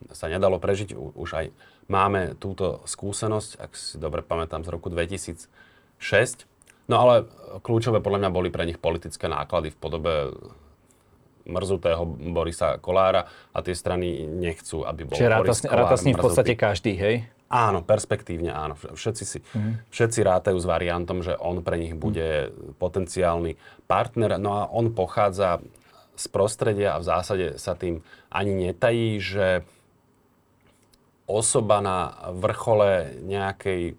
sa 0.09 0.25
nedalo 0.25 0.57
prežiť, 0.57 0.97
už 0.97 1.29
aj 1.37 1.45
máme 1.85 2.33
túto 2.41 2.81
skúsenosť, 2.89 3.61
ak 3.61 3.71
si 3.77 4.01
dobre 4.01 4.25
pamätám, 4.25 4.65
z 4.65 4.73
roku 4.73 4.89
2006. 4.89 5.45
No 6.89 6.95
ale 7.05 7.29
kľúčové 7.61 8.01
podľa 8.01 8.25
mňa 8.25 8.31
boli 8.33 8.49
pre 8.49 8.65
nich 8.65 8.81
politické 8.81 9.29
náklady 9.29 9.69
v 9.69 9.77
podobe 9.77 10.13
mrzutého 11.47 12.03
Borisa 12.05 12.77
Kolára 12.77 13.25
a 13.55 13.59
tie 13.63 13.73
strany 13.73 14.27
nechcú, 14.27 14.83
aby 14.83 15.07
bol 15.07 15.15
Čiže 15.15 15.31
Boris 15.31 15.59
Kolár 15.63 15.79
ráta 15.87 15.95
s 15.95 16.03
ním 16.03 16.15
v 16.19 16.23
podstate 16.27 16.53
každý, 16.53 16.93
hej? 16.99 17.15
Áno, 17.47 17.79
perspektívne 17.79 18.51
áno. 18.51 18.75
Všetci, 18.75 19.23
si, 19.23 19.39
mm. 19.39 19.87
všetci 19.87 20.19
rátajú 20.19 20.59
s 20.59 20.67
variantom, 20.67 21.23
že 21.23 21.39
on 21.39 21.63
pre 21.63 21.79
nich 21.79 21.95
bude 21.95 22.51
mm. 22.51 22.75
potenciálny 22.75 23.55
partner. 23.87 24.35
No 24.35 24.59
a 24.59 24.67
on 24.67 24.91
pochádza 24.91 25.63
z 26.19 26.25
prostredia 26.27 26.97
a 26.97 27.01
v 27.01 27.07
zásade 27.07 27.45
sa 27.55 27.77
tým 27.77 28.03
ani 28.27 28.67
netají, 28.67 29.23
že 29.23 29.63
osoba 31.29 31.79
na 31.79 32.11
vrchole 32.35 33.19
nejakej 33.23 33.95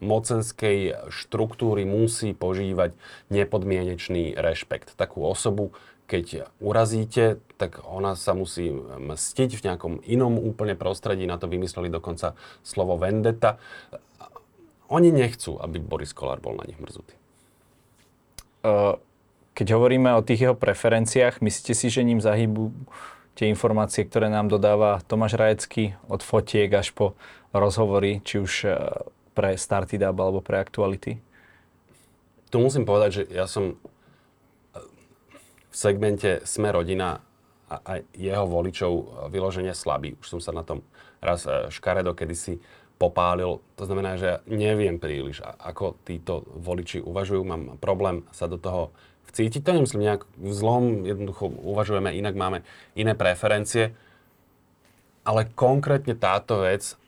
mocenskej 0.00 1.08
štruktúry 1.12 1.84
musí 1.84 2.32
požívať 2.32 2.96
nepodmienečný 3.28 4.34
rešpekt. 4.36 4.96
Takú 4.96 5.24
osobu, 5.24 5.72
keď 6.10 6.50
urazíte, 6.58 7.38
tak 7.54 7.86
ona 7.86 8.18
sa 8.18 8.34
musí 8.34 8.74
mstiť 8.74 9.50
v 9.54 9.64
nejakom 9.70 9.94
inom 10.02 10.40
úplne 10.42 10.74
prostredí. 10.74 11.28
Na 11.28 11.38
to 11.38 11.46
vymysleli 11.46 11.86
dokonca 11.86 12.34
slovo 12.66 12.98
vendetta. 12.98 13.62
Oni 14.90 15.14
nechcú, 15.14 15.54
aby 15.62 15.78
Boris 15.78 16.10
Kolár 16.10 16.42
bol 16.42 16.58
na 16.58 16.66
nich 16.66 16.80
mrzutý. 16.82 17.14
Keď 19.54 19.66
hovoríme 19.70 20.10
o 20.18 20.24
tých 20.24 20.50
jeho 20.50 20.56
preferenciách, 20.58 21.38
myslíte 21.38 21.78
si, 21.78 21.86
že 21.92 22.02
ním 22.02 22.18
zahýbu 22.18 22.74
tie 23.38 23.46
informácie, 23.46 24.02
ktoré 24.02 24.26
nám 24.26 24.50
dodáva 24.50 24.98
Tomáš 25.06 25.38
Rajecký 25.38 25.94
od 26.10 26.26
fotiek 26.26 26.68
až 26.74 26.90
po 26.90 27.14
rozhovory, 27.54 28.18
či 28.26 28.42
už 28.42 28.66
pre 29.34 29.54
Startidab 29.54 30.16
alebo 30.18 30.42
pre 30.42 30.58
Aktuality? 30.60 31.18
Tu 32.50 32.56
musím 32.58 32.82
povedať, 32.82 33.10
že 33.10 33.22
ja 33.30 33.46
som 33.46 33.78
v 35.70 35.74
segmente 35.74 36.42
Sme 36.42 36.74
rodina 36.74 37.22
a 37.70 38.02
jeho 38.18 38.50
voličov 38.50 38.90
vyloženie 39.30 39.70
slabý. 39.70 40.18
Už 40.18 40.26
som 40.26 40.40
sa 40.42 40.50
na 40.50 40.66
tom 40.66 40.82
raz 41.22 41.46
e, 41.46 41.70
škaredo 41.70 42.18
kedysi 42.18 42.58
popálil. 42.98 43.62
To 43.78 43.84
znamená, 43.86 44.18
že 44.18 44.26
ja 44.26 44.38
neviem 44.50 44.98
príliš, 44.98 45.40
ako 45.40 45.94
títo 46.02 46.42
voliči 46.58 46.98
uvažujú. 46.98 47.46
Mám 47.46 47.62
problém 47.78 48.26
sa 48.34 48.50
do 48.50 48.58
toho 48.58 48.90
vcítiť. 49.30 49.62
To 49.62 49.72
nemyslím 49.72 50.02
nejak 50.02 50.22
v 50.36 50.50
zlom, 50.52 51.06
jednoducho 51.06 51.46
uvažujeme 51.46 52.10
inak, 52.10 52.34
máme 52.34 52.66
iné 52.98 53.14
preferencie. 53.14 53.94
Ale 55.22 55.46
konkrétne 55.54 56.18
táto 56.18 56.66
vec 56.66 56.98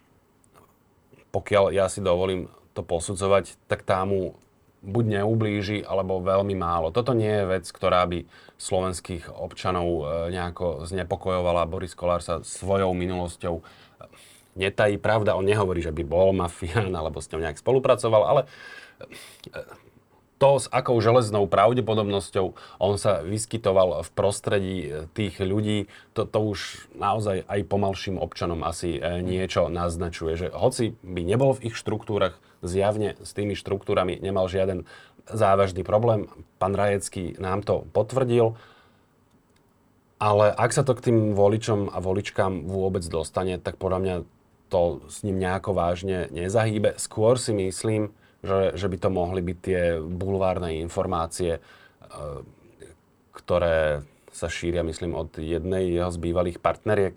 pokiaľ 1.32 1.72
ja 1.72 1.88
si 1.88 2.04
dovolím 2.04 2.52
to 2.76 2.84
posudzovať, 2.84 3.56
tak 3.68 3.82
tá 3.82 4.04
mu 4.04 4.36
buď 4.82 5.22
neublíži, 5.22 5.78
alebo 5.86 6.18
veľmi 6.18 6.58
málo. 6.58 6.90
Toto 6.90 7.14
nie 7.14 7.30
je 7.30 7.46
vec, 7.46 7.64
ktorá 7.70 8.02
by 8.10 8.26
slovenských 8.58 9.30
občanov 9.30 9.86
e, 9.86 10.02
nejako 10.34 10.84
znepokojovala. 10.90 11.70
Boris 11.70 11.94
Kolár 11.94 12.18
sa 12.18 12.42
svojou 12.42 12.90
minulosťou 12.90 13.62
netají. 14.58 14.98
Pravda, 14.98 15.38
on 15.38 15.46
nehovorí, 15.46 15.80
že 15.80 15.94
by 15.94 16.02
bol 16.02 16.34
mafián, 16.34 16.90
alebo 16.92 17.22
s 17.22 17.30
ňou 17.30 17.46
nejak 17.46 17.62
spolupracoval, 17.62 18.22
ale 18.26 18.42
e, 18.42 19.06
to, 20.42 20.58
s 20.58 20.66
akou 20.74 20.98
železnou 20.98 21.46
pravdepodobnosťou 21.46 22.58
on 22.82 22.94
sa 22.98 23.22
vyskytoval 23.22 24.02
v 24.02 24.10
prostredí 24.10 24.76
e, 24.82 24.88
tých 25.14 25.38
ľudí, 25.38 25.86
to, 26.18 26.26
to 26.26 26.38
už 26.42 26.90
naozaj 26.98 27.46
aj 27.46 27.60
pomalším 27.70 28.18
občanom 28.18 28.66
asi 28.66 28.98
e, 28.98 29.22
niečo 29.22 29.70
naznačuje, 29.70 30.34
že 30.34 30.48
hoci 30.50 30.98
by 31.06 31.22
nebol 31.22 31.54
v 31.54 31.70
ich 31.70 31.78
štruktúrach, 31.78 32.34
zjavne 32.58 33.14
s 33.22 33.30
tými 33.38 33.54
štruktúrami 33.54 34.18
nemal 34.18 34.50
žiaden 34.50 34.82
závažný 35.30 35.86
problém. 35.86 36.26
Pán 36.58 36.74
Rajecký 36.74 37.38
nám 37.38 37.62
to 37.62 37.86
potvrdil. 37.94 38.58
Ale 40.22 40.54
ak 40.54 40.70
sa 40.70 40.86
to 40.86 40.94
k 40.94 41.10
tým 41.10 41.34
voličom 41.34 41.90
a 41.90 41.98
voličkám 41.98 42.70
vôbec 42.70 43.02
dostane, 43.10 43.58
tak 43.58 43.74
podľa 43.74 43.98
mňa 43.98 44.16
to 44.70 45.02
s 45.10 45.26
ním 45.26 45.42
nejako 45.42 45.74
vážne 45.74 46.30
nezahýbe. 46.30 46.94
Skôr 47.02 47.42
si 47.42 47.50
myslím, 47.50 48.14
že, 48.42 48.74
že 48.74 48.86
by 48.90 48.96
to 48.98 49.08
mohli 49.08 49.40
byť 49.40 49.58
tie 49.62 49.82
bulvárne 50.02 50.82
informácie, 50.82 51.58
e, 51.58 51.60
ktoré 53.32 54.02
sa 54.32 54.48
šíria, 54.48 54.82
myslím, 54.82 55.14
od 55.14 55.36
jednej 55.38 55.92
jeho 55.92 56.10
z 56.10 56.18
bývalých 56.18 56.58
partneriek. 56.58 57.14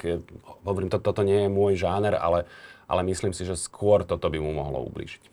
Hovorím, 0.67 0.91
to, 0.91 0.99
toto 0.99 1.23
nie 1.23 1.47
je 1.47 1.49
môj 1.49 1.79
žáner, 1.79 2.13
ale, 2.13 2.43
ale 2.85 3.01
myslím 3.07 3.31
si, 3.31 3.47
že 3.47 3.55
skôr 3.55 4.03
toto 4.03 4.27
by 4.27 4.37
mu 4.37 4.51
mohlo 4.51 4.83
ublížiť. 4.85 5.23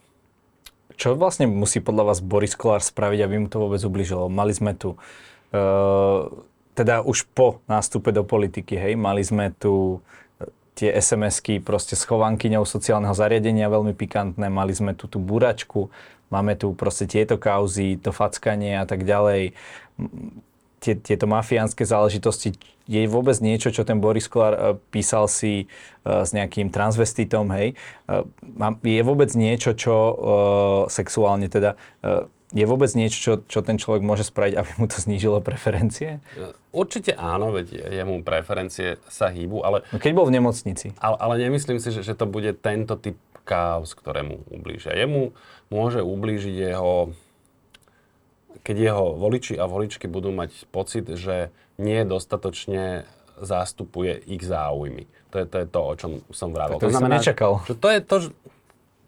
Čo 0.94 1.18
vlastne 1.18 1.50
musí 1.50 1.82
podľa 1.82 2.14
vás 2.14 2.22
Boris 2.22 2.54
Kolár 2.54 2.84
spraviť, 2.84 3.20
aby 3.26 3.34
mu 3.42 3.48
to 3.50 3.58
vôbec 3.58 3.82
ublížilo? 3.82 4.30
Mali 4.30 4.54
sme 4.54 4.78
tu, 4.78 4.94
uh, 4.94 6.30
teda 6.78 7.02
už 7.02 7.26
po 7.34 7.58
nástupe 7.66 8.14
do 8.14 8.22
politiky, 8.22 8.78
hej, 8.78 8.94
mali 8.94 9.26
sme 9.26 9.50
tu 9.58 9.98
tie 10.72 10.90
SMS-ky 10.96 11.60
proste 11.60 11.94
s 11.94 12.08
sociálneho 12.64 13.12
zariadenia 13.12 13.68
veľmi 13.68 13.92
pikantné. 13.92 14.48
Mali 14.48 14.72
sme 14.72 14.96
tu 14.96 15.04
tú 15.06 15.20
buračku, 15.20 15.92
máme 16.32 16.56
tu 16.56 16.72
proste 16.72 17.04
tieto 17.04 17.36
kauzy, 17.36 18.00
to 18.00 18.10
fackanie 18.10 18.80
a 18.80 18.88
tak 18.88 19.04
ďalej. 19.04 19.52
Tie, 20.82 20.98
tieto 20.98 21.30
mafiánske 21.30 21.86
záležitosti. 21.86 22.58
Je 22.90 23.06
vôbec 23.06 23.38
niečo, 23.38 23.70
čo 23.70 23.86
ten 23.86 24.02
Boris 24.02 24.26
Kolár 24.26 24.54
uh, 24.58 24.60
písal 24.90 25.30
si 25.30 25.70
uh, 26.02 26.26
s 26.26 26.34
nejakým 26.34 26.74
transvestitom, 26.74 27.46
hej? 27.54 27.78
Uh, 28.10 28.26
je 28.82 29.02
vôbec 29.06 29.30
niečo, 29.38 29.78
čo 29.78 29.94
sexuálne 30.90 31.46
teda 31.46 31.78
je 32.52 32.66
vôbec 32.68 32.92
niečo, 32.92 33.18
čo, 33.18 33.32
čo 33.48 33.60
ten 33.64 33.80
človek 33.80 34.04
môže 34.04 34.28
spraviť, 34.28 34.54
aby 34.60 34.70
mu 34.76 34.84
to 34.84 35.00
znížilo 35.00 35.40
preferencie? 35.40 36.20
Určite 36.68 37.16
áno, 37.16 37.48
veď 37.48 37.88
jemu 37.88 38.20
preferencie 38.20 39.00
sa 39.08 39.32
hýbu, 39.32 39.64
ale... 39.64 39.84
No 39.88 39.96
keď 39.96 40.12
bol 40.12 40.28
v 40.28 40.36
nemocnici. 40.36 40.92
Ale, 41.00 41.16
ale 41.16 41.34
nemyslím 41.48 41.80
si, 41.80 41.88
že, 41.88 42.04
že 42.04 42.12
to 42.12 42.28
bude 42.28 42.52
tento 42.60 43.00
typ 43.00 43.16
chaos, 43.48 43.96
ktorému 43.96 44.52
ublížia. 44.52 44.92
Jemu 44.92 45.32
môže 45.72 46.04
ublížiť 46.04 46.54
jeho... 46.54 47.16
Keď 48.62 48.76
jeho 48.78 49.16
voliči 49.18 49.58
a 49.58 49.66
voličky 49.66 50.06
budú 50.06 50.30
mať 50.30 50.68
pocit, 50.70 51.08
že 51.08 51.50
nie 51.80 52.04
dostatočne 52.06 53.08
zástupuje 53.40 54.22
ich 54.28 54.44
záujmy. 54.44 55.08
To 55.34 55.42
je 55.42 55.46
to, 55.48 55.56
je 55.56 55.66
to 55.66 55.80
o 55.80 55.92
čom 55.98 56.12
som 56.30 56.54
vravel. 56.54 56.78
Tak 56.78 56.84
to, 56.84 56.92
to 56.92 56.94
znamená, 56.94 57.16
som 57.16 57.20
nečakal. 57.24 57.52
Že 57.66 57.74
to 57.80 57.88
je 57.88 58.00
to, 58.04 58.16
že... 58.20 58.28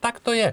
Tak 0.00 0.14
to 0.24 0.32
je 0.34 0.48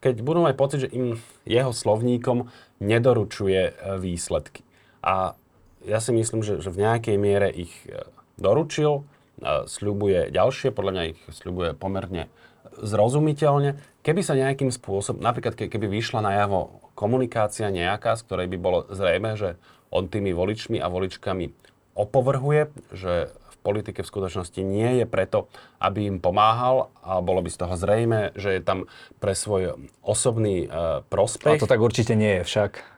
keď 0.00 0.14
budú 0.22 0.44
mať 0.44 0.54
pocit, 0.54 0.78
že 0.86 0.92
im 0.92 1.16
jeho 1.48 1.72
slovníkom 1.72 2.48
nedoručuje 2.82 3.60
e, 3.68 3.72
výsledky. 3.96 4.62
A 5.00 5.38
ja 5.86 5.98
si 6.02 6.10
myslím, 6.12 6.42
že, 6.42 6.60
že 6.60 6.68
v 6.68 6.82
nejakej 6.82 7.16
miere 7.16 7.48
ich 7.48 7.72
e, 7.88 8.04
doručil, 8.36 9.02
e, 9.40 9.64
sľubuje 9.64 10.34
ďalšie, 10.34 10.74
podľa 10.74 10.92
mňa 10.92 11.04
ich 11.14 11.20
sľubuje 11.32 11.70
pomerne 11.78 12.28
zrozumiteľne. 12.76 13.80
Keby 14.04 14.20
sa 14.20 14.36
nejakým 14.36 14.68
spôsobom, 14.68 15.24
napríklad 15.24 15.56
keby 15.56 15.86
vyšla 15.88 16.20
najavo 16.20 16.92
komunikácia 16.92 17.72
nejaká, 17.72 18.14
z 18.16 18.24
ktorej 18.28 18.46
by 18.52 18.58
bolo 18.60 18.78
zrejme, 18.92 19.34
že 19.34 19.56
on 19.88 20.12
tými 20.12 20.36
voličmi 20.36 20.76
a 20.78 20.92
voličkami 20.92 21.50
opovrhuje, 21.96 22.68
že 22.92 23.32
politike 23.66 24.06
v 24.06 24.10
skutočnosti 24.14 24.62
nie 24.62 25.02
je 25.02 25.06
preto, 25.10 25.50
aby 25.82 26.06
im 26.06 26.22
pomáhal 26.22 26.94
a 27.02 27.18
bolo 27.18 27.42
by 27.42 27.50
z 27.50 27.58
toho 27.58 27.74
zrejme, 27.74 28.30
že 28.38 28.54
je 28.54 28.62
tam 28.62 28.86
pre 29.18 29.34
svoj 29.34 29.74
osobný 30.06 30.70
uh, 30.70 31.02
prospech. 31.10 31.58
A 31.58 31.62
to 31.66 31.66
tak 31.66 31.82
určite 31.82 32.14
nie 32.14 32.38
je 32.38 32.46
však. 32.46 32.94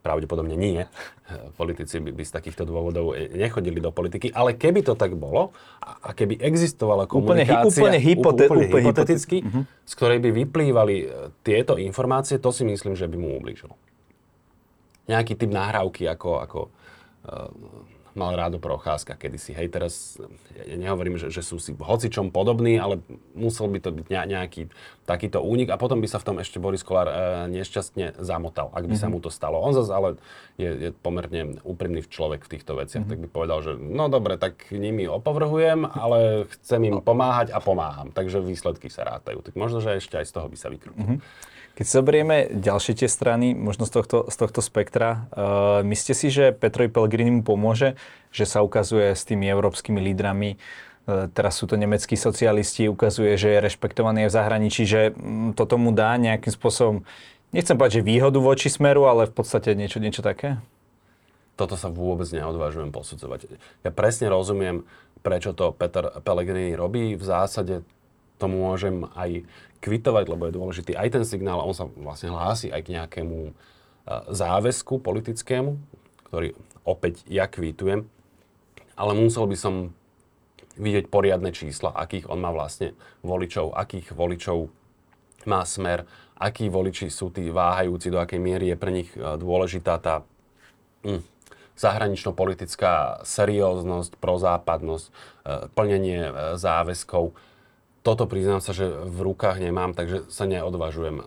Pravdepodobne 0.00 0.56
nie. 0.56 0.88
Politici 1.60 2.00
by, 2.00 2.16
by 2.16 2.24
z 2.24 2.32
takýchto 2.32 2.64
dôvodov 2.64 3.12
e, 3.12 3.36
nechodili 3.36 3.84
do 3.84 3.92
politiky. 3.92 4.32
Ale 4.32 4.56
keby 4.56 4.80
to 4.80 4.96
tak 4.96 5.12
bolo 5.12 5.52
a 5.84 6.16
keby 6.16 6.40
existovala 6.40 7.04
komunikácia 7.04 7.84
úplne, 7.84 8.00
hypote- 8.00 8.48
úplne, 8.48 8.66
úplne 8.72 8.84
hypoteticky, 8.88 9.44
uh-huh. 9.44 9.62
z 9.84 9.92
ktorej 9.92 10.24
by 10.24 10.30
vyplývali 10.32 10.96
e, 10.96 11.06
tieto 11.44 11.76
informácie, 11.76 12.40
to 12.40 12.48
si 12.48 12.64
myslím, 12.64 12.96
že 12.96 13.12
by 13.12 13.16
mu 13.20 13.36
ublížilo. 13.36 13.76
Nejaký 15.12 15.36
typ 15.36 15.52
nahrávky 15.52 16.08
ako, 16.08 16.30
ako 16.48 16.60
uh, 17.28 17.50
mal 18.14 18.34
rádo 18.34 18.58
Procházka 18.58 19.14
kedysi. 19.14 19.54
Hej, 19.54 19.68
teraz 19.70 19.94
ja 20.54 20.76
nehovorím, 20.76 21.18
že, 21.18 21.30
že 21.30 21.42
sú 21.42 21.62
si 21.62 21.74
hocičom 21.74 22.34
podobní, 22.34 22.76
ale 22.76 23.02
musel 23.34 23.70
by 23.70 23.78
to 23.78 23.90
byť 23.94 24.06
nejaký 24.10 24.62
takýto 25.06 25.42
únik 25.42 25.74
a 25.74 25.80
potom 25.80 25.98
by 25.98 26.06
sa 26.06 26.22
v 26.22 26.26
tom 26.30 26.36
ešte 26.38 26.62
Boris 26.62 26.86
Kolár 26.86 27.10
e, 27.10 27.14
nešťastne 27.50 28.22
zamotal, 28.22 28.70
ak 28.70 28.86
by 28.86 28.94
mm-hmm. 28.94 29.02
sa 29.02 29.06
mhm. 29.10 29.12
mu 29.14 29.18
to 29.18 29.30
stalo. 29.30 29.58
On 29.58 29.74
zase 29.74 29.90
ale 29.90 30.08
je, 30.54 30.70
je 30.70 30.90
pomerne 30.94 31.58
úprimný 31.66 32.06
človek 32.06 32.46
v 32.46 32.52
týchto 32.58 32.78
veciach, 32.78 33.02
mm-hmm. 33.02 33.10
tak 33.10 33.22
by 33.26 33.28
povedal, 33.30 33.58
že 33.62 33.72
no 33.74 34.06
dobre, 34.06 34.38
tak 34.38 34.70
nimi 34.70 35.10
opovrhujem, 35.10 35.86
ale 35.86 36.46
chcem 36.58 36.80
im 36.86 36.96
pomáhať 37.02 37.50
a 37.50 37.58
pomáham. 37.58 38.14
Takže 38.14 38.38
výsledky 38.38 38.86
sa 38.86 39.02
rátajú. 39.06 39.42
Tak 39.42 39.58
možno, 39.58 39.82
že 39.82 39.98
ešte 39.98 40.20
aj 40.20 40.26
z 40.30 40.32
toho 40.34 40.46
by 40.46 40.56
sa 40.58 40.68
vykrútil. 40.70 41.18
Mm-hmm. 41.18 41.58
Keď 41.80 41.88
zoberieme 41.88 42.52
ďalšie 42.52 42.92
tie 42.92 43.08
strany, 43.08 43.56
možno 43.56 43.88
z 43.88 43.96
tohto, 43.96 44.28
z 44.28 44.36
tohto 44.36 44.60
spektra, 44.60 45.24
uh, 45.32 45.80
myslíte 45.80 46.12
si, 46.12 46.28
že 46.28 46.52
Petrovi 46.52 46.92
Pellegrini 46.92 47.32
mu 47.32 47.40
pomôže, 47.40 47.96
že 48.28 48.44
sa 48.44 48.60
ukazuje 48.60 49.16
s 49.16 49.24
tými 49.24 49.48
európskymi 49.48 49.96
lídrami, 49.96 50.60
uh, 50.60 51.32
teraz 51.32 51.56
sú 51.56 51.64
to 51.64 51.80
nemeckí 51.80 52.20
socialisti, 52.20 52.84
ukazuje, 52.84 53.32
že 53.40 53.56
je 53.56 53.64
rešpektovaný 53.64 54.28
v 54.28 54.36
zahraničí, 54.36 54.84
že 54.84 55.16
um, 55.16 55.56
toto 55.56 55.80
mu 55.80 55.88
dá 55.88 56.20
nejakým 56.20 56.52
spôsobom, 56.52 57.00
nechcem 57.56 57.80
povedať, 57.80 58.04
že 58.04 58.08
výhodu 58.12 58.36
voči 58.36 58.68
smeru, 58.68 59.08
ale 59.08 59.24
v 59.24 59.40
podstate 59.40 59.72
niečo, 59.72 60.04
niečo 60.04 60.20
také? 60.20 60.60
Toto 61.56 61.80
sa 61.80 61.88
vôbec 61.88 62.28
neodvážujem 62.28 62.92
posudzovať. 62.92 63.56
Ja 63.84 63.88
presne 63.88 64.28
rozumiem, 64.28 64.84
prečo 65.24 65.56
to 65.56 65.72
Peter 65.72 66.12
Pellegrini 66.20 66.76
robí. 66.76 67.16
V 67.16 67.24
zásade 67.24 67.88
to 68.40 68.48
môžem 68.48 69.04
aj 69.12 69.44
kvitovať, 69.84 70.24
lebo 70.28 70.48
je 70.48 70.56
dôležitý 70.56 70.92
aj 70.96 71.08
ten 71.20 71.24
signál, 71.24 71.60
on 71.60 71.76
sa 71.76 71.88
vlastne 71.88 72.32
hlási 72.32 72.72
aj 72.72 72.80
k 72.84 72.92
nejakému 72.96 73.38
e, 73.48 73.52
záväzku 74.32 75.00
politickému, 75.00 75.76
ktorý 76.28 76.56
opäť 76.84 77.24
ja 77.28 77.48
kvitujem, 77.48 78.08
ale 78.96 79.12
musel 79.16 79.48
by 79.48 79.56
som 79.56 79.74
vidieť 80.80 81.12
poriadne 81.12 81.52
čísla, 81.52 81.92
akých 81.92 82.28
on 82.28 82.40
má 82.40 82.52
vlastne 82.52 82.96
voličov, 83.20 83.76
akých 83.76 84.16
voličov 84.16 84.72
má 85.48 85.64
smer, 85.64 86.04
akí 86.36 86.68
voliči 86.68 87.08
sú 87.08 87.32
tí 87.32 87.48
váhajúci, 87.48 88.12
do 88.12 88.20
akej 88.20 88.40
miery 88.40 88.72
je 88.72 88.76
pre 88.76 88.92
nich 88.92 89.10
e, 89.16 89.20
dôležitá 89.40 89.96
tá 89.96 90.24
hm, 91.08 91.24
zahranično-politická 91.80 93.24
serióznosť, 93.24 94.20
prozápadnosť, 94.20 95.06
e, 95.08 95.12
plnenie 95.72 96.20
záväzkov 96.60 97.32
toto 98.00 98.24
priznám 98.24 98.64
sa, 98.64 98.72
že 98.72 98.88
v 98.88 99.32
rukách 99.32 99.60
nemám, 99.60 99.92
takže 99.92 100.24
sa 100.32 100.48
neodvažujem 100.48 101.16
uh, 101.20 101.24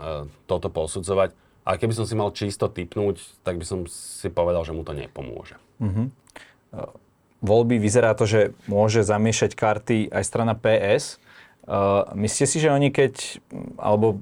toto 0.49 0.74
posudzovať. 0.74 1.38
A 1.63 1.80
keby 1.80 1.93
som 1.95 2.03
si 2.03 2.17
mal 2.17 2.34
čisto 2.36 2.67
typnúť, 2.67 3.24
tak 3.45 3.55
by 3.61 3.65
som 3.65 3.80
si 3.88 4.28
povedal, 4.28 4.67
že 4.67 4.76
mu 4.76 4.84
to 4.84 4.91
nepomôže. 4.91 5.55
Uh, 6.74 6.89
voľby 7.45 7.78
vyzerá 7.78 8.17
to, 8.17 8.26
že 8.26 8.57
môže 8.65 9.05
zamiešať 9.05 9.53
karty 9.53 9.97
aj 10.09 10.24
strana 10.26 10.57
PS. 10.57 11.21
Uh, 11.63 12.09
myslíte 12.17 12.47
si, 12.49 12.57
že 12.59 12.74
oni 12.74 12.89
keď, 12.89 13.39
alebo 13.78 14.19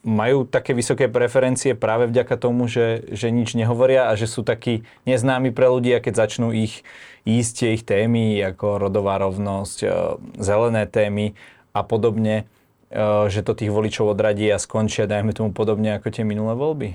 majú 0.00 0.48
také 0.48 0.72
vysoké 0.72 1.12
preferencie 1.12 1.76
práve 1.76 2.08
vďaka 2.08 2.40
tomu, 2.40 2.64
že, 2.64 3.04
že 3.12 3.28
nič 3.28 3.52
nehovoria 3.52 4.08
a 4.08 4.16
že 4.16 4.24
sú 4.24 4.40
takí 4.40 4.88
neznámi 5.04 5.52
pre 5.52 5.68
ľudí 5.68 5.92
a 5.92 6.00
keď 6.00 6.24
začnú 6.24 6.56
ich 6.56 6.80
ísť 7.28 7.52
tie 7.52 7.70
ich 7.76 7.84
témy 7.84 8.40
ako 8.40 8.88
rodová 8.88 9.20
rovnosť, 9.20 9.78
zelené 10.40 10.88
témy, 10.88 11.36
a 11.70 11.80
podobne, 11.86 12.46
e, 12.90 13.28
že 13.30 13.46
to 13.46 13.54
tých 13.54 13.70
voličov 13.70 14.14
odradí 14.14 14.46
a 14.50 14.58
skončia, 14.58 15.10
dajme 15.10 15.34
tomu 15.34 15.54
podobne 15.54 15.96
ako 15.96 16.10
tie 16.10 16.24
minulé 16.26 16.54
voľby? 16.58 16.88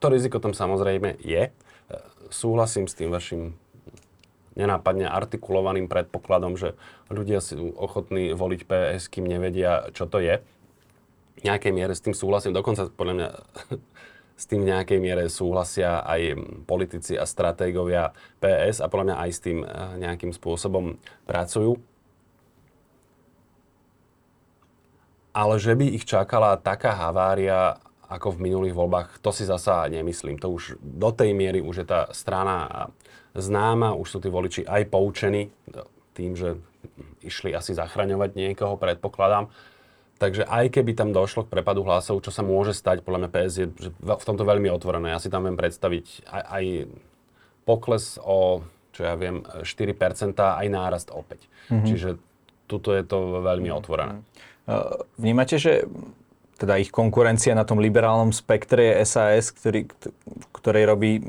To 0.00 0.06
riziko 0.12 0.40
tam 0.40 0.52
samozrejme 0.52 1.20
je. 1.20 1.48
E, 1.48 1.52
súhlasím 2.32 2.88
s 2.88 2.96
tým 2.96 3.12
vašim 3.12 3.56
nenápadne 4.54 5.10
artikulovaným 5.10 5.90
predpokladom, 5.90 6.54
že 6.54 6.78
ľudia 7.10 7.42
sú 7.42 7.74
ochotní 7.74 8.32
voliť 8.32 8.60
PS, 8.64 9.10
kým 9.10 9.26
nevedia, 9.26 9.90
čo 9.92 10.06
to 10.06 10.22
je. 10.22 10.40
V 11.34 11.42
nejakej 11.42 11.72
miere 11.74 11.92
s 11.92 12.02
tým 12.02 12.14
súhlasím. 12.14 12.54
Dokonca 12.54 12.88
podľa 12.94 13.14
mňa 13.18 13.28
s 14.42 14.44
tým 14.46 14.66
v 14.66 14.70
nejakej 14.70 14.98
miere 15.02 15.24
súhlasia 15.30 16.02
aj 16.02 16.38
politici 16.66 17.18
a 17.18 17.26
stratégovia 17.26 18.14
PS 18.38 18.82
a 18.82 18.90
podľa 18.90 19.06
mňa 19.12 19.16
aj 19.26 19.30
s 19.30 19.40
tým 19.42 19.58
e, 19.62 19.66
nejakým 20.00 20.32
spôsobom 20.34 20.98
pracujú. 21.26 21.78
Ale 25.34 25.58
že 25.58 25.74
by 25.74 25.86
ich 25.98 26.06
čakala 26.06 26.54
taká 26.56 26.94
havária 26.94 27.82
ako 28.06 28.38
v 28.38 28.46
minulých 28.46 28.76
voľbách, 28.78 29.18
to 29.18 29.34
si 29.34 29.42
zasa 29.42 29.82
nemyslím. 29.90 30.38
To 30.38 30.54
už 30.54 30.78
do 30.78 31.10
tej 31.10 31.34
miery 31.34 31.58
už 31.58 31.82
je 31.82 31.86
tá 31.88 32.06
strana 32.14 32.88
známa, 33.34 33.98
už 33.98 34.06
sú 34.06 34.18
tí 34.22 34.30
voliči 34.30 34.62
aj 34.62 34.86
poučení 34.86 35.50
tým, 36.14 36.38
že 36.38 36.54
išli 37.26 37.50
asi 37.50 37.74
zachraňovať 37.74 38.38
niekoho, 38.38 38.78
predpokladám. 38.78 39.50
Takže 40.22 40.46
aj 40.46 40.78
keby 40.78 40.94
tam 40.94 41.10
došlo 41.10 41.42
k 41.42 41.52
prepadu 41.58 41.82
hlasov, 41.82 42.22
čo 42.22 42.30
sa 42.30 42.46
môže 42.46 42.70
stať, 42.70 43.02
podľa 43.02 43.26
mňa 43.26 43.30
PS 43.34 43.54
je 43.58 43.66
v 43.98 44.24
tomto 44.24 44.46
veľmi 44.46 44.70
otvorené. 44.70 45.10
Ja 45.10 45.18
si 45.18 45.26
tam 45.26 45.50
viem 45.50 45.58
predstaviť 45.58 46.30
aj, 46.30 46.42
aj 46.54 46.64
pokles 47.66 48.22
o, 48.22 48.62
čo 48.94 49.00
ja 49.02 49.18
viem, 49.18 49.42
4%, 49.42 49.66
aj 50.38 50.66
nárast 50.70 51.10
opäť. 51.10 51.50
Mm-hmm. 51.66 51.86
Čiže 51.90 52.08
tuto 52.70 52.94
je 52.94 53.02
to 53.02 53.42
veľmi 53.42 53.74
otvorené. 53.74 54.22
Mm-hmm. 54.64 55.20
Vnímate, 55.20 55.56
že 55.60 55.84
teda 56.54 56.78
ich 56.78 56.94
konkurencia 56.94 57.52
na 57.52 57.66
tom 57.66 57.82
liberálnom 57.82 58.30
spektre 58.30 58.94
je 58.94 59.04
SAS, 59.04 59.50
ktorý, 59.50 59.90
ktorej 60.54 60.84
robí 60.86 61.20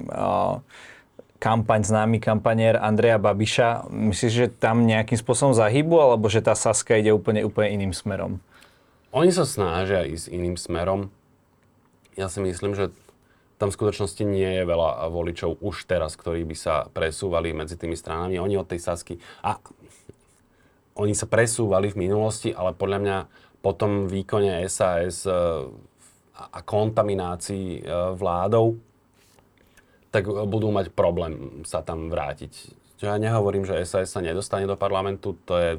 kampaň, 1.41 1.81
známy 1.81 2.21
kampanier 2.21 2.77
Andreja 2.77 3.17
Babiša. 3.17 3.89
Myslíš, 3.89 4.33
že 4.33 4.47
tam 4.53 4.85
nejakým 4.85 5.17
spôsobom 5.17 5.57
zahybu, 5.57 5.97
alebo 5.97 6.29
že 6.29 6.45
tá 6.45 6.53
Saska 6.53 6.95
ide 6.95 7.09
úplne, 7.09 7.41
úplne 7.41 7.73
iným 7.73 7.93
smerom? 7.93 8.37
Oni 9.11 9.33
sa 9.33 9.49
snažia 9.49 10.05
ísť 10.05 10.29
iným 10.29 10.55
smerom. 10.61 11.09
Ja 12.15 12.29
si 12.29 12.39
myslím, 12.39 12.77
že 12.77 12.93
tam 13.55 13.71
v 13.71 13.77
skutočnosti 13.79 14.23
nie 14.27 14.61
je 14.61 14.63
veľa 14.67 15.07
voličov 15.07 15.63
už 15.63 15.87
teraz, 15.87 16.19
ktorí 16.19 16.43
by 16.43 16.55
sa 16.59 16.91
presúvali 16.91 17.55
medzi 17.55 17.79
tými 17.79 17.95
stranami. 17.95 18.35
Oni 18.35 18.59
od 18.59 18.67
tej 18.67 18.83
Sasky... 18.83 19.15
A 19.39 19.55
oni 20.95 21.13
sa 21.13 21.27
presúvali 21.27 21.91
v 21.91 22.07
minulosti, 22.07 22.55
ale 22.55 22.71
podľa 22.71 22.99
mňa 23.03 23.17
po 23.59 23.75
tom 23.75 24.07
výkone 24.07 24.63
SAS 24.71 25.27
e, 25.27 25.33
a 26.35 26.59
kontaminácii 26.63 27.81
e, 27.81 28.15
vládou, 28.15 28.79
tak 30.13 30.29
budú 30.29 30.71
mať 30.71 30.95
problém 30.95 31.65
sa 31.67 31.83
tam 31.83 32.07
vrátiť. 32.07 32.51
Čo 32.95 33.11
ja 33.11 33.19
nehovorím, 33.19 33.67
že 33.67 33.83
SAS 33.83 34.15
sa 34.15 34.23
nedostane 34.23 34.63
do 34.63 34.79
parlamentu, 34.79 35.35
to 35.43 35.59
je 35.59 35.71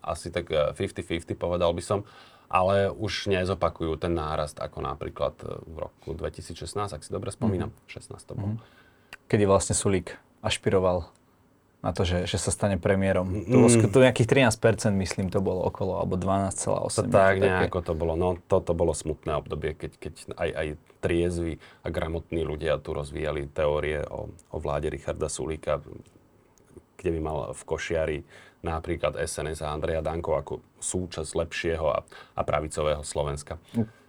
asi 0.00 0.32
tak 0.32 0.48
50-50, 0.48 1.28
e, 1.28 1.36
povedal 1.36 1.74
by 1.76 1.82
som, 1.84 2.08
ale 2.48 2.88
už 2.88 3.28
nezopakujú 3.28 4.00
ten 4.00 4.16
nárast 4.16 4.56
ako 4.56 4.80
napríklad 4.80 5.36
v 5.44 5.76
roku 5.76 6.16
2016, 6.16 6.96
ak 6.96 7.04
si 7.04 7.12
dobre 7.12 7.28
spomínam, 7.28 7.68
mm-hmm. 7.68 8.16
16 8.16 8.24
to 8.24 8.32
bol. 8.32 8.48
Mm-hmm. 8.56 9.28
Kedy 9.28 9.44
vlastne 9.44 9.76
Sulík 9.76 10.16
ašpiroval 10.40 11.17
na 11.78 11.94
to, 11.94 12.02
že, 12.02 12.26
že 12.26 12.42
sa 12.42 12.50
stane 12.50 12.74
premiérom. 12.74 13.46
Mm. 13.46 13.54
To, 13.54 13.56
bolo, 13.62 13.70
to 13.70 13.98
nejakých 14.02 14.50
13% 14.50 14.98
myslím 14.98 15.30
to 15.30 15.38
bolo 15.38 15.62
okolo, 15.62 16.02
alebo 16.02 16.18
12,8. 16.18 17.06
Tak 17.06 17.38
nejako 17.38 17.80
to 17.86 17.92
bolo. 17.94 18.18
No 18.18 18.34
toto 18.50 18.74
bolo 18.74 18.90
smutné 18.90 19.38
obdobie, 19.38 19.78
keď, 19.78 19.92
keď 19.94 20.12
aj, 20.34 20.50
aj 20.50 20.68
triezvi 20.98 21.62
a 21.86 21.88
gramotní 21.94 22.42
ľudia 22.42 22.82
tu 22.82 22.90
rozvíjali 22.90 23.46
teórie 23.46 24.02
o, 24.02 24.26
o 24.50 24.56
vláde 24.58 24.90
Richarda 24.90 25.30
Sulíka, 25.30 25.78
kde 26.98 27.10
by 27.14 27.20
mal 27.22 27.38
v 27.54 27.62
Košiari 27.62 28.18
napríklad 28.58 29.14
SNS 29.14 29.62
a 29.62 29.70
Andreja 29.70 30.02
Danko 30.02 30.34
ako 30.34 30.58
súčasť 30.82 31.30
lepšieho 31.30 31.86
a, 31.94 32.02
a 32.34 32.42
pravicového 32.42 33.06
Slovenska. 33.06 33.54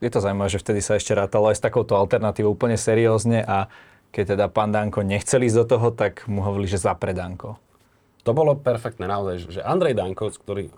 Je 0.01 0.09
to 0.09 0.17
zaujímavé, 0.17 0.49
že 0.49 0.57
vtedy 0.57 0.81
sa 0.81 0.97
ešte 0.97 1.13
rátalo 1.13 1.53
aj 1.53 1.61
s 1.61 1.65
takouto 1.65 1.93
alternatívou 1.93 2.57
úplne 2.57 2.73
seriózne 2.73 3.45
a 3.45 3.69
keď 4.09 4.37
teda 4.37 4.45
pán 4.49 4.73
Danko 4.73 5.05
nechcel 5.05 5.45
ísť 5.45 5.57
do 5.63 5.65
toho, 5.77 5.87
tak 5.93 6.25
mu 6.25 6.41
hovorili, 6.41 6.69
že 6.69 6.81
zapre 6.81 7.13
Danko. 7.13 7.61
To 8.27 8.31
bolo 8.35 8.57
perfektné 8.57 9.07
naozaj, 9.07 9.49
že 9.49 9.61
Andrej 9.63 9.95
Danko, 9.95 10.33
ktorý 10.33 10.69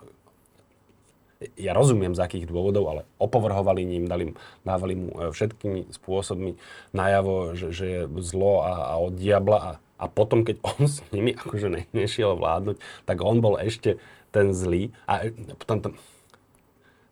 ja 1.58 1.74
rozumiem 1.74 2.14
z 2.14 2.22
akých 2.22 2.46
dôvodov, 2.46 2.84
ale 2.86 3.02
opovrhovali 3.18 3.82
ním, 3.82 4.06
dali, 4.06 4.30
dávali 4.62 4.94
mu 4.94 5.10
e, 5.18 5.34
všetkými 5.34 5.90
spôsobmi 5.90 6.54
najavo, 6.94 7.58
že, 7.58 7.74
že 7.74 7.86
je 7.86 8.00
zlo 8.22 8.62
a, 8.62 8.94
a 8.94 9.02
od 9.02 9.18
diabla 9.18 9.58
a, 9.58 9.70
a 9.98 10.04
potom, 10.06 10.46
keď 10.46 10.62
on 10.78 10.86
s 10.86 11.02
nimi 11.10 11.34
akože 11.34 11.68
ne, 11.70 11.82
nešiel 11.90 12.38
vládnuť, 12.38 12.78
tak 13.06 13.16
on 13.22 13.42
bol 13.42 13.58
ešte 13.58 13.98
ten 14.30 14.54
zlý. 14.54 14.94
A 15.10 15.26
e, 15.26 15.34
potom, 15.58 15.98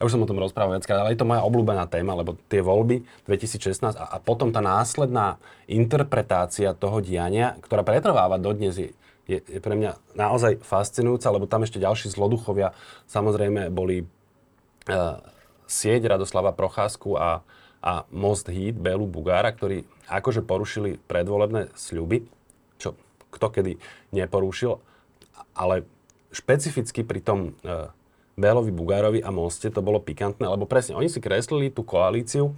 ja 0.01 0.09
už 0.09 0.17
som 0.17 0.25
o 0.25 0.31
tom 0.31 0.41
rozprával 0.41 0.81
viackrát, 0.81 1.05
ale 1.05 1.13
je 1.13 1.21
to 1.21 1.29
moja 1.29 1.45
obľúbená 1.45 1.85
téma, 1.85 2.17
lebo 2.17 2.33
tie 2.49 2.65
voľby 2.65 3.05
2016 3.29 4.01
a, 4.01 4.05
a 4.09 4.17
potom 4.17 4.49
tá 4.49 4.65
následná 4.65 5.37
interpretácia 5.69 6.73
toho 6.73 7.05
diania, 7.05 7.61
ktorá 7.61 7.85
pretrváva 7.85 8.41
dodnes, 8.41 8.81
je, 8.81 8.97
je, 9.29 9.45
je 9.45 9.61
pre 9.61 9.77
mňa 9.77 10.01
naozaj 10.17 10.65
fascinujúca, 10.65 11.29
lebo 11.29 11.45
tam 11.45 11.69
ešte 11.69 11.77
ďalší 11.77 12.09
zloduchovia 12.17 12.73
samozrejme 13.13 13.69
boli 13.69 14.09
uh, 14.89 15.21
sieť 15.69 16.09
Radoslava 16.09 16.57
Procházku 16.57 17.21
a, 17.21 17.45
a 17.85 18.09
Most 18.09 18.49
Heat 18.49 18.81
Belu 18.81 19.05
Bugára, 19.05 19.53
ktorí 19.53 19.85
akože 20.09 20.41
porušili 20.41 20.97
predvolebné 21.13 21.77
sľuby, 21.77 22.25
čo 22.81 22.97
kto 23.37 23.53
kedy 23.53 23.77
neporušil, 24.17 24.81
ale 25.53 25.85
špecificky 26.33 27.05
pri 27.05 27.21
tom 27.21 27.53
uh, 27.69 27.93
Bélovi, 28.41 28.73
Bugárovi 28.73 29.21
a 29.21 29.29
Moste 29.29 29.69
to 29.69 29.85
bolo 29.85 30.01
pikantné, 30.01 30.49
lebo 30.49 30.65
presne 30.65 30.97
oni 30.97 31.13
si 31.13 31.21
kreslili 31.21 31.69
tú 31.69 31.85
koalíciu, 31.85 32.57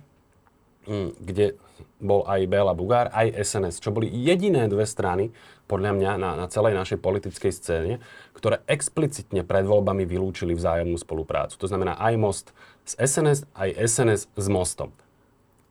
mm, 0.87 1.19
kde 1.19 1.59
bol 1.99 2.23
aj 2.31 2.47
Béla 2.47 2.75
Bugár, 2.75 3.11
aj 3.11 3.35
SNS, 3.35 3.83
čo 3.83 3.91
boli 3.91 4.07
jediné 4.07 4.71
dve 4.71 4.87
strany, 4.87 5.35
podľa 5.67 5.97
mňa, 5.97 6.11
na, 6.21 6.31
na 6.37 6.47
celej 6.53 6.77
našej 6.77 7.01
politickej 7.01 7.53
scéne, 7.55 7.95
ktoré 8.37 8.61
explicitne 8.69 9.41
pred 9.41 9.65
voľbami 9.65 10.05
vylúčili 10.05 10.53
vzájomnú 10.53 11.01
spoluprácu. 11.01 11.57
To 11.57 11.67
znamená 11.71 11.97
aj 11.97 12.15
Most 12.21 12.47
s 12.85 12.93
SNS, 12.99 13.49
aj 13.57 13.71
SNS 13.81 14.29
s 14.37 14.47
Mostom. 14.53 14.93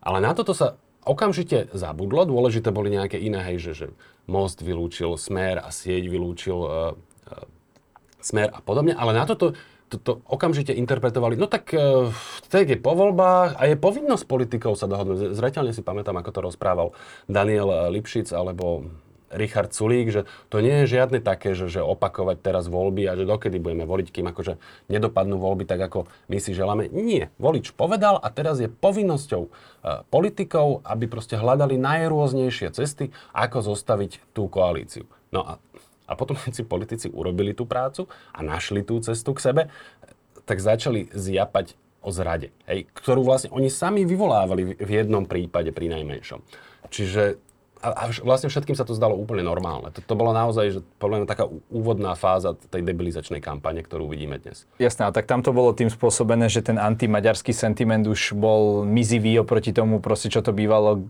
Ale 0.01 0.17
na 0.17 0.33
toto 0.33 0.57
sa 0.57 0.81
okamžite 1.05 1.69
zabudlo. 1.77 2.25
Dôležité 2.25 2.73
boli 2.73 2.89
nejaké 2.93 3.21
iné, 3.21 3.45
hej, 3.53 3.61
že, 3.61 3.71
že 3.77 3.87
Most 4.25 4.65
vylúčil 4.65 5.13
Smer 5.21 5.61
a 5.61 5.69
sieť 5.69 6.09
vylúčil 6.09 6.57
uh, 6.57 6.97
uh, 6.97 7.45
Smer 8.17 8.49
a 8.49 8.59
podobne. 8.65 8.97
Ale 8.97 9.13
na 9.13 9.29
toto 9.29 9.53
to 9.99 10.23
okamžite 10.29 10.71
interpretovali, 10.71 11.35
no 11.35 11.51
tak 11.51 11.75
e, 11.75 12.13
tak 12.47 12.71
je 12.71 12.79
po 12.79 12.95
voľbách 12.95 13.59
a 13.59 13.67
je 13.67 13.75
povinnosť 13.75 14.23
politikov 14.29 14.79
sa 14.79 14.87
dohodnúť. 14.87 15.35
Zreteľne 15.35 15.75
si 15.75 15.83
pamätám, 15.83 16.15
ako 16.15 16.31
to 16.31 16.39
rozprával 16.47 16.87
Daniel 17.27 17.91
Lipšic 17.91 18.31
alebo 18.31 18.87
Richard 19.31 19.71
Sulík, 19.71 20.11
že 20.11 20.21
to 20.51 20.59
nie 20.59 20.83
je 20.83 20.99
žiadne 20.99 21.23
také, 21.23 21.55
že, 21.55 21.71
že 21.71 21.81
opakovať 21.81 22.43
teraz 22.43 22.67
voľby 22.67 23.07
a 23.07 23.15
že 23.15 23.27
dokedy 23.27 23.57
budeme 23.57 23.87
voliť, 23.87 24.07
kým 24.11 24.27
akože 24.27 24.59
nedopadnú 24.91 25.39
voľby 25.39 25.63
tak, 25.63 25.79
ako 25.79 26.11
my 26.27 26.37
si 26.37 26.51
želáme. 26.51 26.91
Nie. 26.91 27.31
Volič 27.39 27.71
povedal 27.73 28.19
a 28.19 28.27
teraz 28.29 28.59
je 28.59 28.67
povinnosťou 28.67 29.43
uh, 29.47 29.51
politikov, 30.11 30.83
aby 30.83 31.07
proste 31.07 31.39
hľadali 31.39 31.79
najrôznejšie 31.79 32.75
cesty, 32.75 33.15
ako 33.31 33.63
zostaviť 33.75 34.35
tú 34.35 34.51
koalíciu. 34.51 35.07
No 35.31 35.47
a, 35.47 35.51
a 36.11 36.19
potom, 36.19 36.35
keď 36.35 36.53
si 36.59 36.63
politici 36.67 37.07
urobili 37.07 37.55
tú 37.55 37.63
prácu 37.63 38.11
a 38.35 38.43
našli 38.43 38.83
tú 38.83 38.99
cestu 38.99 39.31
k 39.31 39.39
sebe, 39.39 39.61
tak 40.43 40.59
začali 40.59 41.07
zjapať 41.15 41.79
o 42.01 42.09
zrade, 42.09 42.49
hej, 42.65 42.89
ktorú 42.97 43.21
vlastne 43.21 43.53
oni 43.53 43.69
sami 43.69 44.09
vyvolávali 44.09 44.73
v 44.73 44.91
jednom 44.91 45.23
prípade 45.29 45.69
pri 45.69 45.85
najmenšom. 45.93 46.41
Čiže 46.89 47.37
a, 47.81 48.13
vlastne 48.21 48.49
všetkým 48.49 48.77
sa 48.77 48.85
to 48.85 48.93
zdalo 48.93 49.17
úplne 49.17 49.41
normálne. 49.41 49.89
To, 49.89 49.99
to 50.05 50.13
bola 50.13 50.37
naozaj 50.37 50.65
že, 50.69 50.79
podľa 51.01 51.25
taká 51.25 51.49
úvodná 51.73 52.13
fáza 52.13 52.53
tej 52.69 52.85
debilizačnej 52.85 53.41
kampane, 53.41 53.81
ktorú 53.81 54.05
vidíme 54.05 54.37
dnes. 54.37 54.69
Jasné, 54.77 55.09
a 55.09 55.11
tak 55.13 55.25
tam 55.25 55.41
to 55.41 55.49
bolo 55.49 55.73
tým 55.73 55.89
spôsobené, 55.89 56.45
že 56.49 56.61
ten 56.61 56.77
antimaďarský 56.77 57.53
sentiment 57.53 58.05
už 58.05 58.37
bol 58.37 58.85
mizivý 58.85 59.41
oproti 59.41 59.73
tomu, 59.73 59.97
proste, 59.97 60.29
čo 60.29 60.45
to 60.45 60.53
bývalo 60.53 61.09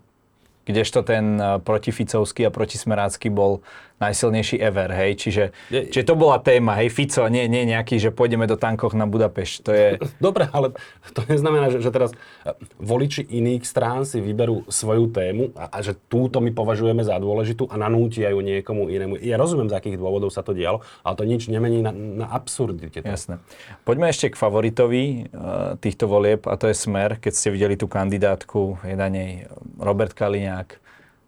kdežto 0.64 1.04
ten 1.04 1.36
eh, 1.38 1.60
protificovský 1.60 2.48
a 2.48 2.54
protismerácky 2.54 3.28
bol 3.28 3.66
najsilnejší 4.02 4.58
ever, 4.58 4.90
hej. 4.90 5.12
Čiže, 5.22 5.44
je, 5.70 5.82
čiže 5.94 6.06
to 6.10 6.18
bola 6.18 6.42
téma, 6.42 6.82
hej, 6.82 6.90
Fico, 6.90 7.30
nie, 7.30 7.46
nie 7.46 7.70
nejaký, 7.70 8.02
že 8.02 8.10
pôjdeme 8.10 8.50
do 8.50 8.58
tankoch 8.58 8.98
na 8.98 9.06
Budapešť. 9.06 9.56
To 9.62 9.72
je... 9.72 9.88
Dobre, 10.26 10.50
ale 10.50 10.74
to 11.14 11.22
neznamená, 11.30 11.70
že, 11.70 11.86
že 11.86 11.94
teraz 11.94 12.10
eh, 12.44 12.58
voliči 12.82 13.22
iných 13.22 13.62
strán 13.62 14.04
si 14.04 14.18
vyberú 14.18 14.66
svoju 14.66 15.14
tému 15.14 15.54
a, 15.54 15.70
a 15.70 15.78
že 15.86 15.94
túto 16.10 16.42
my 16.42 16.50
považujeme 16.50 17.06
za 17.06 17.22
dôležitú 17.22 17.70
a 17.70 17.78
nanútia 17.78 18.34
ju 18.34 18.42
niekomu 18.42 18.90
inému. 18.90 19.22
Ja 19.22 19.38
rozumiem, 19.38 19.70
z 19.70 19.78
akých 19.78 20.02
dôvodov 20.02 20.34
sa 20.34 20.42
to 20.42 20.58
dialo, 20.58 20.82
ale 21.06 21.14
to 21.14 21.24
nič 21.24 21.46
nemení 21.46 21.86
na, 21.86 21.94
na 21.94 22.26
absurdite. 22.34 23.06
Jasné. 23.06 23.38
Poďme 23.86 24.10
ešte 24.10 24.34
k 24.34 24.40
favoritovi 24.40 25.30
uh, 25.30 25.78
týchto 25.78 26.10
volieb 26.10 26.50
a 26.50 26.58
to 26.58 26.72
je 26.72 26.76
Smer. 26.76 27.22
Keď 27.22 27.34
ste 27.36 27.54
videli 27.54 27.78
tú 27.78 27.86
kandidátku, 27.86 28.82
je 28.82 28.96
na 28.98 29.12
nej 29.12 29.46
Robert 29.78 30.18
Kaliňák, 30.18 30.82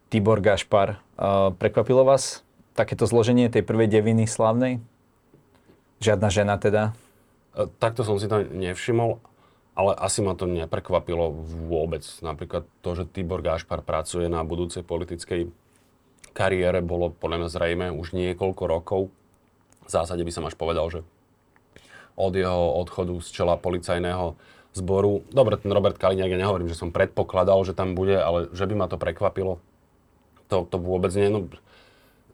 Tibor 0.10 0.42
Gašpar. 0.42 1.04
Uh, 1.14 1.54
prekvapilo 1.54 2.02
vás 2.02 2.42
takéto 2.74 3.06
zloženie 3.06 3.50
tej 3.50 3.66
prvej 3.66 3.90
deviny 3.90 4.26
slavnej? 4.26 4.82
Žiadna 6.02 6.28
žena 6.34 6.56
teda? 6.58 6.98
E, 7.56 7.70
takto 7.80 8.04
som 8.04 8.18
si 8.18 8.28
to 8.28 8.44
nevšimol, 8.44 9.22
ale 9.74 9.92
asi 9.98 10.22
ma 10.22 10.34
to 10.34 10.50
neprekvapilo 10.50 11.34
vôbec. 11.70 12.04
Napríklad 12.22 12.66
to, 12.86 12.90
že 12.98 13.10
Tibor 13.10 13.42
Gášpar 13.42 13.86
pracuje 13.86 14.28
na 14.28 14.42
budúcej 14.46 14.86
politickej 14.86 15.50
kariére, 16.34 16.82
bolo 16.82 17.14
podľa 17.14 17.46
mňa 17.46 17.50
zrejme 17.50 17.86
už 17.94 18.18
niekoľko 18.18 18.64
rokov. 18.66 19.02
V 19.86 19.90
zásade 19.90 20.26
by 20.26 20.32
som 20.34 20.46
až 20.50 20.58
povedal, 20.58 20.90
že 20.90 21.00
od 22.18 22.34
jeho 22.34 22.78
odchodu 22.78 23.14
z 23.22 23.30
čela 23.34 23.58
policajného 23.58 24.38
zboru. 24.74 25.22
Dobre, 25.30 25.58
ten 25.58 25.70
Robert 25.70 25.98
Kaliňák, 25.98 26.34
ja 26.34 26.42
nehovorím, 26.42 26.70
že 26.70 26.78
som 26.78 26.94
predpokladal, 26.94 27.62
že 27.66 27.78
tam 27.78 27.94
bude, 27.94 28.18
ale 28.18 28.50
že 28.54 28.66
by 28.66 28.74
ma 28.74 28.88
to 28.90 28.98
prekvapilo, 28.98 29.62
to, 30.50 30.66
to 30.70 30.78
vôbec 30.78 31.14
nie. 31.14 31.30
No, 31.30 31.50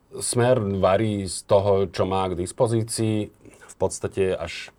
Smer 0.10 0.58
varí 0.82 1.30
z 1.30 1.46
toho, 1.46 1.86
čo 1.86 2.10
má 2.10 2.26
k 2.30 2.40
dispozícii. 2.40 3.30
V 3.46 3.76
podstate 3.78 4.34
až 4.34 4.74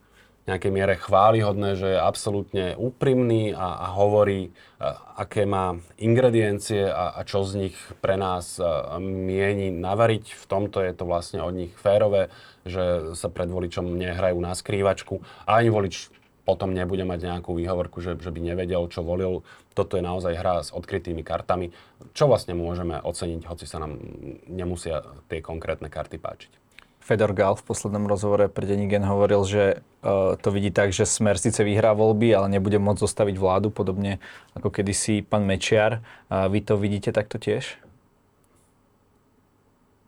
nejakej 0.50 0.72
miere 0.74 0.94
chválihodné, 0.98 1.78
že 1.78 1.94
je 1.94 1.98
absolútne 2.02 2.74
úprimný 2.74 3.54
a, 3.54 3.86
a 3.86 3.94
hovorí, 3.94 4.50
a, 4.82 5.22
aké 5.22 5.46
má 5.46 5.78
ingrediencie 6.02 6.90
a, 6.90 7.14
a 7.14 7.20
čo 7.22 7.46
z 7.46 7.68
nich 7.68 7.76
pre 8.02 8.18
nás 8.18 8.58
a, 8.58 8.98
mieni 8.98 9.70
navariť. 9.70 10.34
V 10.34 10.44
tomto 10.50 10.82
je 10.82 10.92
to 10.98 11.06
vlastne 11.06 11.38
od 11.38 11.54
nich 11.54 11.70
férové, 11.78 12.34
že 12.66 13.14
sa 13.14 13.30
pred 13.30 13.46
voličom 13.46 13.86
nehrajú 13.86 14.38
na 14.42 14.56
skrývačku. 14.58 15.22
A 15.46 15.62
ani 15.62 15.70
volič 15.70 16.10
potom 16.50 16.74
nebude 16.74 17.06
mať 17.06 17.30
nejakú 17.30 17.54
výhovorku, 17.54 18.02
že, 18.02 18.18
že 18.18 18.34
by 18.34 18.42
nevedel, 18.42 18.82
čo 18.90 19.06
volil. 19.06 19.46
Toto 19.78 19.94
je 19.94 20.02
naozaj 20.02 20.34
hra 20.34 20.66
s 20.66 20.74
odkrytými 20.74 21.22
kartami, 21.22 21.70
čo 22.10 22.26
vlastne 22.26 22.58
môžeme 22.58 22.98
oceniť, 22.98 23.46
hoci 23.46 23.70
sa 23.70 23.78
nám 23.78 24.02
nemusia 24.50 25.06
tie 25.30 25.38
konkrétne 25.38 25.86
karty 25.86 26.18
páčiť. 26.18 26.52
Fedor 27.00 27.30
Gal 27.32 27.54
v 27.54 27.64
poslednom 27.64 28.10
rozhovore 28.10 28.50
pre 28.50 28.66
Denigen 28.66 29.06
hovoril, 29.06 29.46
že 29.46 29.62
uh, 30.02 30.34
to 30.36 30.50
vidí 30.50 30.74
tak, 30.74 30.90
že 30.90 31.06
Smer 31.06 31.38
síce 31.38 31.62
vyhrá 31.62 31.94
voľby, 31.94 32.34
ale 32.34 32.50
nebude 32.50 32.82
môcť 32.82 33.02
zostaviť 33.06 33.36
vládu, 33.38 33.70
podobne 33.70 34.18
ako 34.58 34.74
kedysi 34.74 35.22
pán 35.22 35.46
Mečiar. 35.46 36.02
Uh, 36.26 36.50
vy 36.50 36.60
to 36.66 36.74
vidíte 36.74 37.14
takto 37.14 37.38
tiež? 37.38 37.78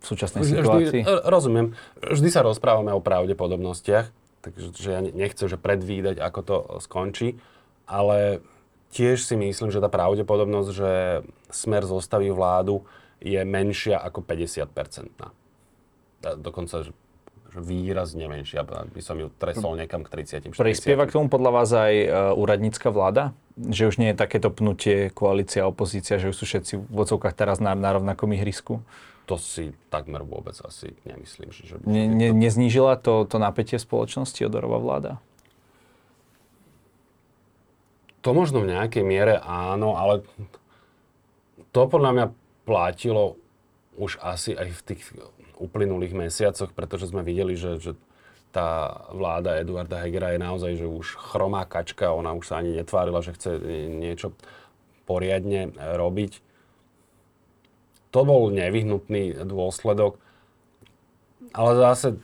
V 0.02 0.04
súčasnej 0.10 0.42
situácii? 0.42 1.06
Vždy, 1.06 1.30
rozumiem. 1.30 1.78
Vždy 2.02 2.28
sa 2.34 2.42
rozprávame 2.42 2.90
o 2.90 2.98
pravdepodobnostiach 2.98 4.21
takže 4.42 4.88
ja 4.90 5.00
nechcem 5.00 5.46
že 5.46 5.56
predvídať, 5.56 6.18
ako 6.18 6.40
to 6.42 6.56
skončí, 6.82 7.38
ale 7.86 8.42
tiež 8.92 9.22
si 9.22 9.34
myslím, 9.38 9.70
že 9.70 9.80
tá 9.80 9.88
pravdepodobnosť, 9.88 10.70
že 10.70 10.92
Smer 11.48 11.86
zostaví 11.86 12.28
vládu, 12.34 12.84
je 13.22 13.38
menšia 13.46 14.02
ako 14.02 14.26
50-percentná. 14.26 15.30
Dokonca 16.42 16.90
že 17.52 17.60
výrazne 17.60 18.24
menšia, 18.32 18.64
by 18.64 19.02
som 19.04 19.20
ju 19.20 19.28
tresol 19.36 19.76
niekam 19.76 20.00
k 20.00 20.24
30 20.24 20.56
40 20.56 20.56
Prispieva 20.56 21.04
k 21.04 21.12
tomu 21.12 21.28
podľa 21.28 21.50
vás 21.52 21.68
aj 21.68 21.94
uh, 22.08 22.32
úradnícka 22.32 22.88
vláda? 22.88 23.36
Že 23.60 23.92
už 23.92 23.96
nie 24.00 24.08
je 24.10 24.16
takéto 24.16 24.48
pnutie 24.48 25.12
koalícia 25.12 25.68
a 25.68 25.68
opozícia, 25.68 26.16
že 26.16 26.32
už 26.32 26.36
sú 26.40 26.48
všetci 26.48 26.80
v 26.80 26.84
vodcovkách 26.88 27.36
teraz 27.36 27.60
na, 27.60 27.76
na 27.76 27.92
rovnakom 27.92 28.32
ihrisku? 28.32 28.80
To 29.26 29.38
si 29.38 29.70
takmer 29.88 30.26
vôbec 30.26 30.58
asi 30.66 30.94
nemyslím. 31.06 31.54
Že 31.54 31.74
by 31.78 31.84
ne, 31.86 32.04
ne, 32.10 32.28
neznížila 32.34 32.98
to, 32.98 33.24
to 33.24 33.38
napätie 33.38 33.78
spoločnosti 33.78 34.42
Odorová 34.42 34.78
vláda? 34.82 35.12
To 38.22 38.30
možno 38.34 38.62
v 38.62 38.70
nejakej 38.70 39.02
miere 39.02 39.34
áno, 39.42 39.98
ale 39.98 40.22
to 41.74 41.90
podľa 41.90 42.10
mňa 42.14 42.26
platilo 42.62 43.34
už 43.98 44.22
asi 44.22 44.54
aj 44.54 44.68
v 44.70 44.80
tých 44.94 45.02
uplynulých 45.58 46.14
mesiacoch, 46.14 46.70
pretože 46.74 47.10
sme 47.10 47.26
videli, 47.26 47.58
že, 47.58 47.78
že 47.82 47.92
tá 48.54 49.00
vláda 49.10 49.58
Eduarda 49.58 50.04
Hegera 50.04 50.36
je 50.36 50.40
naozaj 50.42 50.72
že 50.76 50.86
už 50.86 51.16
chromá 51.16 51.64
kačka, 51.64 52.12
ona 52.12 52.36
už 52.36 52.52
sa 52.52 52.60
ani 52.60 52.76
netvárila, 52.76 53.24
že 53.24 53.34
chce 53.34 53.58
niečo 53.90 54.36
poriadne 55.08 55.72
robiť 55.74 56.51
to 58.12 58.20
bol 58.28 58.52
nevyhnutný 58.52 59.42
dôsledok, 59.48 60.20
ale 61.56 61.70
zase 61.80 62.20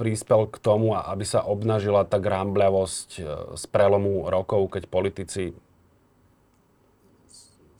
prispel 0.00 0.48
k 0.48 0.56
tomu, 0.60 0.96
aby 0.96 1.24
sa 1.24 1.44
obnažila 1.44 2.04
tá 2.04 2.20
grambľavosť 2.20 3.10
e, 3.16 3.22
z 3.56 3.64
prelomu 3.72 4.28
rokov, 4.28 4.76
keď 4.76 4.88
politici 4.88 5.56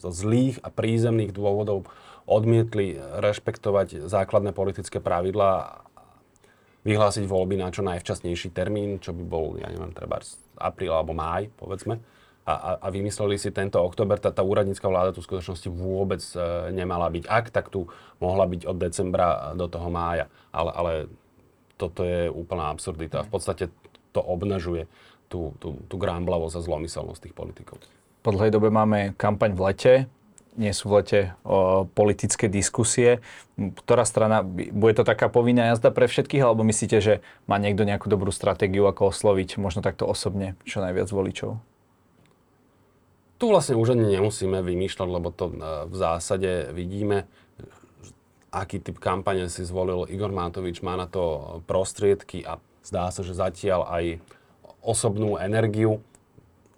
zo 0.01 0.13
zlých 0.13 0.61
a 0.65 0.73
prízemných 0.73 1.33
dôvodov 1.33 1.89
odmietli 2.25 2.97
rešpektovať 2.97 4.09
základné 4.09 4.57
politické 4.57 5.01
pravidlá 5.01 5.85
vyhlásiť 6.89 7.25
voľby 7.29 7.61
na 7.61 7.69
čo 7.69 7.85
najvčasnejší 7.85 8.53
termín, 8.53 8.97
čo 9.03 9.13
by 9.13 9.25
bol, 9.25 9.61
ja 9.61 9.69
neviem, 9.69 9.93
treba 9.93 10.21
apríl 10.57 10.93
alebo 10.93 11.13
máj, 11.13 11.53
povedzme 11.61 12.01
a, 12.47 12.79
a, 12.79 12.89
vymysleli 12.95 13.43
si 13.43 13.51
tento 13.51 13.83
október, 13.83 14.23
tá, 14.23 14.31
tá 14.31 14.47
úradnícka 14.47 14.87
vláda 14.87 15.11
tu 15.11 15.19
v 15.19 15.29
skutočnosti 15.35 15.67
vôbec 15.67 16.23
e, 16.23 16.71
nemala 16.71 17.11
byť. 17.11 17.27
Ak, 17.27 17.51
tak 17.51 17.75
tu 17.75 17.91
mohla 18.23 18.47
byť 18.47 18.71
od 18.71 18.77
decembra 18.79 19.51
do 19.59 19.67
toho 19.67 19.91
mája. 19.91 20.31
Ale, 20.55 20.71
ale 20.71 20.93
toto 21.75 22.07
je 22.07 22.31
úplná 22.31 22.71
absurdita. 22.71 23.27
V 23.27 23.31
podstate 23.35 23.67
to 24.15 24.23
obnažuje 24.23 24.87
tú, 25.27 25.59
tú, 25.59 25.75
tú 25.91 25.99
grámblavosť 25.99 26.63
a 26.63 26.65
zlomyselnosť 26.65 27.21
tých 27.27 27.35
politikov. 27.35 27.83
Po 28.23 28.31
dlhej 28.31 28.55
dobe 28.55 28.71
máme 28.71 29.19
kampaň 29.19 29.51
v 29.51 29.63
lete, 29.67 29.95
nie 30.57 30.73
sú 30.73 30.89
v 30.89 31.05
lete 31.05 31.21
o, 31.45 31.85
politické 31.85 32.49
diskusie. 32.49 33.21
Ktorá 33.59 34.09
strana, 34.09 34.41
bude 34.47 34.97
to 34.97 35.05
taká 35.05 35.29
povinná 35.29 35.75
jazda 35.75 35.93
pre 35.93 36.09
všetkých, 36.09 36.47
alebo 36.47 36.65
myslíte, 36.65 36.99
že 37.03 37.15
má 37.45 37.61
niekto 37.61 37.85
nejakú 37.85 38.09
dobrú 38.09 38.33
stratégiu, 38.33 38.89
ako 38.89 39.13
osloviť 39.13 39.61
možno 39.61 39.85
takto 39.85 40.09
osobne 40.09 40.57
čo 40.65 40.81
najviac 40.81 41.13
voličov? 41.13 41.61
Tu 43.37 43.45
vlastne 43.45 43.77
už 43.77 43.93
ani 43.93 44.17
nemusíme 44.17 44.65
vymýšľať, 44.65 45.09
lebo 45.13 45.29
to 45.29 45.53
e, 45.53 45.55
v 45.93 45.95
zásade 45.97 46.73
vidíme, 46.73 47.29
aký 48.49 48.81
typ 48.81 48.97
kampane 48.97 49.53
si 49.53 49.61
zvolil 49.61 50.09
Igor 50.09 50.33
Matovič, 50.33 50.81
má 50.81 50.97
na 50.97 51.05
to 51.05 51.61
prostriedky 51.69 52.41
a 52.49 52.57
zdá 52.81 53.13
sa, 53.13 53.21
že 53.21 53.37
zatiaľ 53.37 53.85
aj 53.93 54.05
osobnú 54.81 55.37
energiu, 55.37 56.01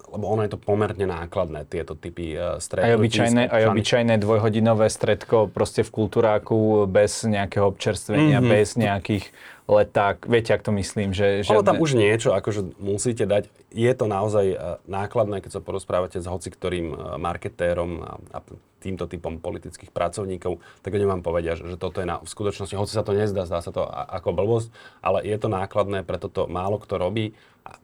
lebo 0.09 0.25
ono 0.25 0.41
je 0.43 0.57
to 0.57 0.59
pomerne 0.59 1.05
nákladné, 1.05 1.69
tieto 1.69 1.95
typy 1.95 2.35
e, 2.35 2.59
stretnutí. 2.59 2.91
Aj 2.91 2.99
obyčajné, 2.99 3.43
aj 3.47 3.63
obyčajné 3.71 4.15
dvojhodinové 4.19 4.91
stredko 4.91 5.53
proste 5.53 5.87
v 5.87 5.91
kultúráku 5.95 6.89
bez 6.91 7.23
nejakého 7.23 7.71
občerstvenia, 7.71 8.43
mm-hmm. 8.43 8.51
bez 8.51 8.69
nejakých 8.75 9.25
leták. 9.69 10.25
Viete, 10.25 10.57
ak 10.57 10.65
to 10.65 10.73
myslím, 10.73 11.13
že... 11.13 11.45
že... 11.45 11.53
Ale 11.53 11.61
tam 11.61 11.77
už 11.77 11.93
niečo, 11.93 12.33
akože 12.33 12.81
musíte 12.81 13.29
dať. 13.29 13.53
Je 13.69 13.93
to 13.93 14.09
naozaj 14.09 14.47
e, 14.49 14.57
nákladné, 14.89 15.45
keď 15.45 15.61
sa 15.61 15.65
porozprávate 15.65 16.17
s 16.19 16.27
hociktorým 16.27 16.97
e, 16.97 16.97
marketérom 17.21 18.01
a, 18.01 18.17
a 18.33 18.39
týmto 18.81 19.05
typom 19.05 19.37
politických 19.37 19.93
pracovníkov, 19.93 20.57
tak 20.81 20.97
oni 20.97 21.05
vám 21.05 21.21
povedia, 21.21 21.53
že, 21.53 21.69
že 21.69 21.77
toto 21.77 22.01
je 22.01 22.09
na, 22.09 22.17
v 22.17 22.31
skutočnosti, 22.31 22.81
hoci 22.81 22.97
sa 22.97 23.05
to 23.05 23.13
nezdá, 23.13 23.45
zdá 23.45 23.61
sa 23.61 23.69
to 23.69 23.85
ako 23.85 24.33
blbosť, 24.33 24.73
ale 25.05 25.21
je 25.29 25.37
to 25.37 25.53
nákladné, 25.53 26.01
preto 26.07 26.33
to 26.33 26.49
málo 26.49 26.81
kto 26.81 26.97
robí, 26.97 27.37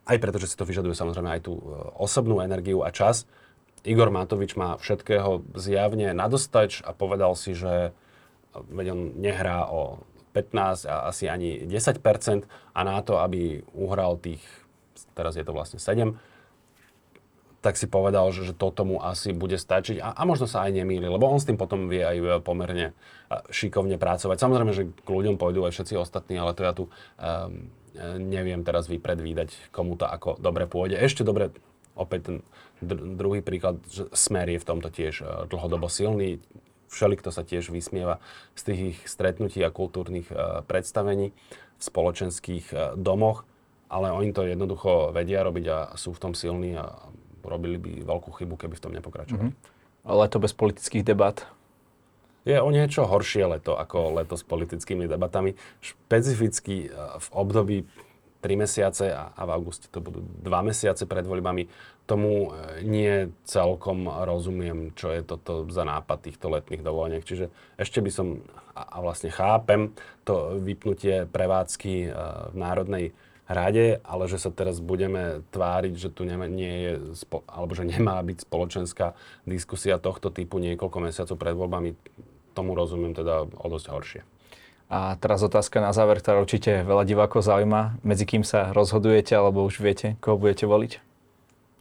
aj 0.09 0.16
preto, 0.16 0.41
že 0.41 0.49
si 0.49 0.57
to 0.57 0.64
vyžaduje 0.64 0.97
samozrejme 0.97 1.37
aj 1.37 1.43
tú 1.45 1.61
e, 1.61 1.62
osobnú 2.01 2.41
energiu 2.41 2.80
a 2.80 2.89
čas. 2.89 3.28
Igor 3.85 4.09
Matovič 4.09 4.57
má 4.57 4.80
všetkého 4.80 5.45
zjavne 5.53 6.16
nadostač 6.16 6.80
a 6.80 6.97
povedal 6.97 7.37
si, 7.37 7.53
že 7.53 7.93
veď 8.57 8.97
on 8.97 9.01
nehrá 9.20 9.68
o 9.68 10.01
15 10.35 10.91
a 10.91 11.07
asi 11.09 11.30
ani 11.30 11.62
10% 11.62 12.03
a 12.74 12.80
na 12.82 12.99
to, 13.07 13.22
aby 13.22 13.62
uhral 13.70 14.18
tých, 14.18 14.43
teraz 15.14 15.39
je 15.39 15.47
to 15.47 15.55
vlastne 15.55 15.78
7, 15.78 16.18
tak 17.64 17.80
si 17.80 17.89
povedal, 17.89 18.28
že, 18.28 18.53
že 18.53 18.53
toto 18.53 18.85
mu 18.85 19.01
asi 19.01 19.32
bude 19.32 19.57
stačiť 19.57 19.97
a, 20.03 20.12
a 20.12 20.22
možno 20.28 20.45
sa 20.45 20.68
aj 20.68 20.85
nemýli, 20.85 21.09
lebo 21.09 21.24
on 21.24 21.41
s 21.41 21.49
tým 21.49 21.57
potom 21.57 21.89
vie 21.89 22.05
aj 22.05 22.45
pomerne 22.45 22.93
šikovne 23.49 23.97
pracovať. 23.97 24.37
Samozrejme, 24.37 24.72
že 24.76 24.93
k 24.93 25.09
ľuďom 25.09 25.41
pôjdu 25.41 25.64
aj 25.64 25.72
všetci 25.72 25.95
ostatní, 25.97 26.37
ale 26.37 26.53
to 26.53 26.61
ja 26.61 26.76
tu 26.76 26.85
um, 26.91 27.72
neviem 28.20 28.61
teraz 28.66 28.85
vypredvídať, 28.91 29.72
komu 29.72 29.97
to 29.97 30.05
ako 30.05 30.37
dobre 30.37 30.68
pôjde. 30.68 31.01
Ešte 31.01 31.24
dobre, 31.24 31.57
opäť 31.97 32.20
ten 32.28 32.37
dr- 32.85 33.16
druhý 33.16 33.41
príklad, 33.41 33.80
že 33.89 34.12
Smer 34.12 34.51
je 34.53 34.61
v 34.61 34.68
tomto 34.68 34.93
tiež 34.93 35.49
dlhodobo 35.49 35.89
silný 35.89 36.45
všelikto 36.89 37.30
sa 37.35 37.43
tiež 37.43 37.72
vysmieva 37.72 38.20
z 38.55 38.62
tých 38.70 38.80
ich 38.95 38.99
stretnutí 39.09 39.61
a 39.62 39.72
kultúrnych 39.72 40.28
uh, 40.30 40.62
predstavení 40.66 41.32
v 41.78 41.82
spoločenských 41.82 42.66
uh, 42.72 42.78
domoch, 42.95 43.49
ale 43.89 44.11
oni 44.11 44.30
to 44.32 44.47
jednoducho 44.47 45.12
vedia 45.12 45.45
robiť 45.45 45.64
a 45.70 45.78
sú 45.95 46.14
v 46.16 46.22
tom 46.22 46.32
silní 46.32 46.74
a 46.74 46.91
robili 47.45 47.76
by 47.76 47.91
veľkú 48.09 48.30
chybu, 48.35 48.55
keby 48.57 48.74
v 48.76 48.82
tom 48.82 48.93
nepokračovali. 48.97 49.53
Mm-hmm. 49.53 50.09
Leto 50.09 50.37
bez 50.41 50.53
politických 50.57 51.05
debat? 51.05 51.45
Je 52.45 52.61
o 52.61 52.68
niečo 52.68 53.09
horšie 53.09 53.49
leto 53.49 53.76
ako 53.76 54.20
leto 54.20 54.37
s 54.37 54.45
politickými 54.45 55.09
debatami. 55.09 55.57
Špecificky 55.80 56.93
uh, 56.93 57.16
v 57.20 57.28
období 57.32 57.78
3 58.45 58.61
mesiace 58.61 59.09
a, 59.09 59.33
a 59.33 59.43
v 59.49 59.51
auguste 59.57 59.89
to 59.89 60.05
budú 60.05 60.21
2 60.45 60.69
mesiace 60.69 61.09
pred 61.09 61.25
voľbami. 61.25 61.65
Tomu 62.05 62.53
e, 62.53 62.85
nie 62.85 63.33
celkom 63.49 64.05
rozumiem, 64.05 64.93
čo 64.93 65.09
je 65.09 65.25
toto 65.25 65.65
za 65.73 65.89
nápad 65.89 66.29
týchto 66.29 66.53
letných 66.53 66.85
dovoleniek. 66.85 67.25
Čiže 67.25 67.49
ešte 67.81 68.05
by 68.05 68.11
som, 68.13 68.45
a, 68.77 69.01
vlastne 69.01 69.33
chápem 69.33 69.97
to 70.29 70.61
vypnutie 70.61 71.25
prevádzky 71.25 71.95
e, 72.05 72.09
v 72.53 72.57
Národnej 72.61 73.17
rade, 73.49 74.05
ale 74.05 74.29
že 74.29 74.37
sa 74.37 74.53
teraz 74.53 74.85
budeme 74.85 75.45
tváriť, 75.53 75.95
že 75.97 76.09
tu 76.13 76.29
nie 76.29 76.77
je, 76.85 76.93
alebo 77.49 77.73
že 77.73 77.89
nemá 77.89 78.21
byť 78.21 78.45
spoločenská 78.45 79.17
diskusia 79.49 79.97
tohto 79.97 80.29
typu 80.29 80.61
niekoľko 80.61 80.99
mesiacov 81.01 81.37
pred 81.41 81.57
voľbami, 81.57 81.97
tomu 82.53 82.77
rozumiem 82.77 83.17
teda 83.17 83.49
o 83.49 83.67
dosť 83.73 83.87
horšie. 83.89 84.23
A 84.93 85.16
teraz 85.16 85.41
otázka 85.41 85.80
na 85.80 85.97
záver, 85.97 86.20
ktorá 86.20 86.45
určite 86.45 86.85
veľa 86.85 87.09
divákov 87.09 87.43
zaujíma. 87.43 88.05
Medzi 88.05 88.28
kým 88.28 88.45
sa 88.45 88.70
rozhodujete, 88.76 89.32
alebo 89.32 89.64
už 89.64 89.80
viete, 89.80 90.20
koho 90.20 90.37
budete 90.37 90.68
voliť? 90.68 91.01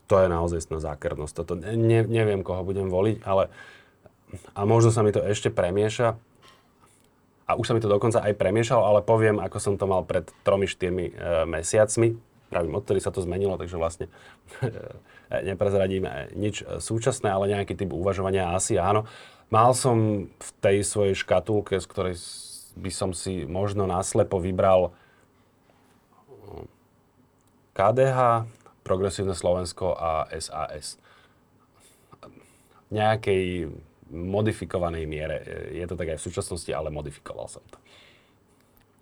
To 0.08 0.16
je 0.20 0.28
naozaj 0.32 0.68
zákernosť. 0.68 1.34
Toto 1.36 1.54
ne, 1.60 2.00
neviem, 2.04 2.44
koho 2.44 2.64
budem 2.64 2.88
voliť, 2.88 3.24
ale 3.28 3.52
a 4.58 4.66
možno 4.66 4.90
sa 4.90 5.06
mi 5.06 5.14
to 5.14 5.22
ešte 5.22 5.54
premieša. 5.54 6.18
A 7.44 7.60
už 7.60 7.68
sa 7.68 7.74
mi 7.76 7.84
to 7.84 7.92
dokonca 7.92 8.24
aj 8.24 8.40
premiešalo, 8.40 8.88
ale 8.88 9.00
poviem, 9.04 9.38
ako 9.38 9.58
som 9.60 9.74
to 9.76 9.84
mal 9.84 10.08
pred 10.08 10.24
3-4 10.48 10.80
e, 10.80 11.12
mesiacmi. 11.44 12.16
Pravím, 12.48 12.80
odtedy 12.80 13.04
sa 13.04 13.12
to 13.12 13.20
zmenilo, 13.20 13.60
takže 13.60 13.76
vlastne 13.76 14.08
e, 14.64 14.72
neprezradím 15.44 16.08
nič 16.40 16.64
súčasné, 16.64 17.28
ale 17.28 17.52
nejaký 17.52 17.76
typ 17.76 17.92
uvažovania 17.92 18.56
asi 18.56 18.80
áno. 18.80 19.04
Mal 19.52 19.76
som 19.76 20.30
v 20.32 20.50
tej 20.64 20.88
svojej 20.88 21.20
škatulke, 21.20 21.78
z 21.84 21.86
ktorej 21.86 22.16
by 22.74 22.92
som 22.94 23.12
si 23.14 23.46
možno 23.46 23.86
náslepo 23.86 24.42
vybral 24.42 24.94
KDH, 27.74 28.50
Progresívne 28.84 29.32
Slovensko 29.32 29.96
a 29.96 30.28
SAS. 30.36 31.00
V 32.20 32.92
nejakej 32.92 33.72
modifikovanej 34.12 35.08
miere. 35.08 35.42
Je 35.72 35.86
to 35.88 35.96
tak 35.96 36.14
aj 36.14 36.18
v 36.20 36.26
súčasnosti, 36.30 36.70
ale 36.70 36.94
modifikoval 36.94 37.48
som 37.50 37.64
to. 37.72 37.80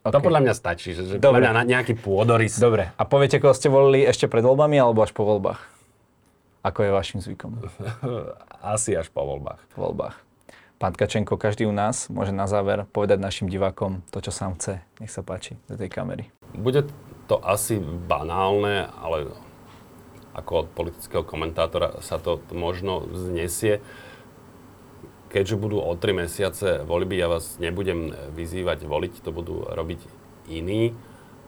Okay. 0.02 0.18
To 0.18 0.22
podľa 0.22 0.42
mňa 0.50 0.54
stačí, 0.58 0.98
že, 0.98 1.06
že 1.06 1.16
Dobre. 1.22 1.46
podľa 1.46 1.62
mňa 1.62 1.78
nejaký 1.78 1.94
pôdorys. 1.98 2.58
Dobre. 2.58 2.90
A 2.98 3.04
poviete, 3.06 3.38
koho 3.38 3.54
ste 3.54 3.70
volili 3.70 4.02
ešte 4.02 4.26
pred 4.26 4.42
voľbami 4.42 4.82
alebo 4.82 5.06
až 5.06 5.14
po 5.14 5.22
voľbách? 5.26 5.62
Ako 6.66 6.86
je 6.86 6.92
vašim 6.94 7.20
zvykom? 7.22 7.58
Asi 8.74 8.98
až 8.98 9.14
po 9.14 9.22
voľbách. 9.26 9.62
Po 9.78 9.90
voľbách. 9.90 10.18
Pán 10.82 10.98
Tkačenko, 10.98 11.38
každý 11.38 11.70
u 11.70 11.74
nás 11.78 12.10
môže 12.10 12.34
na 12.34 12.50
záver 12.50 12.90
povedať 12.90 13.22
našim 13.22 13.46
divákom 13.46 14.02
to, 14.10 14.18
čo 14.18 14.34
sám 14.34 14.58
chce. 14.58 14.82
Nech 14.98 15.14
sa 15.14 15.22
páči 15.22 15.54
do 15.70 15.78
tej 15.78 15.94
kamery. 15.94 16.34
Bude 16.58 16.90
to 17.30 17.38
asi 17.38 17.78
banálne, 18.10 18.90
ale 18.98 19.30
ako 20.34 20.66
od 20.66 20.68
politického 20.74 21.22
komentátora 21.22 22.02
sa 22.02 22.18
to 22.18 22.42
možno 22.50 23.06
znesie. 23.14 23.78
Keďže 25.30 25.62
budú 25.62 25.86
o 25.86 25.94
3 25.94 26.26
mesiace 26.26 26.82
voľby, 26.82 27.14
ja 27.14 27.30
vás 27.30 27.62
nebudem 27.62 28.34
vyzývať 28.34 28.82
voliť, 28.82 29.22
to 29.22 29.30
budú 29.30 29.62
robiť 29.62 30.02
iní. 30.50 30.98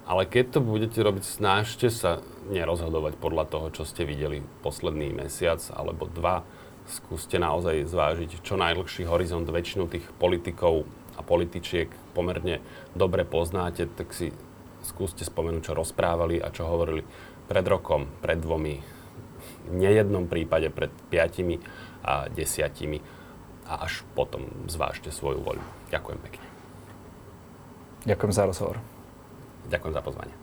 Ale 0.06 0.30
keď 0.30 0.46
to 0.54 0.60
budete 0.62 1.02
robiť, 1.02 1.26
snažte 1.26 1.90
sa 1.90 2.22
nerozhodovať 2.54 3.18
podľa 3.18 3.50
toho, 3.50 3.74
čo 3.74 3.82
ste 3.82 4.06
videli 4.06 4.46
posledný 4.62 5.10
mesiac 5.10 5.58
alebo 5.74 6.06
dva 6.06 6.46
skúste 6.88 7.40
naozaj 7.40 7.88
zvážiť 7.88 8.44
čo 8.44 8.60
najdlhší 8.60 9.08
horizont. 9.08 9.48
Väčšinu 9.48 9.88
tých 9.88 10.06
politikov 10.20 10.88
a 11.16 11.22
političiek 11.22 11.90
pomerne 12.18 12.60
dobre 12.98 13.24
poznáte, 13.24 13.88
tak 13.88 14.12
si 14.12 14.34
skúste 14.84 15.24
spomenúť, 15.24 15.72
čo 15.72 15.78
rozprávali 15.78 16.44
a 16.44 16.52
čo 16.52 16.68
hovorili 16.68 17.06
pred 17.48 17.66
rokom, 17.68 18.10
pred 18.20 18.40
dvomi, 18.40 18.76
v 19.64 19.72
nejednom 19.72 20.28
prípade 20.28 20.68
pred 20.72 20.92
piatimi 21.08 21.60
a 22.04 22.28
desiatimi 22.28 23.00
a 23.64 23.88
až 23.88 24.04
potom 24.12 24.68
zvážte 24.68 25.08
svoju 25.08 25.40
voľu. 25.40 25.64
Ďakujem 25.88 26.20
pekne. 26.20 26.48
Ďakujem 28.04 28.34
za 28.36 28.44
rozhovor. 28.44 28.78
Ďakujem 29.72 29.94
za 29.96 30.04
pozvanie. 30.04 30.43